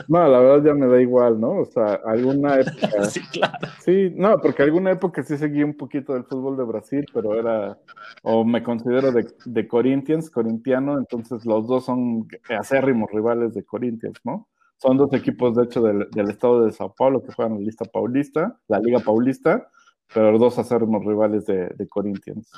No, 0.08 0.26
la 0.26 0.40
verdad 0.40 0.64
ya 0.64 0.74
me 0.74 0.86
da 0.86 1.02
igual, 1.02 1.38
¿no? 1.38 1.50
O 1.58 1.64
sea, 1.66 2.00
alguna 2.06 2.54
época. 2.54 3.04
sí, 3.10 3.20
claro. 3.30 3.68
Sí, 3.80 4.10
no, 4.16 4.38
porque 4.40 4.62
alguna 4.62 4.92
época 4.92 5.22
sí 5.22 5.36
seguí 5.36 5.62
un 5.62 5.76
poquito 5.76 6.14
del 6.14 6.24
fútbol 6.24 6.56
de 6.56 6.64
Brasil, 6.64 7.04
pero 7.12 7.38
era, 7.38 7.78
o 8.22 8.42
me 8.42 8.62
considero 8.62 9.12
de, 9.12 9.30
de 9.44 9.68
Corinthians, 9.68 10.30
corintiano, 10.30 10.96
entonces 10.96 11.44
los 11.44 11.66
dos 11.66 11.84
son 11.84 12.26
acérrimos 12.48 13.10
rivales 13.12 13.52
de 13.52 13.62
Corinthians, 13.62 14.18
¿no? 14.24 14.48
Son 14.78 14.96
dos 14.96 15.12
equipos, 15.12 15.56
de 15.56 15.64
hecho, 15.64 15.82
del, 15.82 16.08
estado 16.30 16.64
de 16.64 16.72
Sao 16.72 16.94
Paulo 16.94 17.22
que 17.22 17.34
juegan 17.34 17.56
la 17.56 17.60
lista 17.60 17.84
paulista, 17.84 18.58
la 18.66 18.80
Liga 18.80 19.00
Paulista, 19.00 19.68
pero 20.14 20.38
dos 20.38 20.58
acérrimos 20.58 21.04
rivales 21.04 21.44
de, 21.44 21.68
de 21.68 21.86
Corinthians. 21.86 22.50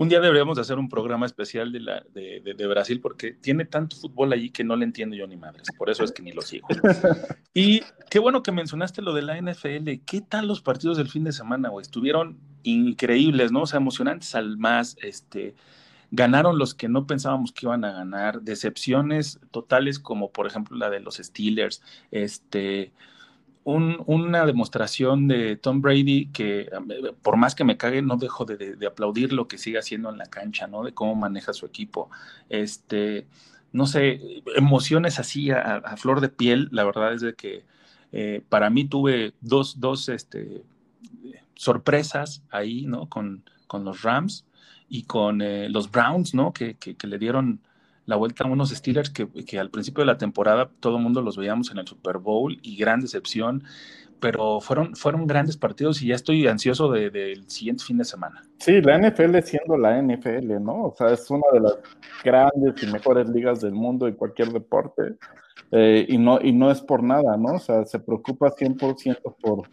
Un 0.00 0.08
día 0.08 0.18
deberíamos 0.18 0.56
hacer 0.56 0.78
un 0.78 0.88
programa 0.88 1.26
especial 1.26 1.72
de, 1.72 1.80
la, 1.80 2.02
de, 2.14 2.40
de, 2.56 2.66
Brasil 2.66 3.02
porque 3.02 3.32
tiene 3.32 3.66
tanto 3.66 3.96
fútbol 3.96 4.32
allí 4.32 4.48
que 4.48 4.64
no 4.64 4.74
le 4.74 4.86
entiendo 4.86 5.14
yo 5.14 5.26
ni 5.26 5.36
madres. 5.36 5.68
Por 5.76 5.90
eso 5.90 6.04
es 6.04 6.10
que 6.10 6.22
ni 6.22 6.32
lo 6.32 6.40
sigo. 6.40 6.66
Y 7.52 7.82
qué 8.08 8.18
bueno 8.18 8.42
que 8.42 8.50
mencionaste 8.50 9.02
lo 9.02 9.12
de 9.12 9.20
la 9.20 9.38
NFL. 9.38 9.90
¿Qué 10.06 10.22
tal 10.26 10.48
los 10.48 10.62
partidos 10.62 10.96
del 10.96 11.10
fin 11.10 11.24
de 11.24 11.32
semana, 11.32 11.68
güey? 11.68 11.82
Estuvieron 11.82 12.38
increíbles, 12.62 13.52
¿no? 13.52 13.60
O 13.60 13.66
sea, 13.66 13.76
emocionantes 13.76 14.34
al 14.34 14.56
más. 14.56 14.96
Este, 15.02 15.54
ganaron 16.10 16.56
los 16.56 16.72
que 16.72 16.88
no 16.88 17.06
pensábamos 17.06 17.52
que 17.52 17.66
iban 17.66 17.84
a 17.84 17.92
ganar. 17.92 18.40
Decepciones 18.40 19.38
totales 19.50 19.98
como 19.98 20.30
por 20.30 20.46
ejemplo 20.46 20.78
la 20.78 20.88
de 20.88 21.00
los 21.00 21.16
Steelers. 21.16 21.82
Este 22.10 22.94
una 23.64 24.46
demostración 24.46 25.28
de 25.28 25.56
Tom 25.56 25.82
Brady 25.82 26.26
que 26.32 26.70
por 27.22 27.36
más 27.36 27.54
que 27.54 27.64
me 27.64 27.76
cague 27.76 28.00
no 28.02 28.16
dejo 28.16 28.44
de, 28.44 28.76
aplaudir 28.86 29.32
lo 29.32 29.48
que 29.48 29.58
sigue 29.58 29.78
haciendo 29.78 30.10
en 30.10 30.18
la 30.18 30.26
cancha, 30.26 30.66
¿no? 30.66 30.82
De 30.82 30.94
cómo 30.94 31.14
maneja 31.14 31.52
su 31.52 31.66
equipo. 31.66 32.10
Este, 32.48 33.26
no 33.72 33.86
sé, 33.86 34.42
emociones 34.56 35.18
así 35.18 35.50
a, 35.50 35.96
flor 35.96 36.20
de 36.20 36.30
piel, 36.30 36.68
la 36.72 36.84
verdad 36.84 37.12
es 37.12 37.20
de 37.20 37.34
que 37.34 37.64
eh, 38.12 38.42
para 38.48 38.70
mí 38.70 38.86
tuve 38.86 39.34
dos, 39.40 39.78
dos 39.78 40.08
este, 40.08 40.62
sorpresas 41.54 42.42
ahí, 42.50 42.86
¿no? 42.86 43.08
Con, 43.08 43.44
con 43.66 43.84
los 43.84 44.02
Rams 44.02 44.46
y 44.88 45.02
con 45.02 45.42
eh, 45.42 45.68
los 45.68 45.90
Browns, 45.90 46.34
¿no? 46.34 46.52
Que, 46.52 46.74
que, 46.74 46.96
que 46.96 47.06
le 47.06 47.18
dieron 47.18 47.60
la 48.10 48.16
vuelta 48.16 48.42
a 48.42 48.48
unos 48.48 48.70
Steelers 48.70 49.08
que, 49.10 49.58
al 49.58 49.70
principio 49.70 50.02
de 50.02 50.06
la 50.06 50.18
temporada 50.18 50.68
todo 50.80 50.96
el 50.96 51.02
mundo 51.02 51.22
los 51.22 51.36
veíamos 51.36 51.70
en 51.70 51.78
el 51.78 51.86
Super 51.86 52.18
Bowl 52.18 52.58
y 52.60 52.76
gran 52.76 53.00
decepción, 53.00 53.62
pero 54.18 54.60
fueron, 54.60 54.96
fueron 54.96 55.28
grandes 55.28 55.56
partidos 55.56 56.02
y 56.02 56.08
ya 56.08 56.16
estoy 56.16 56.48
ansioso 56.48 56.90
del 56.90 57.48
siguiente 57.48 57.84
fin 57.84 57.98
de 57.98 58.04
semana. 58.04 58.42
Sí, 58.58 58.82
la 58.82 58.98
NFL 58.98 59.38
siendo 59.44 59.78
la 59.78 60.02
NFL, 60.02 60.60
¿no? 60.60 60.86
O 60.86 60.94
sea, 60.98 61.12
es 61.12 61.30
una 61.30 61.46
de 61.52 61.60
las 61.60 61.78
grandes 62.24 62.82
y 62.82 62.86
mejores 62.88 63.28
ligas 63.28 63.60
del 63.60 63.72
mundo 63.72 64.08
en 64.08 64.14
cualquier 64.14 64.48
deporte. 64.48 65.14
Eh, 65.70 66.04
y, 66.08 66.18
no, 66.18 66.40
y 66.42 66.52
no 66.52 66.72
es 66.72 66.80
por 66.80 67.04
nada, 67.04 67.36
¿no? 67.36 67.54
O 67.54 67.58
sea, 67.60 67.84
se 67.84 68.00
preocupa 68.00 68.50
100% 68.50 69.36
por 69.40 69.68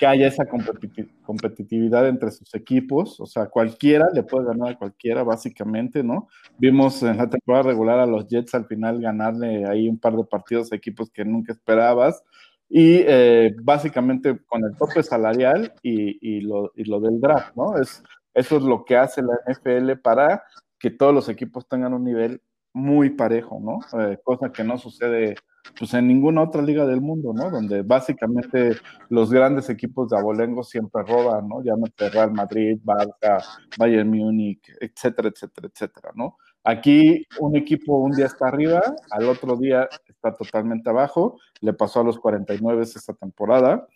que 0.00 0.06
haya 0.06 0.28
esa 0.28 0.46
competitividad 0.46 2.08
entre 2.08 2.30
sus 2.30 2.54
equipos, 2.54 3.20
o 3.20 3.26
sea, 3.26 3.50
cualquiera 3.50 4.06
le 4.14 4.22
puede 4.22 4.46
ganar 4.46 4.70
a 4.70 4.78
cualquiera, 4.78 5.22
básicamente, 5.24 6.02
¿no? 6.02 6.26
Vimos 6.56 7.02
en 7.02 7.18
la 7.18 7.28
temporada 7.28 7.64
regular 7.64 7.98
a 7.98 8.06
los 8.06 8.26
Jets 8.26 8.54
al 8.54 8.64
final 8.64 8.98
ganarle 9.02 9.66
ahí 9.66 9.90
un 9.90 9.98
par 9.98 10.16
de 10.16 10.24
partidos 10.24 10.72
a 10.72 10.76
equipos 10.76 11.10
que 11.10 11.22
nunca 11.22 11.52
esperabas, 11.52 12.24
y 12.66 13.02
eh, 13.06 13.54
básicamente 13.62 14.38
con 14.46 14.64
el 14.64 14.74
tope 14.78 15.02
salarial 15.02 15.74
y, 15.82 16.40
lo, 16.40 16.70
del 16.74 17.20
draft, 17.20 17.54
¿no? 17.54 17.76
Es, 17.76 18.02
eso 18.32 18.56
es 18.56 18.62
lo 18.62 18.86
que 18.86 18.96
hace 18.96 19.20
la 19.20 19.34
NFL 19.52 20.00
para 20.02 20.42
que 20.78 20.90
todos 20.90 21.12
los 21.12 21.28
equipos 21.28 21.68
tengan 21.68 21.92
un 21.92 22.04
nivel 22.04 22.40
muy 22.72 23.10
parejo, 23.10 23.60
¿no? 23.60 23.80
Eh, 24.00 24.16
cosa 24.24 24.50
que 24.50 24.64
no 24.64 24.78
sucede 24.78 25.34
pues 25.78 25.94
en 25.94 26.06
ninguna 26.08 26.42
otra 26.42 26.62
liga 26.62 26.86
del 26.86 27.00
mundo, 27.00 27.32
¿no? 27.34 27.50
Donde 27.50 27.82
básicamente 27.82 28.76
los 29.08 29.30
grandes 29.30 29.70
equipos 29.70 30.10
de 30.10 30.18
abolengo 30.18 30.62
siempre 30.62 31.02
roban, 31.02 31.48
¿no? 31.48 31.62
Llámate 31.62 32.10
Real 32.10 32.32
Madrid, 32.32 32.78
Barca, 32.82 33.42
Bayern 33.78 34.10
Múnich, 34.10 34.72
etcétera, 34.80 35.28
etcétera, 35.28 35.68
etcétera, 35.72 36.12
¿no? 36.14 36.36
Aquí 36.64 37.26
un 37.38 37.56
equipo 37.56 37.96
un 37.98 38.12
día 38.12 38.26
está 38.26 38.48
arriba, 38.48 38.82
al 39.10 39.24
otro 39.24 39.56
día 39.56 39.88
está 40.06 40.34
totalmente 40.34 40.90
abajo, 40.90 41.38
le 41.60 41.72
pasó 41.72 42.00
a 42.00 42.04
los 42.04 42.18
49 42.18 42.82
esta 42.82 43.14
temporada, 43.14 43.86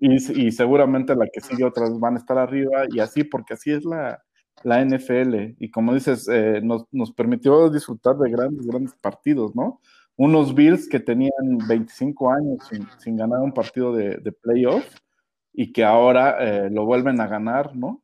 y, 0.00 0.16
y 0.46 0.52
seguramente 0.52 1.14
la 1.14 1.26
que 1.32 1.40
sigue 1.40 1.64
otras 1.64 1.98
van 2.00 2.14
a 2.14 2.18
estar 2.18 2.38
arriba, 2.38 2.84
y 2.90 3.00
así, 3.00 3.22
porque 3.24 3.54
así 3.54 3.70
es 3.70 3.84
la, 3.84 4.22
la 4.64 4.84
NFL, 4.84 5.54
y 5.58 5.70
como 5.70 5.94
dices, 5.94 6.28
eh, 6.28 6.60
nos, 6.62 6.84
nos 6.90 7.12
permitió 7.12 7.70
disfrutar 7.70 8.16
de 8.16 8.30
grandes, 8.30 8.66
grandes 8.66 8.94
partidos, 8.94 9.54
¿no? 9.54 9.80
Unos 10.18 10.52
Bills 10.52 10.88
que 10.88 10.98
tenían 10.98 11.30
25 11.68 12.32
años 12.32 12.58
sin, 12.98 13.16
ganar 13.16 13.40
un 13.40 13.52
partido 13.52 13.94
de, 13.94 14.32
playoff 14.42 14.84
y 15.52 15.72
que 15.72 15.84
ahora 15.84 16.36
eh, 16.40 16.70
lo 16.70 16.84
vuelven 16.84 17.20
a 17.20 17.28
ganar, 17.28 17.74
¿no? 17.74 18.02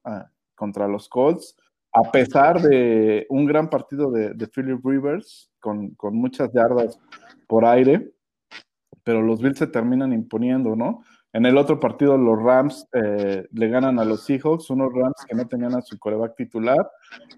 contra 0.55 0.87
los 0.87 1.09
Colts, 1.09 1.57
a 1.93 2.11
pesar 2.13 2.63
de 2.63 3.27
un 3.29 3.45
gran 3.47 3.69
partido 3.69 4.13
de, 4.13 4.49
Philip 4.49 4.81
Rivers 4.85 5.51
con, 5.59 5.91
con, 5.97 6.15
muchas 6.15 6.53
yardas 6.53 7.01
por 7.49 7.65
aire, 7.65 8.13
pero 9.03 9.21
los 9.21 9.43
Bills 9.43 9.59
se 9.59 9.67
terminan 9.67 10.13
imponiendo, 10.13 10.77
¿no? 10.77 11.03
En 11.35 11.47
el 11.47 11.59
otro 11.59 11.81
partido, 11.81 12.17
los 12.17 12.41
Rams 12.41 12.87
eh, 12.93 13.49
le 13.51 13.69
ganan 13.69 13.99
a 13.99 14.05
los 14.05 14.25
Seahawks, 14.25 14.71
unos 14.71 14.93
Rams 14.95 15.17
que 15.29 15.35
no 15.35 15.49
tenían 15.49 15.75
a 15.75 15.83
su 15.83 15.99
coreback 15.99 16.37
titular, 16.37 16.89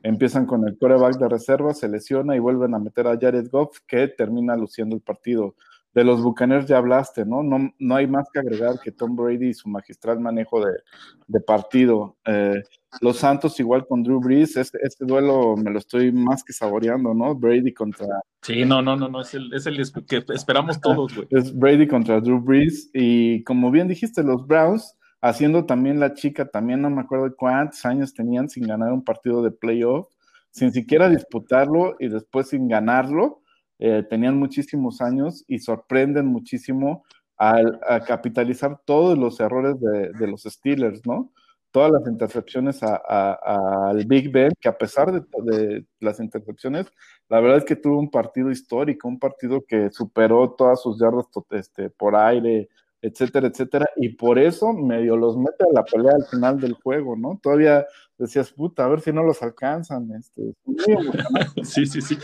empiezan 0.02 0.44
con 0.44 0.68
el 0.68 0.76
coreback 0.76 1.16
de 1.16 1.30
reserva, 1.30 1.72
se 1.72 1.88
lesiona 1.88 2.36
y 2.36 2.38
vuelven 2.38 2.74
a 2.74 2.78
meter 2.78 3.06
a 3.06 3.18
Jared 3.18 3.48
Goff, 3.50 3.78
que 3.86 4.08
termina 4.08 4.54
luciendo 4.54 4.94
el 4.94 5.00
partido 5.00 5.54
de 5.96 6.04
los 6.04 6.22
Bucaners 6.22 6.66
ya 6.66 6.76
hablaste, 6.76 7.24
¿no? 7.24 7.42
¿no? 7.42 7.72
No 7.78 7.96
hay 7.96 8.06
más 8.06 8.28
que 8.30 8.38
agregar 8.38 8.78
que 8.80 8.92
Tom 8.92 9.16
Brady 9.16 9.48
y 9.48 9.54
su 9.54 9.70
magistral 9.70 10.20
manejo 10.20 10.62
de, 10.62 11.40
partido. 11.40 12.18
Eh, 12.26 12.62
los 13.00 13.16
Santos 13.16 13.58
igual 13.60 13.86
con 13.86 14.02
Drew 14.02 14.20
Brees, 14.20 14.58
este, 14.58 14.78
este, 14.82 15.06
duelo 15.06 15.56
me 15.56 15.70
lo 15.70 15.78
estoy 15.78 16.12
más 16.12 16.44
que 16.44 16.52
saboreando, 16.52 17.14
¿no? 17.14 17.34
Brady 17.34 17.72
contra... 17.72 18.06
Sí, 18.42 18.66
no, 18.66 18.82
no, 18.82 18.94
no, 18.94 19.08
no, 19.08 19.22
es 19.22 19.32
el, 19.32 19.50
es 19.54 19.64
el 19.66 19.80
que 20.06 20.22
esperamos 20.34 20.78
todos, 20.82 21.14
güey. 21.16 21.28
Es 21.30 21.56
Brady 21.56 21.88
contra 21.88 22.20
Drew 22.20 22.40
Brees 22.40 22.90
y 22.92 23.42
como 23.44 23.70
bien 23.70 23.88
dijiste, 23.88 24.22
los 24.22 24.46
Browns 24.46 24.98
haciendo 25.22 25.64
también 25.64 25.98
la 25.98 26.12
chica, 26.12 26.44
también 26.44 26.82
no 26.82 26.90
me 26.90 27.00
acuerdo 27.00 27.34
cuántos 27.34 27.86
años 27.86 28.12
tenían 28.12 28.50
sin 28.50 28.66
ganar 28.66 28.92
un 28.92 29.02
partido 29.02 29.42
de 29.42 29.50
playoff, 29.50 30.08
sin 30.50 30.72
siquiera 30.72 31.08
disputarlo 31.08 31.96
y 31.98 32.08
después 32.08 32.50
sin 32.50 32.68
ganarlo 32.68 33.40
eh, 33.78 34.04
tenían 34.08 34.38
muchísimos 34.38 35.00
años 35.00 35.44
y 35.46 35.58
sorprenden 35.58 36.26
muchísimo 36.26 37.04
al, 37.36 37.78
a 37.86 38.00
capitalizar 38.00 38.80
todos 38.84 39.18
los 39.18 39.38
errores 39.40 39.76
de, 39.80 40.26
los 40.26 40.42
Steelers, 40.44 41.02
¿no? 41.06 41.32
Todas 41.70 41.92
las 41.92 42.06
intercepciones 42.08 42.80
al 42.82 44.06
Big 44.06 44.32
Ben, 44.32 44.52
que 44.58 44.68
a 44.68 44.78
pesar 44.78 45.12
de, 45.12 45.84
las 46.00 46.20
intercepciones, 46.20 46.86
la 47.28 47.40
verdad 47.40 47.58
es 47.58 47.64
que 47.64 47.76
tuvo 47.76 47.98
un 47.98 48.10
partido 48.10 48.50
histórico, 48.50 49.08
un 49.08 49.18
partido 49.18 49.62
que 49.66 49.90
superó 49.90 50.52
todas 50.52 50.80
sus 50.80 50.98
yardas 50.98 51.26
este, 51.50 51.90
por 51.90 52.16
aire, 52.16 52.70
etcétera, 53.02 53.48
etcétera, 53.48 53.86
y 53.96 54.08
por 54.10 54.38
eso 54.38 54.72
medio 54.72 55.16
los 55.16 55.36
mete 55.36 55.64
a 55.64 55.72
la 55.72 55.84
pelea 55.84 56.12
al 56.14 56.24
final 56.26 56.58
del 56.58 56.72
juego, 56.72 57.14
¿no? 57.14 57.38
Todavía 57.42 57.84
decías, 58.16 58.50
puta, 58.52 58.84
a 58.84 58.88
ver 58.88 59.00
si 59.00 59.12
no 59.12 59.22
los 59.22 59.42
alcanzan. 59.42 60.10
Este, 60.12 60.54
sí, 61.62 61.84
sí, 61.84 62.00
sí. 62.00 62.16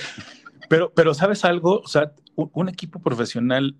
Pero, 0.72 0.90
pero 0.94 1.12
¿sabes 1.12 1.44
algo? 1.44 1.80
O 1.80 1.86
sea, 1.86 2.14
un, 2.34 2.70
equipo 2.70 3.02
profesional, 3.02 3.76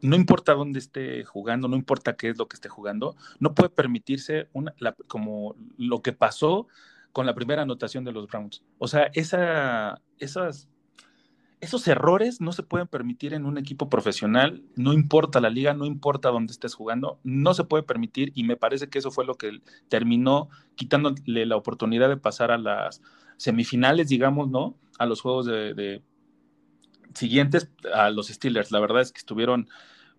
no 0.00 0.16
importa 0.16 0.54
dónde 0.54 0.80
esté 0.80 1.22
jugando, 1.22 1.68
no 1.68 1.76
importa 1.76 2.16
qué 2.16 2.30
es 2.30 2.36
lo 2.36 2.48
que 2.48 2.56
esté 2.56 2.68
jugando, 2.68 3.14
no 3.38 3.54
puede 3.54 3.70
permitirse 3.70 4.48
una, 4.52 4.74
como 5.06 5.54
lo 5.78 6.02
que 6.02 6.12
pasó 6.12 6.66
con 7.12 7.26
la 7.26 7.36
primera 7.36 7.62
anotación 7.62 8.02
de 8.02 8.10
los 8.10 8.26
Browns. 8.26 8.64
O 8.78 8.88
sea, 8.88 9.08
esa, 9.14 10.02
esas 10.18 10.68
esos 11.60 11.86
errores 11.86 12.40
no 12.40 12.50
se 12.50 12.64
pueden 12.64 12.88
permitir 12.88 13.34
en 13.34 13.46
un 13.46 13.56
equipo 13.56 13.88
profesional, 13.88 14.64
no 14.74 14.92
importa 14.92 15.40
la 15.40 15.48
liga, 15.48 15.74
no 15.74 15.86
importa 15.86 16.30
dónde 16.30 16.50
estés 16.50 16.74
jugando, 16.74 17.20
no 17.22 17.54
se 17.54 17.62
puede 17.62 17.84
permitir 17.84 18.32
y 18.34 18.42
me 18.42 18.56
parece 18.56 18.88
que 18.88 18.98
eso 18.98 19.12
fue 19.12 19.24
lo 19.24 19.36
que 19.36 19.62
terminó 19.88 20.48
quitándole 20.74 21.46
la 21.46 21.54
oportunidad 21.54 22.08
de 22.08 22.16
pasar 22.16 22.50
a 22.50 22.58
las 22.58 23.00
semifinales, 23.36 24.08
digamos, 24.08 24.50
¿no? 24.50 24.76
A 24.98 25.06
los 25.06 25.20
juegos 25.20 25.46
de, 25.46 26.02
siguientes 27.14 27.70
a 27.94 28.10
los 28.10 28.28
Steelers. 28.28 28.70
La 28.72 28.80
verdad 28.80 29.02
es 29.02 29.12
que 29.12 29.18
estuvieron 29.18 29.68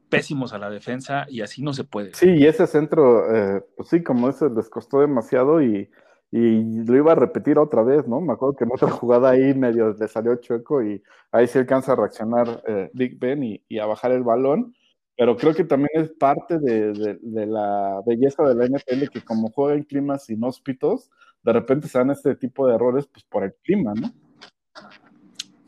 pésimos 0.09 0.53
a 0.53 0.59
la 0.59 0.69
defensa 0.69 1.25
y 1.29 1.41
así 1.41 1.61
no 1.61 1.73
se 1.73 1.83
puede. 1.83 2.13
Sí, 2.13 2.29
y 2.29 2.45
ese 2.45 2.67
centro, 2.67 3.35
eh, 3.35 3.63
pues 3.75 3.89
sí, 3.89 4.03
como 4.03 4.29
ese 4.29 4.49
les 4.49 4.69
costó 4.69 4.99
demasiado 4.99 5.61
y 5.61 5.89
y 6.35 6.83
lo 6.85 6.95
iba 6.97 7.11
a 7.11 7.15
repetir 7.15 7.59
otra 7.59 7.83
vez, 7.83 8.07
¿no? 8.07 8.19
Me 8.19 8.33
acuerdo 8.33 8.55
que 8.55 8.63
en 8.63 8.71
otra 8.73 8.89
jugada 8.89 9.29
ahí 9.29 9.53
medio 9.53 9.93
le 9.93 10.07
salió 10.07 10.35
chueco 10.37 10.81
y 10.81 11.03
ahí 11.31 11.45
sí 11.45 11.59
alcanza 11.59 11.91
a 11.91 11.95
reaccionar 11.95 12.63
eh, 12.67 12.89
Big 12.95 13.19
Ben 13.19 13.43
y, 13.43 13.77
a 13.77 13.85
bajar 13.85 14.11
el 14.11 14.23
balón, 14.23 14.73
pero 15.15 15.37
creo 15.37 15.53
que 15.53 15.63
también 15.63 15.91
es 15.93 16.09
parte 16.09 16.57
de, 16.57 17.19
la 17.21 18.01
belleza 18.03 18.41
de 18.45 18.55
la 18.55 18.65
NFL 18.65 19.09
que 19.09 19.21
como 19.21 19.51
juega 19.51 19.75
en 19.75 19.83
climas 19.83 20.27
inhóspitos, 20.31 21.11
de 21.43 21.53
repente 21.53 21.87
se 21.87 21.99
dan 21.99 22.09
este 22.09 22.35
tipo 22.35 22.65
de 22.65 22.73
errores 22.73 23.05
pues 23.05 23.23
por 23.25 23.43
el 23.43 23.53
clima, 23.63 23.93
¿no? 23.93 24.11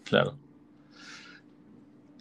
Claro. 0.03 0.35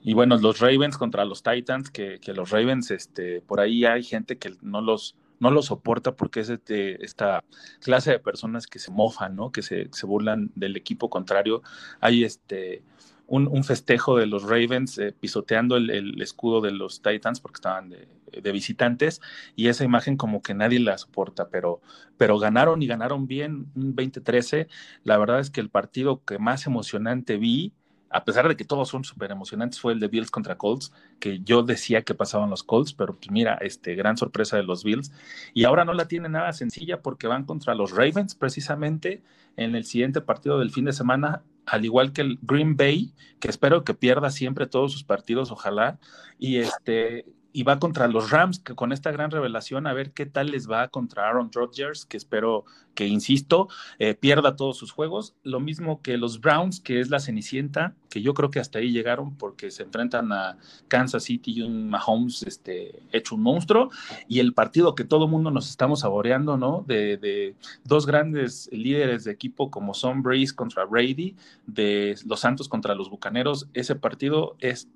Y 0.04 0.14
bueno, 0.14 0.36
los 0.36 0.60
Ravens 0.60 0.96
contra 0.96 1.24
los 1.24 1.42
Titans, 1.42 1.90
que, 1.90 2.20
que 2.20 2.32
los 2.32 2.50
Ravens, 2.50 2.92
este, 2.92 3.40
por 3.40 3.58
ahí 3.58 3.84
hay 3.84 4.04
gente 4.04 4.38
que 4.38 4.54
no 4.60 4.80
los 4.80 5.16
no 5.40 5.50
lo 5.50 5.62
soporta 5.62 6.16
porque 6.16 6.40
es 6.40 6.48
este, 6.48 7.04
esta 7.04 7.44
clase 7.80 8.12
de 8.12 8.18
personas 8.18 8.66
que 8.66 8.78
se 8.78 8.90
mofan, 8.90 9.36
¿no? 9.36 9.52
Que 9.52 9.62
se, 9.62 9.88
burlan 10.04 10.50
del 10.54 10.76
equipo 10.76 11.10
contrario. 11.10 11.62
Hay 12.00 12.24
este, 12.24 12.82
un, 13.26 13.64
festejo 13.64 14.16
de 14.16 14.26
los 14.26 14.44
Ravens 14.44 14.98
eh, 14.98 15.14
pisoteando 15.18 15.76
el, 15.76 16.20
escudo 16.22 16.60
de 16.60 16.70
los 16.70 17.02
Titans 17.02 17.40
porque 17.40 17.58
estaban 17.58 17.90
de, 17.90 18.08
visitantes 18.52 19.20
y 19.54 19.68
esa 19.68 19.84
imagen 19.84 20.16
como 20.16 20.42
que 20.42 20.54
nadie 20.54 20.80
la 20.80 20.98
soporta, 20.98 21.48
pero, 21.50 21.80
pero 22.16 22.38
ganaron 22.38 22.82
y 22.82 22.86
ganaron 22.86 23.26
bien 23.26 23.66
un 23.76 23.94
2013. 23.94 24.66
La 25.04 25.18
verdad 25.18 25.40
es 25.40 25.50
que 25.50 25.60
el 25.60 25.70
partido 25.70 26.24
que 26.24 26.38
más 26.38 26.66
emocionante 26.66 27.36
vi 27.36 27.74
a 28.10 28.24
pesar 28.24 28.48
de 28.48 28.56
que 28.56 28.64
todos 28.64 28.88
son 28.88 29.04
súper 29.04 29.30
emocionantes, 29.30 29.80
fue 29.80 29.92
el 29.92 30.00
de 30.00 30.08
Bills 30.08 30.30
contra 30.30 30.56
Colts, 30.56 30.92
que 31.18 31.40
yo 31.40 31.62
decía 31.62 32.02
que 32.02 32.14
pasaban 32.14 32.50
los 32.50 32.62
Colts, 32.62 32.92
pero 32.92 33.16
pues 33.16 33.30
mira, 33.30 33.58
este, 33.60 33.94
gran 33.94 34.16
sorpresa 34.16 34.56
de 34.56 34.62
los 34.62 34.84
Bills. 34.84 35.12
Y 35.52 35.64
ahora 35.64 35.84
no 35.84 35.94
la 35.94 36.06
tiene 36.06 36.28
nada 36.28 36.52
sencilla 36.52 37.02
porque 37.02 37.26
van 37.26 37.44
contra 37.44 37.74
los 37.74 37.90
Ravens 37.90 38.34
precisamente 38.34 39.22
en 39.56 39.74
el 39.74 39.84
siguiente 39.84 40.20
partido 40.20 40.58
del 40.58 40.70
fin 40.70 40.84
de 40.84 40.92
semana, 40.92 41.42
al 41.66 41.84
igual 41.84 42.12
que 42.12 42.22
el 42.22 42.38
Green 42.42 42.76
Bay, 42.76 43.12
que 43.40 43.48
espero 43.48 43.84
que 43.84 43.94
pierda 43.94 44.30
siempre 44.30 44.66
todos 44.66 44.92
sus 44.92 45.04
partidos, 45.04 45.50
ojalá. 45.50 45.98
Y 46.38 46.58
este, 46.58 47.26
y 47.56 47.62
va 47.62 47.78
contra 47.78 48.08
los 48.08 48.32
Rams, 48.32 48.58
que 48.58 48.74
con 48.74 48.90
esta 48.90 49.12
gran 49.12 49.30
revelación, 49.30 49.86
a 49.86 49.92
ver 49.92 50.10
qué 50.10 50.26
tal 50.26 50.50
les 50.50 50.68
va 50.68 50.88
contra 50.88 51.28
Aaron 51.28 51.52
Rodgers, 51.52 52.04
que 52.04 52.16
espero 52.16 52.64
que, 52.96 53.06
insisto, 53.06 53.68
eh, 54.00 54.14
pierda 54.14 54.56
todos 54.56 54.76
sus 54.76 54.90
juegos. 54.90 55.36
Lo 55.44 55.60
mismo 55.60 56.02
que 56.02 56.18
los 56.18 56.40
Browns, 56.40 56.80
que 56.80 56.98
es 56.98 57.10
la 57.10 57.20
Cenicienta, 57.20 57.94
que 58.10 58.22
yo 58.22 58.34
creo 58.34 58.50
que 58.50 58.58
hasta 58.58 58.80
ahí 58.80 58.90
llegaron 58.90 59.36
porque 59.36 59.70
se 59.70 59.84
enfrentan 59.84 60.32
a 60.32 60.58
Kansas 60.88 61.22
City 61.22 61.52
y 61.52 61.62
un 61.62 61.88
Mahomes 61.88 62.42
este, 62.42 63.04
hecho 63.12 63.36
un 63.36 63.42
monstruo. 63.42 63.88
Y 64.26 64.40
el 64.40 64.52
partido 64.52 64.96
que 64.96 65.04
todo 65.04 65.28
mundo 65.28 65.52
nos 65.52 65.70
estamos 65.70 66.00
saboreando, 66.00 66.56
¿no? 66.56 66.84
De, 66.88 67.18
de 67.18 67.54
dos 67.84 68.04
grandes 68.04 68.68
líderes 68.72 69.22
de 69.22 69.30
equipo 69.30 69.70
como 69.70 69.94
son 69.94 70.24
Brace 70.24 70.52
contra 70.56 70.86
Brady, 70.86 71.36
de 71.68 72.16
los 72.26 72.40
Santos 72.40 72.68
contra 72.68 72.96
los 72.96 73.10
Bucaneros. 73.10 73.68
Ese 73.74 73.94
partido 73.94 74.56
es 74.58 74.88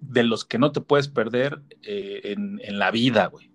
de 0.00 0.24
los 0.24 0.44
que 0.44 0.58
no 0.58 0.72
te 0.72 0.80
puedes 0.80 1.08
perder 1.08 1.62
eh, 1.82 2.34
en, 2.34 2.78
la 2.78 2.90
vida, 2.90 3.26
güey. 3.26 3.50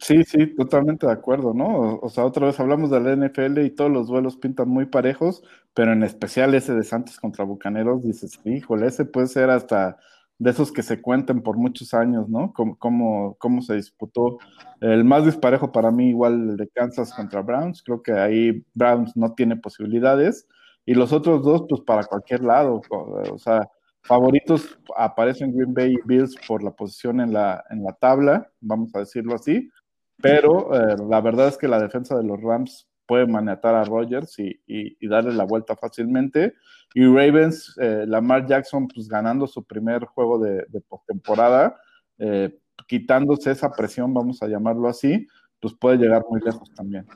Sí, 0.00 0.22
sí, 0.24 0.46
totalmente 0.54 1.06
de 1.06 1.12
acuerdo, 1.12 1.54
¿no? 1.54 1.98
O, 2.00 2.08
sea, 2.08 2.24
otra 2.24 2.46
vez 2.46 2.60
hablamos 2.60 2.90
de 2.90 3.00
la 3.00 3.16
NFL 3.16 3.58
y 3.60 3.70
todos 3.70 3.90
los 3.90 4.06
duelos 4.06 4.36
pintan 4.36 4.68
muy 4.68 4.86
parejos, 4.86 5.42
pero 5.74 5.92
en 5.92 6.04
especial 6.04 6.54
ese 6.54 6.74
de 6.74 6.84
Santos 6.84 7.18
contra 7.18 7.44
Bucaneros, 7.44 8.04
dices, 8.04 8.38
híjole, 8.44 8.86
ese 8.86 9.04
puede 9.06 9.26
ser 9.26 9.50
hasta 9.50 9.98
de 10.38 10.50
esos 10.50 10.70
que 10.70 10.84
se 10.84 11.02
cuenten 11.02 11.42
por 11.42 11.56
muchos 11.56 11.94
años, 11.94 12.28
¿no? 12.28 12.52
Cómo, 12.52 13.36
cómo, 13.38 13.62
se 13.62 13.74
disputó. 13.74 14.38
El 14.80 15.04
más 15.04 15.24
disparejo 15.24 15.72
para 15.72 15.90
mí, 15.90 16.10
igual 16.10 16.50
el 16.50 16.56
de 16.56 16.68
Kansas 16.68 17.12
contra 17.12 17.42
Browns, 17.42 17.82
creo 17.82 18.02
que 18.02 18.12
ahí 18.12 18.64
Browns 18.74 19.16
no 19.16 19.34
tiene 19.34 19.56
posibilidades, 19.56 20.46
y 20.86 20.94
los 20.94 21.12
otros 21.12 21.42
dos, 21.42 21.64
pues 21.68 21.80
para 21.82 22.04
cualquier 22.04 22.44
lado, 22.44 22.80
o 22.90 23.38
sea, 23.38 23.68
Favoritos 24.08 24.78
aparecen 24.96 25.54
Green 25.54 25.74
Bay 25.74 25.92
y 25.92 26.06
Bills 26.06 26.34
por 26.48 26.62
la 26.62 26.70
posición 26.70 27.20
en 27.20 27.34
la, 27.34 27.62
en 27.68 27.84
la 27.84 27.92
tabla, 27.92 28.50
vamos 28.58 28.94
a 28.94 29.00
decirlo 29.00 29.34
así, 29.34 29.70
pero 30.16 30.74
eh, 30.74 30.96
la 31.06 31.20
verdad 31.20 31.48
es 31.48 31.58
que 31.58 31.68
la 31.68 31.78
defensa 31.78 32.16
de 32.16 32.24
los 32.24 32.40
Rams 32.40 32.88
puede 33.06 33.26
maniatar 33.26 33.74
a 33.74 33.84
Rodgers 33.84 34.38
y, 34.38 35.06
darle 35.06 35.34
la 35.34 35.44
vuelta 35.44 35.76
fácilmente. 35.76 36.54
Y 36.94 37.04
Ravens, 37.04 37.76
eh, 37.78 38.04
Lamar 38.06 38.46
Jackson, 38.46 38.88
pues 38.88 39.08
ganando 39.08 39.46
su 39.46 39.62
primer 39.62 40.06
juego 40.06 40.38
de, 40.38 40.66
postemporada, 40.88 41.78
eh, 42.16 42.58
quitándose 42.86 43.50
esa 43.50 43.70
presión, 43.70 44.14
vamos 44.14 44.42
a 44.42 44.48
llamarlo 44.48 44.88
así, 44.88 45.26
pues 45.60 45.74
puede 45.74 45.98
llegar 45.98 46.24
muy 46.30 46.40
lejos 46.40 46.72
también. 46.74 47.06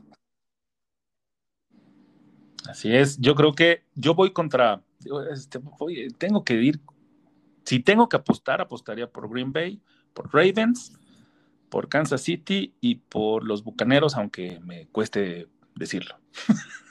Así 2.68 2.94
es, 2.94 3.18
yo 3.18 3.34
creo 3.34 3.54
que 3.54 3.84
yo 3.94 4.14
voy 4.14 4.32
contra 4.32 4.82
este, 5.30 5.60
tengo 6.18 6.44
que 6.44 6.54
ir, 6.54 6.80
si 7.64 7.80
tengo 7.80 8.08
que 8.08 8.16
apostar, 8.16 8.60
apostaría 8.60 9.10
por 9.10 9.28
Green 9.28 9.52
Bay, 9.52 9.80
por 10.14 10.32
Ravens, 10.32 10.98
por 11.68 11.88
Kansas 11.88 12.22
City 12.22 12.74
y 12.80 12.96
por 12.96 13.44
los 13.44 13.64
Bucaneros, 13.64 14.16
aunque 14.16 14.60
me 14.64 14.86
cueste 14.88 15.48
decirlo. 15.74 16.16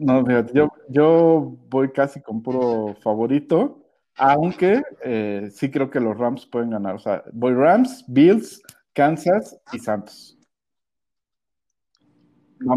No, 0.00 0.24
yo, 0.52 0.68
yo 0.88 1.56
voy 1.68 1.90
casi 1.90 2.22
con 2.22 2.40
puro 2.40 2.94
favorito, 3.02 3.84
aunque 4.16 4.80
eh, 5.04 5.48
sí 5.52 5.72
creo 5.72 5.90
que 5.90 5.98
los 5.98 6.16
Rams 6.16 6.46
pueden 6.46 6.70
ganar. 6.70 6.94
O 6.94 7.00
sea, 7.00 7.24
voy 7.32 7.52
Rams, 7.52 8.04
Bills, 8.06 8.62
Kansas 8.92 9.58
y 9.72 9.80
Santos. 9.80 10.37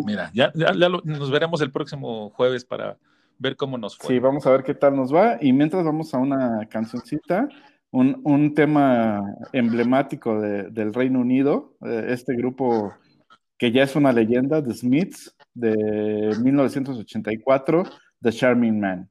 Mira, 0.06 0.32
ya, 0.34 0.52
ya, 0.56 0.72
nos 1.04 1.32
veremos 1.32 1.62
el 1.62 1.72
próximo 1.72 2.30
jueves 2.32 2.66
para 2.66 2.98
ver 3.38 3.56
cómo 3.56 3.78
nos 3.78 3.98
fue. 3.98 4.08
Sí, 4.08 4.20
vamos 4.20 4.46
a 4.46 4.52
ver 4.52 4.64
qué 4.64 4.74
tal 4.74 4.96
nos 4.96 5.14
va. 5.14 5.38
Y 5.42 5.52
mientras 5.52 5.84
vamos 5.84 6.14
a 6.14 6.18
una 6.18 6.68
cancioncita, 6.70 7.50
un, 7.92 8.54
tema 8.56 9.24
emblemático 9.52 10.40
del 10.40 10.94
Reino 10.94 11.20
Unido, 11.20 11.76
eh, 11.86 12.06
este 12.10 12.36
grupo 12.36 12.94
que 13.58 13.72
ya 13.72 13.84
es 13.84 13.96
una 13.96 14.12
leyenda, 14.12 14.64
The 14.64 14.74
Smiths, 14.74 15.36
de 15.54 16.36
1984, 16.42 17.84
The 18.22 18.32
Charming 18.32 18.80
Man. 18.80 19.11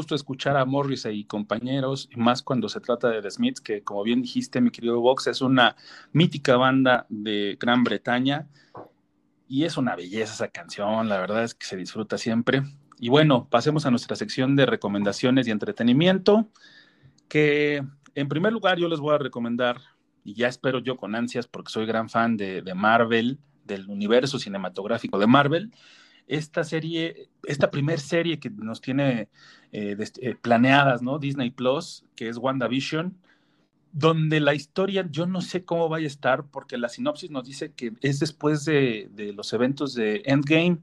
Gusto 0.00 0.14
escuchar 0.14 0.56
a 0.56 0.64
Morrissey 0.64 1.20
y 1.20 1.24
compañeros, 1.24 2.08
más 2.16 2.42
cuando 2.42 2.70
se 2.70 2.80
trata 2.80 3.10
de 3.10 3.20
The 3.20 3.30
Smiths, 3.30 3.60
que 3.60 3.82
como 3.84 4.02
bien 4.02 4.22
dijiste, 4.22 4.62
mi 4.62 4.70
querido 4.70 4.98
Vox, 4.98 5.26
es 5.26 5.42
una 5.42 5.76
mítica 6.14 6.56
banda 6.56 7.04
de 7.10 7.58
Gran 7.60 7.84
Bretaña 7.84 8.48
y 9.46 9.64
es 9.64 9.76
una 9.76 9.96
belleza 9.96 10.32
esa 10.32 10.48
canción, 10.48 11.10
la 11.10 11.18
verdad 11.18 11.44
es 11.44 11.54
que 11.54 11.66
se 11.66 11.76
disfruta 11.76 12.16
siempre. 12.16 12.62
Y 12.98 13.10
bueno, 13.10 13.46
pasemos 13.50 13.84
a 13.84 13.90
nuestra 13.90 14.16
sección 14.16 14.56
de 14.56 14.64
recomendaciones 14.64 15.46
y 15.46 15.50
entretenimiento, 15.50 16.48
que 17.28 17.84
en 18.14 18.28
primer 18.28 18.54
lugar 18.54 18.78
yo 18.78 18.88
les 18.88 19.00
voy 19.00 19.14
a 19.14 19.18
recomendar, 19.18 19.82
y 20.24 20.32
ya 20.32 20.48
espero 20.48 20.78
yo 20.78 20.96
con 20.96 21.14
ansias 21.14 21.46
porque 21.46 21.70
soy 21.72 21.84
gran 21.84 22.08
fan 22.08 22.38
de, 22.38 22.62
de 22.62 22.72
Marvel, 22.72 23.38
del 23.66 23.86
universo 23.90 24.38
cinematográfico 24.38 25.18
de 25.18 25.26
Marvel, 25.26 25.70
esta 26.30 26.62
serie, 26.62 27.28
esta 27.42 27.70
primer 27.70 27.98
serie 27.98 28.38
que 28.38 28.50
nos 28.50 28.80
tiene 28.80 29.28
eh, 29.72 29.96
eh, 30.22 30.34
planeadas, 30.40 31.02
¿no? 31.02 31.18
Disney 31.18 31.50
Plus, 31.50 32.04
que 32.14 32.28
es 32.28 32.36
WandaVision, 32.36 33.18
donde 33.92 34.38
la 34.38 34.54
historia 34.54 35.06
yo 35.10 35.26
no 35.26 35.40
sé 35.40 35.64
cómo 35.64 35.88
vaya 35.88 36.04
a 36.04 36.06
estar, 36.06 36.44
porque 36.44 36.78
la 36.78 36.88
sinopsis 36.88 37.32
nos 37.32 37.46
dice 37.46 37.72
que 37.72 37.94
es 38.00 38.20
después 38.20 38.64
de, 38.64 39.10
los 39.34 39.52
eventos 39.52 39.94
de 39.94 40.22
Endgame, 40.24 40.78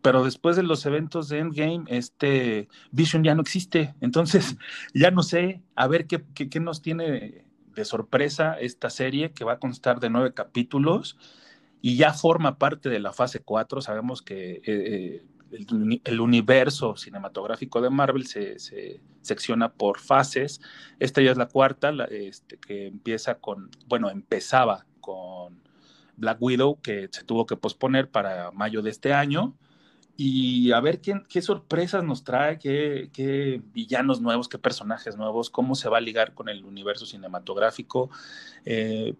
pero 0.00 0.24
después 0.24 0.56
de 0.56 0.62
los 0.62 0.86
eventos 0.86 1.28
de 1.28 1.40
Endgame, 1.40 1.84
este 1.88 2.68
Vision 2.90 3.22
ya 3.22 3.34
no 3.34 3.42
existe. 3.42 3.94
Entonces, 4.00 4.56
ya 4.94 5.10
no 5.10 5.22
sé, 5.22 5.60
a 5.74 5.88
ver 5.88 6.06
qué, 6.06 6.24
qué 6.34 6.58
nos 6.58 6.80
tiene 6.80 7.44
de 7.74 7.84
sorpresa 7.84 8.54
esta 8.58 8.88
serie, 8.88 9.32
que 9.32 9.44
va 9.44 9.52
a 9.54 9.58
constar 9.58 10.00
de 10.00 10.08
nueve 10.08 10.32
capítulos 10.32 11.18
y 11.82 11.96
ya 11.96 12.12
forma 12.12 12.58
parte 12.58 12.88
de 12.88 13.00
la 13.00 13.12
fase 13.12 13.40
4. 13.40 13.80
Sabemos 13.80 14.22
que 14.22 14.56
eh, 14.56 14.62
eh, 14.66 15.24
el, 16.04 16.20
universo 16.20 16.96
cinematográfico 16.96 17.80
de 17.80 17.90
Marvel 17.90 18.26
se, 18.26 18.56
secciona 19.22 19.72
por 19.72 19.98
fases. 19.98 20.60
Esta 20.98 21.22
ya 21.22 21.32
es 21.32 21.38
la 21.38 21.48
cuarta, 21.48 21.92
este, 22.10 22.58
que 22.58 22.86
empieza 22.86 23.36
con, 23.36 23.70
bueno, 23.86 24.10
empezaba 24.10 24.86
con 25.00 25.60
Black 26.16 26.38
Widow, 26.40 26.80
que 26.80 27.08
se 27.10 27.24
tuvo 27.24 27.46
que 27.46 27.56
posponer 27.56 28.10
para 28.10 28.50
mayo 28.52 28.82
de 28.82 28.90
este 28.90 29.12
año 29.12 29.56
y 30.22 30.70
a 30.72 30.80
ver 30.80 31.00
qué, 31.00 31.22
qué 31.30 31.40
sorpresas 31.40 32.04
nos 32.04 32.24
trae, 32.24 32.58
qué, 32.58 33.62
villanos 33.72 34.20
nuevos, 34.20 34.50
qué 34.50 34.58
personajes 34.58 35.16
nuevos, 35.16 35.48
cómo 35.48 35.74
se 35.74 35.88
va 35.88 35.96
a 35.96 36.02
ligar 36.02 36.34
con 36.34 36.50
el 36.50 36.62
universo 36.62 37.06
cinematográfico. 37.06 38.10
Eh, 38.66 39.14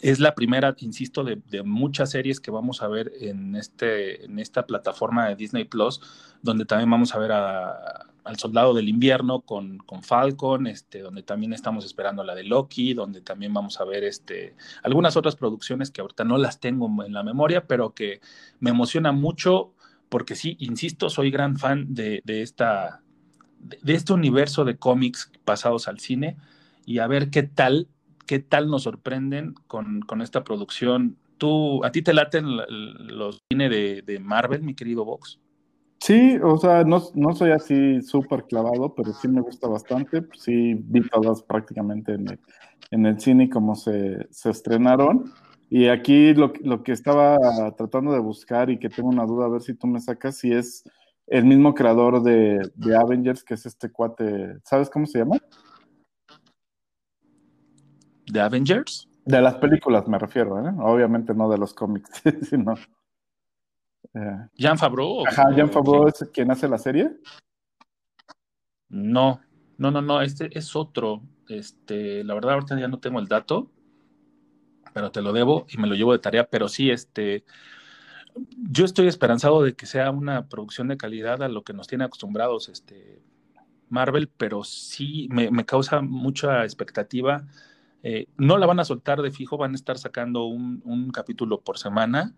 es 0.00 0.18
la 0.18 0.34
primera, 0.34 0.74
insisto, 0.78 1.24
de, 1.24 1.42
de, 1.50 1.62
muchas 1.62 2.12
series 2.12 2.40
que 2.40 2.50
vamos 2.50 2.80
a 2.80 2.88
ver 2.88 3.12
en, 3.20 3.54
este, 3.54 4.24
en 4.24 4.38
esta 4.38 4.64
plataforma 4.64 5.28
de 5.28 5.36
Disney 5.36 5.64
Plus, 5.64 6.00
donde 6.40 6.64
también 6.64 6.90
vamos 6.90 7.14
a 7.14 7.18
ver 7.18 7.32
a, 7.32 8.06
al 8.26 8.38
Soldado 8.38 8.72
del 8.72 8.88
Invierno 8.88 9.42
con, 9.42 9.76
con, 9.78 10.02
Falcon, 10.02 10.66
este, 10.66 11.00
donde 11.00 11.22
también 11.22 11.52
estamos 11.52 11.84
esperando 11.84 12.24
la 12.24 12.34
de 12.34 12.44
Loki, 12.44 12.92
donde 12.92 13.20
también 13.20 13.52
vamos 13.52 13.78
a 13.78 13.84
ver 13.84 14.04
este, 14.04 14.56
algunas 14.82 15.16
otras 15.16 15.36
producciones 15.36 15.90
que 15.90 16.00
ahorita 16.00 16.24
no 16.24 16.38
las 16.38 16.60
tengo 16.60 17.04
en 17.04 17.12
la 17.12 17.22
memoria, 17.22 17.66
pero 17.66 17.94
que 17.94 18.20
me 18.58 18.70
emociona 18.70 19.12
mucho 19.12 19.74
porque 20.08 20.34
sí, 20.34 20.56
insisto, 20.60 21.10
soy 21.10 21.30
gran 21.30 21.56
fan 21.56 21.94
de, 21.94 22.22
esta, 22.26 23.02
de, 23.58 23.94
este 23.94 24.12
universo 24.12 24.64
de 24.64 24.76
cómics 24.76 25.30
pasados 25.44 25.88
al 25.88 25.98
cine 25.98 26.36
y 26.84 26.98
a 26.98 27.06
ver 27.06 27.30
qué 27.30 27.42
tal, 27.42 27.88
qué 28.26 28.38
tal 28.38 28.70
nos 28.70 28.84
sorprenden 28.84 29.54
con, 29.66 30.02
esta 30.22 30.44
producción. 30.44 31.16
¿Tú, 31.38 31.84
a 31.84 31.90
ti 31.90 32.02
te 32.02 32.14
laten 32.14 32.46
los 33.08 33.42
cine 33.50 33.68
de, 33.68 34.18
Marvel, 34.20 34.62
mi 34.62 34.74
querido 34.74 35.04
Vox? 35.04 35.40
Sí, 35.98 36.38
o 36.42 36.56
sea, 36.58 36.84
no, 36.84 37.00
soy 37.34 37.50
así 37.50 38.00
súper 38.02 38.44
clavado, 38.44 38.94
pero 38.94 39.12
sí 39.12 39.28
me 39.28 39.40
gusta 39.40 39.66
bastante. 39.66 40.22
Sí, 40.36 40.74
vi 40.74 41.00
todas 41.08 41.42
prácticamente 41.42 42.12
en 42.12 42.28
el, 42.28 42.40
en 42.90 43.06
el 43.06 43.20
cine 43.20 43.50
como 43.50 43.74
se, 43.74 44.28
se 44.30 44.50
estrenaron. 44.50 45.32
Y 45.68 45.88
aquí 45.88 46.32
lo, 46.34 46.52
lo, 46.62 46.82
que 46.82 46.92
estaba 46.92 47.36
tratando 47.76 48.12
de 48.12 48.20
buscar 48.20 48.70
y 48.70 48.78
que 48.78 48.88
tengo 48.88 49.08
una 49.08 49.26
duda, 49.26 49.46
a 49.46 49.48
ver 49.48 49.62
si 49.62 49.74
tú 49.74 49.86
me 49.86 50.00
sacas, 50.00 50.38
si 50.38 50.52
es 50.52 50.84
el 51.26 51.44
mismo 51.44 51.74
creador 51.74 52.22
de, 52.22 52.70
de 52.74 52.96
Avengers, 52.96 53.42
que 53.42 53.54
es 53.54 53.66
este 53.66 53.90
cuate, 53.90 54.58
¿sabes 54.64 54.88
cómo 54.88 55.06
se 55.06 55.18
llama? 55.18 55.38
¿De 58.26 58.40
Avengers? 58.40 59.08
De 59.24 59.40
las 59.40 59.56
películas 59.56 60.06
me 60.06 60.18
refiero, 60.18 60.64
¿eh? 60.64 60.72
Obviamente 60.78 61.34
no 61.34 61.48
de 61.48 61.58
los 61.58 61.74
cómics, 61.74 62.22
sino... 62.48 62.74
Eh. 64.14 64.48
Jean 64.54 64.78
Favreau. 64.78 65.26
Ajá, 65.26 65.50
Jean 65.54 65.70
Favreau 65.70 66.06
es 66.06 66.28
quien 66.32 66.50
hace 66.50 66.68
la 66.68 66.78
serie. 66.78 67.10
No, 68.88 69.40
no, 69.78 69.90
no, 69.90 70.00
no, 70.00 70.22
este 70.22 70.56
es 70.56 70.76
otro. 70.76 71.22
Este, 71.48 72.22
la 72.22 72.34
verdad 72.34 72.54
ahorita 72.54 72.78
ya 72.78 72.88
no 72.88 73.00
tengo 73.00 73.18
el 73.18 73.26
dato, 73.26 73.70
pero 74.96 75.12
te 75.12 75.20
lo 75.20 75.34
debo 75.34 75.66
y 75.68 75.76
me 75.76 75.88
lo 75.88 75.94
llevo 75.94 76.12
de 76.12 76.20
tarea, 76.20 76.48
pero 76.48 76.68
sí, 76.68 76.90
este, 76.90 77.44
yo 78.70 78.86
estoy 78.86 79.08
esperanzado 79.08 79.62
de 79.62 79.74
que 79.74 79.84
sea 79.84 80.10
una 80.10 80.48
producción 80.48 80.88
de 80.88 80.96
calidad 80.96 81.42
a 81.42 81.48
lo 81.48 81.64
que 81.64 81.74
nos 81.74 81.86
tiene 81.86 82.04
acostumbrados 82.04 82.70
este, 82.70 83.20
Marvel, 83.90 84.30
pero 84.34 84.64
sí 84.64 85.28
me, 85.30 85.66
causa 85.66 86.00
mucha 86.00 86.64
expectativa. 86.64 87.44
Eh, 88.02 88.28
no 88.38 88.56
la 88.56 88.64
van 88.64 88.80
a 88.80 88.86
soltar 88.86 89.20
de 89.20 89.30
fijo, 89.30 89.58
van 89.58 89.72
a 89.72 89.74
estar 89.74 89.98
sacando 89.98 90.46
un, 90.46 91.10
capítulo 91.12 91.60
por 91.60 91.76
semana, 91.76 92.34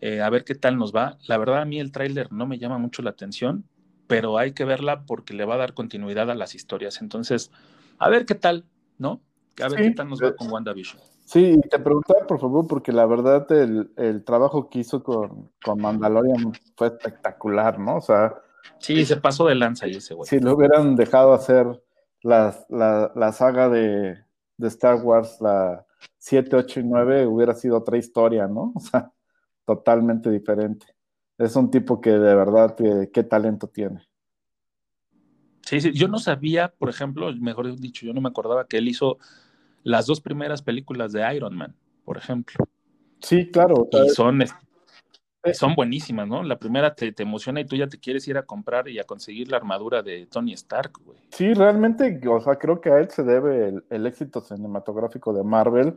eh, 0.00 0.22
a 0.22 0.30
ver 0.30 0.44
qué 0.44 0.54
tal 0.54 0.78
nos 0.78 0.96
va. 0.96 1.18
La 1.26 1.36
verdad, 1.36 1.60
a 1.60 1.66
mí 1.66 1.78
el 1.78 1.92
tráiler 1.92 2.32
no 2.32 2.46
me 2.46 2.58
llama 2.58 2.78
mucho 2.78 3.02
la 3.02 3.10
atención, 3.10 3.66
pero 4.06 4.38
hay 4.38 4.52
que 4.52 4.64
verla 4.64 5.04
porque 5.04 5.34
le 5.34 5.44
va 5.44 5.56
a 5.56 5.58
dar 5.58 5.74
continuidad 5.74 6.30
a 6.30 6.34
las 6.34 6.54
historias. 6.54 7.02
Entonces, 7.02 7.52
a 7.98 8.08
ver 8.08 8.24
qué 8.24 8.34
tal, 8.34 8.64
¿no? 8.96 9.20
A 9.62 9.68
ver 9.68 9.82
qué 9.82 9.90
tal 9.90 10.08
nos 10.08 10.22
va 10.22 10.34
con 10.34 10.50
WandaVision. 10.50 11.02
Sí, 11.28 11.60
te 11.70 11.78
preguntaba 11.78 12.26
por 12.26 12.40
favor, 12.40 12.66
porque 12.66 12.90
la 12.90 13.04
verdad 13.04 13.46
el, 13.52 14.24
trabajo 14.24 14.70
que 14.70 14.78
hizo 14.78 15.02
con, 15.02 15.52
con, 15.62 15.78
Mandalorian 15.78 16.54
fue 16.74 16.86
espectacular, 16.86 17.78
¿no? 17.78 17.96
O 17.96 18.00
sea. 18.00 18.34
Sí, 18.78 19.04
se 19.04 19.18
pasó 19.18 19.46
de 19.46 19.54
lanza 19.54 19.86
y 19.86 19.96
ese 19.96 20.14
güey. 20.14 20.26
Si 20.26 20.40
lo 20.40 20.54
hubieran 20.54 20.96
dejado 20.96 21.34
hacer 21.34 21.66
la, 22.22 22.56
la, 22.70 23.32
saga 23.32 23.68
de, 23.68 24.16
Star 24.58 25.02
Wars, 25.02 25.36
la 25.42 25.84
7, 26.16 26.56
8 26.56 26.80
y 26.80 26.84
9, 26.84 27.26
hubiera 27.26 27.54
sido 27.54 27.76
otra 27.76 27.98
historia, 27.98 28.46
¿no? 28.46 28.72
O 28.74 28.80
sea, 28.80 29.12
totalmente 29.66 30.30
diferente. 30.30 30.86
Es 31.36 31.56
un 31.56 31.70
tipo 31.70 32.00
que 32.00 32.12
de 32.12 32.34
verdad, 32.34 32.74
qué 33.12 33.22
talento 33.22 33.68
tiene. 33.68 34.08
Sí, 35.60 35.82
sí, 35.82 35.92
yo 35.92 36.08
no 36.08 36.20
sabía, 36.20 36.68
por 36.68 36.88
ejemplo, 36.88 37.30
mejor 37.34 37.78
dicho, 37.78 38.06
yo 38.06 38.14
no 38.14 38.22
me 38.22 38.30
acordaba 38.30 38.66
que 38.66 38.78
él 38.78 38.88
hizo 38.88 39.18
las 39.88 40.04
dos 40.04 40.20
primeras 40.20 40.60
películas 40.60 41.12
de 41.12 41.34
Iron 41.34 41.56
Man, 41.56 41.74
por 42.04 42.18
ejemplo. 42.18 42.62
Sí, 43.20 43.50
claro. 43.50 43.88
Y 43.90 44.10
son, 44.10 44.44
son 45.54 45.74
buenísimas, 45.74 46.28
¿no? 46.28 46.42
La 46.42 46.58
primera 46.58 46.94
te, 46.94 47.14
emociona 47.18 47.60
y 47.62 47.64
tú 47.64 47.74
ya 47.74 47.86
te 47.86 47.98
quieres 47.98 48.28
ir 48.28 48.36
a 48.36 48.44
comprar 48.44 48.88
y 48.88 48.98
a 48.98 49.04
conseguir 49.04 49.50
la 49.50 49.56
armadura 49.56 50.02
de 50.02 50.26
Tony 50.26 50.52
Stark, 50.52 50.92
güey. 51.02 51.18
Sí, 51.30 51.54
realmente, 51.54 52.20
o 52.28 52.40
sea, 52.40 52.56
creo 52.56 52.82
que 52.82 52.90
a 52.90 52.98
él 52.98 53.08
se 53.08 53.22
debe 53.22 53.82
el, 53.88 54.06
éxito 54.06 54.42
cinematográfico 54.42 55.32
de 55.32 55.42
Marvel 55.42 55.94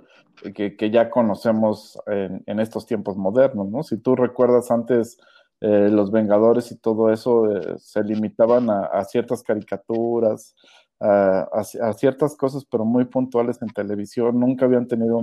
que, 0.56 0.78
que 0.78 0.90
ya 0.90 1.10
conocemos 1.10 2.00
en, 2.08 2.60
estos 2.62 2.86
tiempos 2.86 3.18
modernos, 3.18 3.68
¿no? 3.68 3.84
Si 3.84 3.98
tú 3.98 4.16
recuerdas 4.16 4.72
antes 4.72 5.18
eh, 5.60 5.90
los 5.92 6.12
Vengadores 6.12 6.72
y 6.72 6.78
todo 6.78 7.12
eso 7.12 7.52
eh, 7.52 7.76
se 7.78 8.04
limitaban 8.04 8.70
a, 8.70 9.04
ciertas 9.04 9.44
caricaturas, 9.44 10.56
a, 11.02 11.94
ciertas 11.94 12.36
cosas, 12.36 12.66
pero 12.66 12.86
muy 12.86 13.06
puntuales 13.06 13.62
en 13.62 13.70
televisión. 13.70 14.40
Nunca 14.40 14.66
habían 14.66 14.88
tenido 14.88 15.18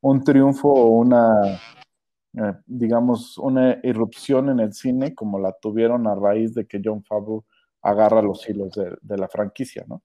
un, 0.00 0.24
triunfo 0.24 0.68
o 0.68 0.98
una, 0.98 1.60
eh, 2.34 2.52
digamos, 2.66 3.38
una 3.38 3.78
irrupción 3.82 4.50
en 4.50 4.60
el 4.60 4.74
cine 4.74 5.14
como 5.14 5.38
la 5.38 5.52
tuvieron 5.60 6.06
a 6.06 6.14
raíz 6.14 6.54
de 6.54 6.66
que 6.66 6.80
John 6.84 7.02
Favreau 7.02 7.44
agarra 7.80 8.20
los 8.20 8.48
hilos 8.48 8.72
de, 8.72 9.16
la 9.16 9.28
franquicia, 9.28 9.84
¿no? 9.88 10.02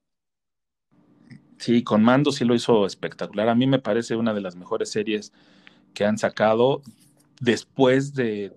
Sí, 1.58 1.84
con 1.84 2.02
Mando 2.02 2.32
sí 2.32 2.46
lo 2.46 2.54
hizo 2.54 2.86
espectacular. 2.86 3.50
A 3.50 3.54
mí 3.54 3.66
me 3.66 3.78
parece 3.78 4.16
una 4.16 4.32
de 4.32 4.40
las 4.40 4.56
mejores 4.56 4.90
series 4.90 5.32
que 5.92 6.06
han 6.06 6.16
sacado 6.16 6.80
después 7.40 8.14
de, 8.14 8.48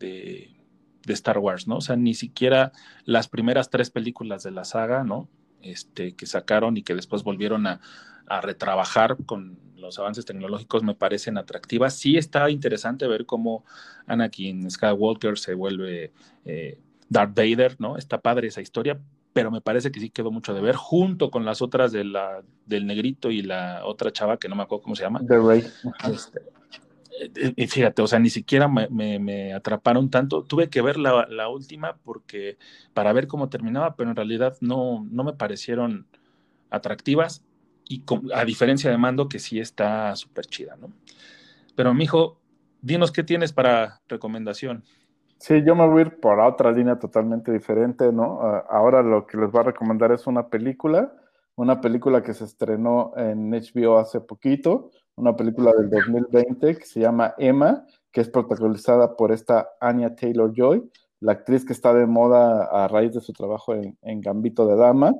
de 1.06 1.14
Star 1.14 1.40
Wars, 1.40 1.68
¿no? 1.68 1.78
O 1.78 1.82
sea, 1.82 1.98
ni 1.98 2.14
siquiera 2.14 2.72
las 3.04 3.28
primeras 3.28 3.70
tres 3.70 3.90
películas 3.90 4.44
de 4.44 4.52
la 4.52 4.64
saga, 4.64 5.04
¿no? 5.04 5.28
Este, 5.64 6.16
que 6.16 6.26
sacaron 6.26 6.78
y 6.78 6.84
que 6.84 6.94
después 6.94 7.24
volvieron 7.24 7.66
a, 7.68 7.80
a 8.28 8.42
retrabajar 8.42 9.18
con 9.26 9.58
los 9.84 10.00
avances 10.00 10.26
tecnológicos 10.26 10.82
me 10.82 10.96
parecen 10.96 11.38
atractivas. 11.38 11.94
Sí 11.94 12.18
está 12.18 12.50
interesante 12.50 13.06
ver 13.08 13.26
cómo 13.26 13.64
Anakin 14.08 14.72
Skywalker 14.72 15.38
se 15.38 15.54
vuelve 15.54 16.12
eh, 16.46 16.80
Darth 17.10 17.36
Vader, 17.36 17.76
¿no? 17.80 17.98
Está 17.98 18.22
padre 18.22 18.48
esa 18.48 18.62
historia, 18.62 19.00
pero 19.34 19.52
me 19.52 19.62
parece 19.62 19.92
que 19.92 20.00
sí 20.00 20.10
quedó 20.10 20.32
mucho 20.32 20.54
de 20.54 20.62
ver 20.62 20.76
junto 20.76 21.30
con 21.30 21.46
las 21.46 21.62
otras 21.62 21.92
de 21.92 22.06
la, 22.06 22.42
del 22.66 22.88
negrito 22.88 23.30
y 23.30 23.42
la 23.42 23.82
otra 23.86 24.12
chava 24.12 24.38
que 24.38 24.48
no 24.48 24.56
me 24.56 24.64
acuerdo 24.64 24.84
cómo 24.84 24.96
se 24.96 25.04
llama. 25.04 25.22
The 25.28 25.38
Rey. 25.38 25.64
Este, 26.12 26.42
y 27.56 27.68
fíjate, 27.68 28.02
o 28.02 28.08
sea, 28.08 28.20
ni 28.20 28.30
siquiera 28.30 28.68
me, 28.68 29.54
atraparon 29.54 30.10
tanto. 30.10 30.44
Tuve 30.44 30.70
que 30.70 30.82
ver 30.82 30.98
la, 30.98 31.48
última 31.50 31.98
porque 32.04 32.58
para 32.94 33.14
ver 33.14 33.28
cómo 33.28 33.50
terminaba, 33.50 33.96
pero 33.96 34.10
en 34.10 34.16
realidad 34.16 34.58
no, 34.62 35.06
no 35.10 35.24
me 35.24 35.34
parecieron 35.34 36.08
atractivas 36.70 37.44
y 37.88 38.04
a 38.34 38.46
diferencia 38.46 38.90
de 38.90 38.98
Mando 38.98 39.30
que 39.30 39.40
sí 39.40 39.60
está 39.60 40.16
súper 40.16 40.46
chida, 40.46 40.76
¿no? 40.76 40.92
Pero 41.76 41.94
mijo, 41.94 42.40
dinos 42.82 43.12
qué 43.12 43.24
tienes 43.24 43.54
para 43.54 44.02
recomendación. 44.08 44.84
Sí, 45.38 45.64
yo 45.66 45.76
me 45.76 45.88
voy 45.88 46.00
a 46.00 46.06
ir 46.06 46.20
por 46.20 46.40
otra 46.40 46.72
línea 46.72 46.98
totalmente 46.98 47.52
diferente, 47.52 48.12
¿no? 48.14 48.40
ahora 48.70 49.02
lo 49.02 49.28
que 49.28 49.38
les 49.38 49.52
voy 49.52 49.60
a 49.60 49.66
recomendar 49.66 50.12
es 50.14 50.26
una 50.26 50.48
película, 50.48 51.14
una 51.56 51.82
película 51.82 52.24
que 52.24 52.34
se 52.34 52.46
estrenó 52.46 53.12
en 53.18 53.52
HBO 53.52 53.98
hace 53.98 54.22
poquito, 54.22 54.92
una 55.16 55.36
película 55.36 55.72
del 55.74 55.90
2020 55.90 56.78
que 56.78 56.86
se 56.86 57.00
llama 57.00 57.36
Emma, 57.38 57.86
que 58.12 58.22
es 58.22 58.30
protagonizada 58.30 59.16
por 59.16 59.32
esta 59.32 59.70
Anya 59.80 60.16
Taylor 60.16 60.52
Joy, 60.54 60.90
la 61.20 61.34
actriz 61.34 61.66
que 61.66 61.74
está 61.74 61.94
de 61.94 62.06
moda 62.06 62.66
a 62.66 62.88
raíz 62.88 63.14
de 63.14 63.22
su 63.22 63.34
trabajo 63.34 63.74
en, 63.74 64.22
Gambito 64.22 64.68
de 64.68 64.76
Dama. 64.76 65.14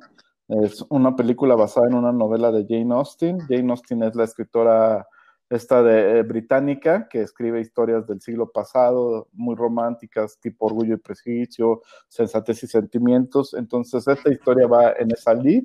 Es 0.48 0.84
una 0.90 1.16
película 1.16 1.54
basada 1.54 1.88
en 1.88 1.94
una 1.94 2.12
novela 2.12 2.52
de 2.52 2.66
Jane 2.68 2.94
Austen. 2.94 3.38
Jane 3.48 3.70
Austen 3.70 4.02
es 4.02 4.14
la 4.14 4.24
escritora 4.24 5.06
esta 5.48 5.82
de 5.82 6.18
eh, 6.18 6.22
británica 6.22 7.08
que 7.08 7.22
escribe 7.22 7.60
historias 7.60 8.06
del 8.06 8.20
siglo 8.20 8.50
pasado, 8.50 9.28
muy 9.32 9.54
románticas, 9.54 10.38
tipo 10.40 10.66
Orgullo 10.66 10.94
y 10.94 10.98
Prejuicio, 10.98 11.82
Sensatez 12.08 12.62
y 12.64 12.66
Sentimientos. 12.66 13.54
Entonces, 13.54 14.06
esta 14.06 14.30
historia 14.30 14.66
va 14.66 14.92
en 14.92 15.10
esa 15.10 15.34
lead, 15.34 15.64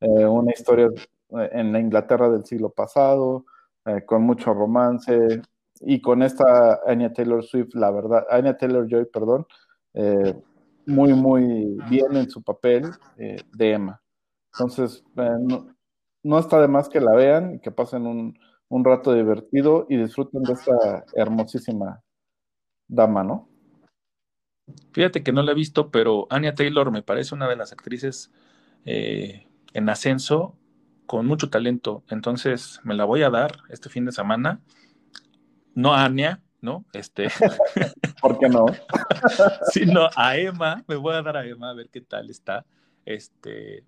eh, 0.00 0.26
una 0.26 0.52
historia 0.52 0.86
eh, 0.86 1.50
en 1.52 1.72
la 1.72 1.80
Inglaterra 1.80 2.28
del 2.28 2.44
siglo 2.44 2.70
pasado, 2.70 3.44
eh, 3.86 4.04
con 4.04 4.22
mucho 4.22 4.52
romance, 4.52 5.42
y 5.80 6.00
con 6.00 6.22
esta 6.22 6.80
Anya 6.86 7.12
Taylor 7.12 7.42
Swift, 7.42 7.74
la 7.74 7.90
verdad, 7.90 8.26
Anya 8.30 8.56
Taylor 8.56 8.86
Joy, 8.86 9.06
perdón, 9.06 9.46
eh, 9.94 10.38
muy, 10.86 11.14
muy 11.14 11.78
bien 11.88 12.14
en 12.16 12.28
su 12.28 12.42
papel 12.42 12.90
eh, 13.16 13.38
de 13.54 13.72
Emma. 13.72 14.02
Entonces, 14.52 15.02
no, 16.22 16.38
está 16.38 16.60
de 16.60 16.68
más 16.68 16.88
que 16.88 17.00
la 17.00 17.14
vean 17.14 17.54
y 17.54 17.60
que 17.60 17.70
pasen 17.70 18.06
un, 18.06 18.38
un 18.68 18.84
rato 18.84 19.14
divertido 19.14 19.86
y 19.88 19.96
disfruten 19.96 20.42
de 20.42 20.52
esta 20.52 21.04
hermosísima 21.14 22.02
dama, 22.88 23.24
¿no? 23.24 23.48
Fíjate 24.92 25.22
que 25.22 25.32
no 25.32 25.42
la 25.42 25.52
he 25.52 25.54
visto, 25.54 25.90
pero 25.90 26.26
Anya 26.30 26.54
Taylor 26.54 26.90
me 26.90 27.02
parece 27.02 27.34
una 27.34 27.48
de 27.48 27.56
las 27.56 27.72
actrices 27.72 28.30
en 28.84 29.88
ascenso 29.88 30.59
con 31.10 31.26
mucho 31.26 31.50
talento. 31.50 32.04
Entonces 32.08 32.78
me 32.84 32.94
la 32.94 33.04
voy 33.04 33.22
a 33.22 33.30
dar 33.30 33.64
este 33.68 33.88
fin 33.88 34.04
de 34.04 34.12
semana. 34.12 34.60
No 35.74 35.92
a 35.92 36.04
Ania, 36.04 36.40
¿no? 36.60 36.84
Este. 36.92 37.26
¿Por 38.22 38.38
qué 38.38 38.48
no? 38.48 38.66
Sino 39.72 40.08
a 40.14 40.36
Emma. 40.36 40.84
Me 40.86 40.94
voy 40.94 41.16
a 41.16 41.22
dar 41.22 41.36
a 41.36 41.44
Emma 41.44 41.70
a 41.70 41.74
ver 41.74 41.88
qué 41.88 42.00
tal 42.00 42.30
está. 42.30 42.64
Este. 43.04 43.82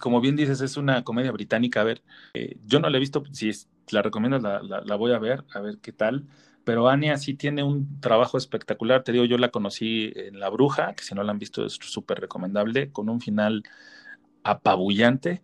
Como 0.00 0.22
bien 0.22 0.34
dices, 0.34 0.62
es 0.62 0.78
una 0.78 1.04
comedia 1.04 1.30
británica. 1.30 1.82
A 1.82 1.84
ver, 1.84 2.02
eh, 2.32 2.56
yo 2.64 2.80
no 2.80 2.88
la 2.88 2.96
he 2.96 3.00
visto. 3.00 3.22
Si 3.30 3.50
la 3.90 4.00
recomiendo, 4.00 4.38
la, 4.38 4.62
la, 4.62 4.96
voy 4.96 5.12
a 5.12 5.18
ver, 5.18 5.44
a 5.52 5.60
ver 5.60 5.76
qué 5.82 5.92
tal 5.92 6.26
pero 6.64 6.88
Ania 6.88 7.18
sí 7.18 7.34
tiene 7.34 7.64
un 7.64 8.00
trabajo 8.00 8.38
espectacular. 8.38 9.02
Te 9.02 9.10
digo, 9.10 9.24
yo 9.24 9.36
la 9.36 9.50
conocí 9.50 10.12
en 10.14 10.38
La 10.38 10.48
Bruja, 10.48 10.94
que 10.94 11.02
si 11.02 11.12
no 11.12 11.24
la 11.24 11.32
han 11.32 11.40
visto 11.40 11.66
es 11.66 11.72
súper 11.72 12.20
recomendable, 12.20 12.92
con 12.92 13.08
un 13.08 13.20
final 13.20 13.64
apabullante 14.44 15.42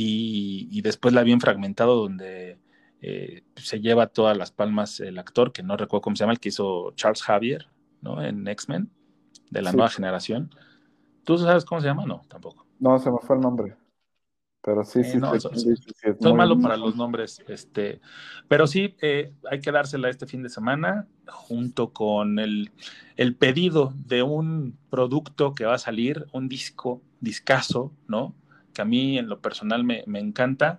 y, 0.00 0.80
después 0.82 1.12
la 1.12 1.24
bien 1.24 1.40
fragmentado 1.40 1.96
donde 1.96 2.60
eh, 3.00 3.42
se 3.56 3.80
lleva 3.80 4.06
todas 4.06 4.36
las 4.36 4.52
palmas 4.52 5.00
el 5.00 5.18
actor, 5.18 5.52
que 5.52 5.64
no 5.64 5.76
recuerdo 5.76 6.02
cómo 6.02 6.14
se 6.14 6.20
llama, 6.20 6.34
el 6.34 6.38
que 6.38 6.50
hizo 6.50 6.92
Charles 6.94 7.20
Javier, 7.20 7.66
¿no? 8.00 8.22
En 8.22 8.46
X-Men, 8.46 8.88
de 9.50 9.60
la 9.60 9.72
nueva 9.72 9.88
generación. 9.90 10.54
¿Tú 11.24 11.36
sabes 11.36 11.64
cómo 11.64 11.80
se 11.80 11.88
llama? 11.88 12.06
No, 12.06 12.22
tampoco. 12.28 12.64
No, 12.78 12.96
se 13.00 13.10
me 13.10 13.18
fue 13.18 13.34
el 13.34 13.42
nombre. 13.42 13.76
Pero 14.62 14.84
sí, 14.84 15.02
sí, 15.02 15.18
no, 15.18 15.32
son, 15.40 16.36
malo 16.36 16.60
para 16.60 16.76
los 16.76 16.94
nombres, 16.94 17.42
este, 17.48 18.00
pero 18.48 18.66
sí, 18.66 18.96
eh, 19.00 19.32
hay 19.50 19.60
que 19.60 19.72
dársela 19.72 20.10
este 20.10 20.26
fin 20.26 20.42
de 20.42 20.48
semana 20.48 21.06
junto 21.26 21.92
con 21.92 22.38
el, 22.38 22.70
el, 23.16 23.34
pedido 23.36 23.94
de 24.06 24.22
un 24.22 24.76
producto 24.90 25.54
que 25.54 25.64
va 25.64 25.74
a 25.74 25.78
salir, 25.78 26.26
un 26.32 26.48
disco, 26.48 27.00
discazo, 27.20 27.92
¿no? 28.08 28.34
Que 28.78 28.82
a 28.82 28.84
mí 28.84 29.18
en 29.18 29.28
lo 29.28 29.40
personal 29.40 29.82
me, 29.82 30.04
encanta, 30.20 30.78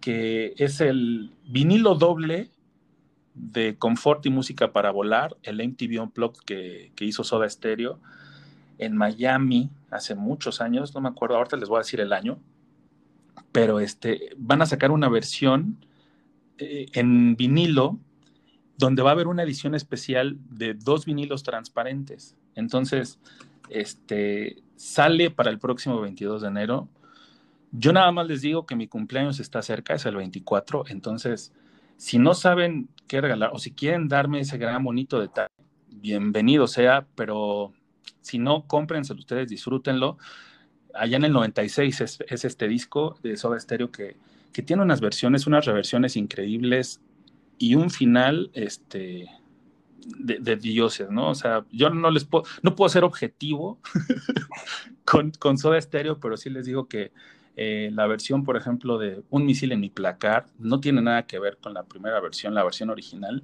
que 0.00 0.54
es 0.56 0.80
el 0.80 1.30
vinilo 1.46 1.94
doble 1.94 2.50
de 3.34 3.76
confort 3.76 4.24
y 4.24 4.30
música 4.30 4.72
para 4.72 4.90
volar, 4.90 5.36
el 5.42 5.56
MTV 5.56 6.00
Unplugged 6.00 6.40
que, 6.46 6.92
que 6.96 7.04
hizo 7.04 7.22
Soda 7.22 7.46
Stereo 7.46 8.00
en 8.78 8.96
Miami 8.96 9.68
hace 9.90 10.14
muchos 10.14 10.62
años, 10.62 10.94
no 10.94 11.02
me 11.02 11.10
acuerdo, 11.10 11.36
ahorita 11.36 11.58
les 11.58 11.68
voy 11.68 11.76
a 11.76 11.80
decir 11.80 12.00
el 12.00 12.14
año, 12.14 12.38
pero 13.52 13.78
este, 13.78 14.30
van 14.38 14.62
a 14.62 14.66
sacar 14.66 14.90
una 14.90 15.10
versión 15.10 15.76
eh, 16.56 16.86
en 16.94 17.36
vinilo 17.36 17.98
donde 18.78 19.02
va 19.02 19.10
a 19.10 19.12
haber 19.12 19.26
una 19.26 19.42
edición 19.42 19.74
especial 19.74 20.38
de 20.48 20.72
dos 20.72 21.04
vinilos 21.04 21.42
transparentes. 21.42 22.36
Entonces, 22.54 23.20
este, 23.68 24.62
sale 24.76 25.30
para 25.30 25.50
el 25.50 25.58
próximo 25.58 26.00
22 26.00 26.40
de 26.40 26.48
enero. 26.48 26.88
Yo 27.76 27.92
nada 27.92 28.12
más 28.12 28.28
les 28.28 28.40
digo 28.40 28.66
que 28.66 28.76
mi 28.76 28.86
cumpleaños 28.86 29.40
está 29.40 29.60
cerca, 29.60 29.94
es 29.94 30.06
el 30.06 30.14
24, 30.14 30.84
entonces, 30.90 31.52
si 31.96 32.20
no 32.20 32.34
saben 32.34 32.88
qué 33.08 33.20
regalar 33.20 33.50
o 33.52 33.58
si 33.58 33.72
quieren 33.72 34.06
darme 34.06 34.38
ese 34.38 34.58
gran 34.58 34.84
bonito 34.84 35.18
detalle, 35.18 35.50
bienvenido 35.88 36.68
sea, 36.68 37.04
pero 37.16 37.72
si 38.20 38.38
no, 38.38 38.68
cómprenselo 38.68 39.18
ustedes, 39.18 39.48
disfrútenlo. 39.48 40.18
Allá 40.94 41.16
en 41.16 41.24
el 41.24 41.32
96 41.32 42.00
es, 42.00 42.44
este 42.44 42.68
disco 42.68 43.18
de 43.24 43.36
Soda 43.36 43.58
Stereo 43.58 43.90
que, 43.90 44.18
que 44.52 44.62
tiene 44.62 44.82
unas 44.82 45.00
versiones, 45.00 45.48
unas 45.48 45.64
reversiones 45.64 46.16
increíbles 46.16 47.00
y 47.58 47.74
un 47.74 47.90
final, 47.90 48.52
este, 48.54 49.28
de, 50.16 50.56
dioses, 50.56 51.10
¿no? 51.10 51.30
O 51.30 51.34
sea, 51.34 51.64
yo 51.72 51.90
no 51.90 52.12
les 52.12 52.24
puedo, 52.24 52.44
no 52.62 52.76
puedo 52.76 52.88
ser 52.88 53.02
objetivo 53.02 53.80
con, 55.04 55.32
con 55.32 55.58
Soda 55.58 55.80
Stereo, 55.80 56.20
pero 56.20 56.36
sí 56.36 56.50
les 56.50 56.66
digo 56.66 56.86
que 56.86 57.10
eh, 57.56 57.90
la 57.92 58.06
versión, 58.06 58.44
por 58.44 58.56
ejemplo, 58.56 58.98
de 58.98 59.22
Un 59.30 59.46
misil 59.46 59.72
en 59.72 59.80
mi 59.80 59.90
placar 59.90 60.46
no 60.58 60.80
tiene 60.80 61.02
nada 61.02 61.26
que 61.26 61.38
ver 61.38 61.58
con 61.58 61.74
la 61.74 61.84
primera 61.84 62.20
versión, 62.20 62.54
la 62.54 62.64
versión 62.64 62.90
original. 62.90 63.42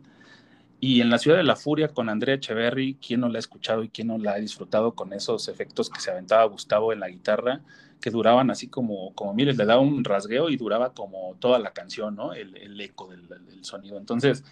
Y 0.81 1.01
en 1.03 1.11
la 1.11 1.19
ciudad 1.19 1.37
de 1.37 1.45
la 1.45 1.57
furia 1.57 1.89
con 1.89 2.09
Andrea 2.09 2.37
Echeverry, 2.37 2.95
¿quién 2.95 3.21
no 3.21 3.29
la 3.29 3.37
ha 3.37 3.41
escuchado 3.41 3.85
y 3.85 3.91
quién 3.91 4.09
no 4.09 4.19
la 4.19 4.33
ha 4.33 4.37
disfrutado 4.37 4.95
con 4.95 5.13
esos 5.13 5.49
efectos 5.49 5.91
que 5.91 6.01
se 6.01 6.11
aventaba 6.11 6.45
Gustavo 6.45 6.93
en 6.93 7.01
la 7.01 7.09
guitarra, 7.09 7.61
que 8.01 8.11
duraban 8.11 8.51
así 8.51 8.69
como, 8.69 9.15
como 9.15 9.35
miles, 9.35 9.59
le 9.59 9.67
daba 9.67 9.83
un 9.83 10.03
rasgueo 10.03 10.49
y 10.49 10.57
duraba 10.57 10.95
como 10.95 11.37
toda 11.39 11.59
la 11.59 11.73
canción, 11.73 12.17
¿no? 12.17 12.33
El, 12.33 12.81
eco 12.81 13.09
del, 13.09 13.29
sonido. 13.63 13.99
Entonces, 13.99 14.43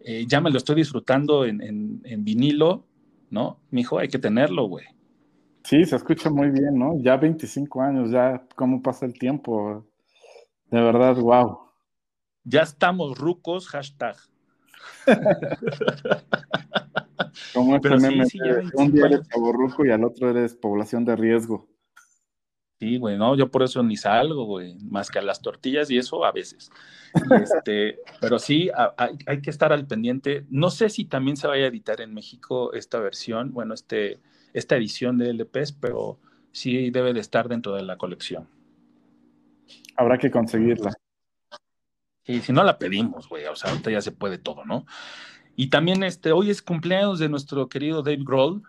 eh, 0.00 0.24
ya 0.26 0.40
me 0.40 0.50
lo 0.50 0.56
estoy 0.56 0.76
disfrutando 0.76 1.44
en, 1.44 1.60
en, 1.60 2.00
en 2.04 2.24
vinilo, 2.24 2.86
¿no? 3.28 3.58
Mijo, 3.70 3.98
hay 3.98 4.08
que 4.08 4.18
tenerlo, 4.18 4.64
güey. 4.64 4.86
Sí, 5.64 5.84
se 5.84 5.96
escucha 5.96 6.30
muy 6.30 6.50
bien, 6.50 6.78
¿no? 6.78 6.98
Ya 6.98 7.16
25 7.16 7.82
años, 7.82 8.10
ya 8.10 8.46
cómo 8.56 8.82
pasa 8.82 9.06
el 9.06 9.18
tiempo. 9.18 9.86
De 10.70 10.80
verdad, 10.80 11.16
wow. 11.16 11.58
Ya 12.44 12.62
estamos 12.62 13.18
rucos, 13.18 13.68
hashtag. 13.68 14.16
Como 17.54 17.76
este 17.76 17.90
meme, 17.90 18.24
un 18.74 18.92
día 18.92 19.06
eres 19.06 19.28
ruco 19.32 19.84
y 19.84 19.90
al 19.90 20.04
otro 20.04 20.30
eres 20.30 20.54
población 20.54 21.04
de 21.04 21.16
riesgo. 21.16 21.68
Sí, 22.78 22.96
güey, 22.96 23.18
no, 23.18 23.36
yo 23.36 23.50
por 23.50 23.62
eso 23.62 23.82
ni 23.82 23.96
salgo, 23.96 24.46
güey, 24.46 24.78
más 24.78 25.10
que 25.10 25.18
a 25.18 25.22
las 25.22 25.42
tortillas 25.42 25.90
y 25.90 25.98
eso 25.98 26.24
a 26.24 26.32
veces. 26.32 26.70
Este, 27.42 27.98
pero 28.20 28.38
sí, 28.38 28.70
hay, 28.96 29.18
hay, 29.26 29.42
que 29.42 29.50
estar 29.50 29.72
al 29.72 29.86
pendiente. 29.86 30.46
No 30.48 30.70
sé 30.70 30.88
si 30.88 31.04
también 31.04 31.36
se 31.36 31.48
vaya 31.48 31.64
a 31.64 31.68
editar 31.68 32.00
en 32.00 32.14
México 32.14 32.72
esta 32.72 33.00
versión, 33.00 33.52
bueno, 33.52 33.74
este, 33.74 34.20
esta 34.52 34.76
edición 34.76 35.18
de 35.18 35.30
LPs, 35.30 35.72
pero 35.72 36.18
sí 36.52 36.90
debe 36.90 37.12
de 37.12 37.20
estar 37.20 37.48
dentro 37.48 37.74
de 37.74 37.82
la 37.82 37.96
colección. 37.96 38.48
Habrá 39.96 40.18
que 40.18 40.30
conseguirla. 40.30 40.92
Y 42.24 42.40
si 42.40 42.52
no 42.52 42.62
la 42.62 42.78
pedimos, 42.78 43.28
güey, 43.28 43.46
o 43.46 43.56
sea, 43.56 43.70
ahorita 43.70 43.90
ya 43.90 44.00
se 44.00 44.12
puede 44.12 44.38
todo, 44.38 44.64
¿no? 44.64 44.86
Y 45.56 45.68
también 45.68 46.02
este, 46.04 46.32
hoy 46.32 46.50
es 46.50 46.62
cumpleaños 46.62 47.18
de 47.18 47.28
nuestro 47.28 47.68
querido 47.68 48.02
Dave 48.02 48.22
Grohl, 48.24 48.62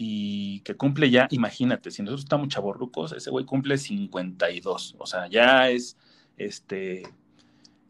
y 0.00 0.60
que 0.60 0.76
cumple 0.76 1.10
ya, 1.10 1.26
imagínate, 1.32 1.90
si 1.90 2.02
nosotros 2.02 2.22
estamos 2.22 2.48
chavorrucos, 2.48 3.12
ese 3.12 3.30
güey 3.30 3.44
cumple 3.44 3.76
52, 3.76 4.94
o 4.96 5.06
sea, 5.06 5.26
ya 5.26 5.68
es 5.68 5.98
este 6.36 7.02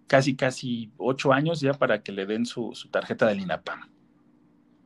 casi, 0.06 0.34
casi 0.34 0.90
ocho 0.96 1.34
años 1.34 1.60
ya 1.60 1.74
para 1.74 2.02
que 2.02 2.12
le 2.12 2.24
den 2.24 2.46
su, 2.46 2.72
tarjeta 2.90 3.26
del 3.26 3.40
INAPAM. 3.40 3.90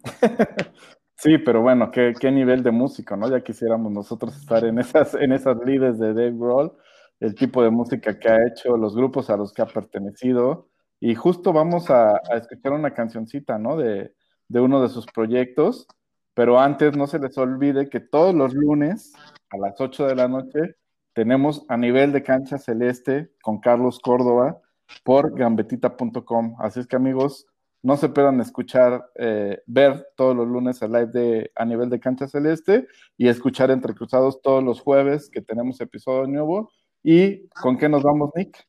Sí, 1.23 1.39
pero 1.39 1.63
bueno, 1.63 1.93
¿qué, 1.93 2.15
qué, 2.19 2.33
nivel 2.33 2.65
de 2.65 2.73
músico, 2.73 3.17
¿no? 3.17 3.31
Ya 3.31 3.45
quisiéramos 3.45 3.93
nosotros 3.93 4.37
estar 4.37 4.65
en 4.65 4.81
esas, 4.81 5.15
en 5.15 5.31
esas 5.33 5.57
líderes 5.65 6.01
de 6.01 6.15
Dave 6.15 6.33
Grohl, 6.33 6.73
el 7.21 7.37
tipo 7.37 7.63
de 7.63 7.71
música 7.71 8.19
que 8.19 8.29
ha 8.29 8.45
hecho, 8.49 8.77
los 8.77 8.97
grupos 8.97 9.31
a 9.31 9.37
los 9.37 9.53
que 9.53 9.63
ha 9.63 9.67
pertenecido. 9.67 10.69
Y 10.99 11.15
justo 11.15 11.53
vamos 11.53 11.91
a, 11.91 12.21
escuchar 12.35 12.73
una 12.73 12.93
cancioncita, 12.93 13.57
¿no? 13.57 13.77
De, 13.77 14.13
de, 14.49 14.61
uno 14.61 14.83
de 14.83 14.89
sus 14.89 15.07
proyectos. 15.07 15.87
Pero 16.35 16.59
antes 16.59 16.97
no 16.97 17.07
se 17.07 17.21
les 17.21 17.39
olvide 17.39 17.89
que 17.89 18.01
todos 18.01 18.35
los 18.35 18.53
lunes 18.53 19.13
a 19.51 19.59
las 19.59 19.81
8 19.81 20.09
de 20.09 20.17
la 20.17 20.27
noche 20.27 20.75
tenemos 21.13 21.65
a 21.69 21.77
nivel 21.77 22.11
de 22.11 22.25
cancha 22.25 22.59
celeste 22.59 23.31
con 23.43 23.61
Carlos 23.61 24.01
Córdoba 24.01 24.61
por 25.05 25.39
gambetita.com. 25.39 26.57
Así 26.59 26.81
es 26.81 26.89
que 26.89 26.97
amigos, 26.97 27.47
no 27.83 27.97
se 27.97 28.09
puedan 28.09 28.41
escuchar, 28.41 29.11
eh, 29.17 29.61
ver 29.67 30.07
todos 30.17 30.37
los 30.37 30.47
lunes 30.47 30.81
el 30.83 30.93
live 30.93 31.07
de 31.07 31.53
a 31.57 31.65
nivel 31.65 31.91
de 31.91 31.99
cancha 31.99 32.29
celeste 32.29 32.87
y 33.19 33.29
escuchar 33.29 33.71
entre 33.71 33.95
cruzados 33.95 34.41
todos 34.41 34.63
los 34.63 34.81
jueves 34.81 35.29
que 35.29 35.43
tenemos 35.43 35.81
episodio 35.81 36.27
nuevo. 36.29 36.71
¿Y 37.03 37.49
con 37.49 37.77
qué 37.77 37.89
nos 37.89 38.05
vamos, 38.05 38.31
Nick? 38.37 38.65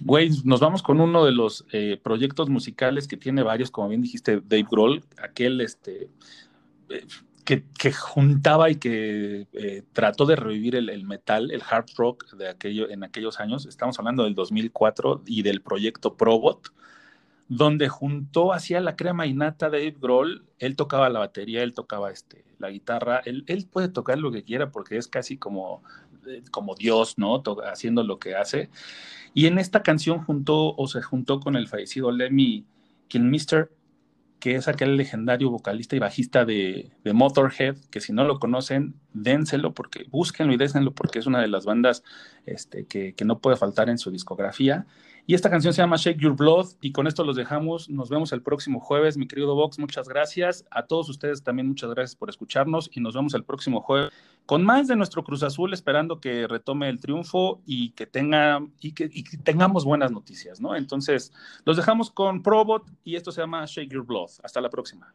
Güey, 0.00 0.30
nos 0.44 0.58
vamos 0.58 0.82
con 0.82 1.00
uno 1.00 1.24
de 1.24 1.30
los 1.30 1.64
eh, 1.72 2.00
proyectos 2.02 2.50
musicales 2.50 3.06
que 3.06 3.16
tiene 3.16 3.44
varios, 3.44 3.70
como 3.70 3.88
bien 3.88 4.02
dijiste, 4.02 4.40
Dave 4.40 4.66
Grohl, 4.68 5.04
aquel 5.22 5.60
este, 5.60 6.10
eh, 6.88 7.06
que, 7.44 7.92
juntaba 7.92 8.70
y 8.70 8.74
que 8.74 9.46
trató 9.92 10.26
de 10.26 10.34
revivir 10.34 10.74
el, 10.74 11.04
metal, 11.04 11.52
el 11.52 11.62
hard 11.62 11.86
rock 11.96 12.28
de 12.34 12.48
aquello, 12.48 12.90
en 12.90 13.04
aquellos 13.04 13.38
años. 13.38 13.66
Estamos 13.66 13.96
hablando 14.00 14.24
del 14.24 14.34
2004 14.34 15.22
y 15.26 15.42
del 15.42 15.62
proyecto 15.62 16.16
Probot, 16.16 16.72
donde 17.48 17.88
juntó 17.88 18.52
hacia 18.52 18.80
la 18.80 18.96
crema 18.96 19.26
innata 19.26 19.70
de 19.70 19.78
Dave 19.78 19.96
Grohl. 20.00 20.44
Él 20.58 20.76
tocaba 20.76 21.08
la 21.10 21.20
batería, 21.20 21.62
él 21.62 21.74
tocaba 21.74 22.10
este, 22.10 22.44
la 22.58 22.70
guitarra. 22.70 23.20
Él, 23.24 23.44
él 23.46 23.66
puede 23.70 23.88
tocar 23.88 24.18
lo 24.18 24.32
que 24.32 24.44
quiera 24.44 24.70
porque 24.70 24.96
es 24.96 25.08
casi 25.08 25.36
como, 25.36 25.82
como 26.50 26.74
Dios, 26.74 27.18
¿no? 27.18 27.42
haciendo 27.70 28.02
lo 28.02 28.18
que 28.18 28.34
hace. 28.34 28.70
Y 29.34 29.46
en 29.46 29.58
esta 29.58 29.82
canción 29.82 30.24
juntó 30.24 30.74
o 30.74 30.86
se 30.88 31.02
juntó 31.02 31.40
con 31.40 31.56
el 31.56 31.68
fallecido 31.68 32.10
Lemmy 32.10 32.64
Kilmister, 33.08 33.70
que 34.38 34.56
es 34.56 34.68
aquel 34.68 34.96
legendario 34.96 35.50
vocalista 35.50 35.96
y 35.96 35.98
bajista 35.98 36.44
de, 36.44 36.90
Motorhead, 37.04 37.76
que 37.90 38.00
si 38.00 38.12
no 38.12 38.24
lo 38.24 38.38
conocen, 38.38 38.94
dénselo, 39.12 39.72
porque 39.72 40.04
búsquenlo 40.10 40.52
y 40.52 40.56
désenlo, 40.56 40.92
porque 40.92 41.18
es 41.18 41.26
una 41.26 41.40
de 41.40 41.48
las 41.48 41.64
bandas 41.64 42.04
este, 42.44 42.84
que, 42.84 43.14
que, 43.14 43.24
no 43.24 43.38
puede 43.38 43.56
faltar 43.56 43.88
en 43.88 43.98
su 43.98 44.10
discografía. 44.10 44.86
Y 45.26 45.34
esta 45.34 45.48
canción 45.48 45.72
se 45.72 45.80
llama 45.80 45.96
Shake 45.96 46.20
Your 46.20 46.36
Blood, 46.36 46.66
y 46.82 46.92
con 46.92 47.06
esto 47.06 47.24
los 47.24 47.34
dejamos. 47.36 47.88
Nos 47.88 48.10
vemos 48.10 48.32
el 48.32 48.42
próximo 48.42 48.78
jueves, 48.78 49.16
mi 49.16 49.26
querido 49.26 49.54
Vox, 49.54 49.78
muchas 49.78 50.06
gracias. 50.06 50.66
A 50.70 50.86
todos 50.86 51.08
ustedes 51.08 51.42
también 51.42 51.66
muchas 51.66 51.88
gracias 51.90 52.14
por 52.14 52.28
escucharnos, 52.28 52.90
y 52.92 53.00
nos 53.00 53.14
vemos 53.14 53.32
el 53.32 53.42
próximo 53.42 53.80
jueves 53.80 54.12
con 54.44 54.62
más 54.62 54.86
de 54.86 54.96
nuestro 54.96 55.24
Cruz 55.24 55.42
Azul, 55.42 55.72
esperando 55.72 56.20
que 56.20 56.46
retome 56.46 56.90
el 56.90 57.00
triunfo 57.00 57.62
y 57.64 57.92
que, 57.92 58.06
tenga, 58.06 58.60
y 58.80 58.92
que, 58.92 59.08
tengamos 59.42 59.86
buenas 59.86 60.12
noticias, 60.12 60.60
¿no? 60.60 60.76
Entonces, 60.76 61.32
los 61.64 61.78
dejamos 61.78 62.10
con 62.10 62.42
Probot 62.42 62.84
y 63.02 63.16
esto 63.16 63.32
se 63.32 63.40
llama 63.40 63.64
Shake 63.64 63.90
Your 63.90 64.04
Blood. 64.04 64.30
Hasta 64.42 64.60
la 64.60 64.68
próxima. 64.68 65.14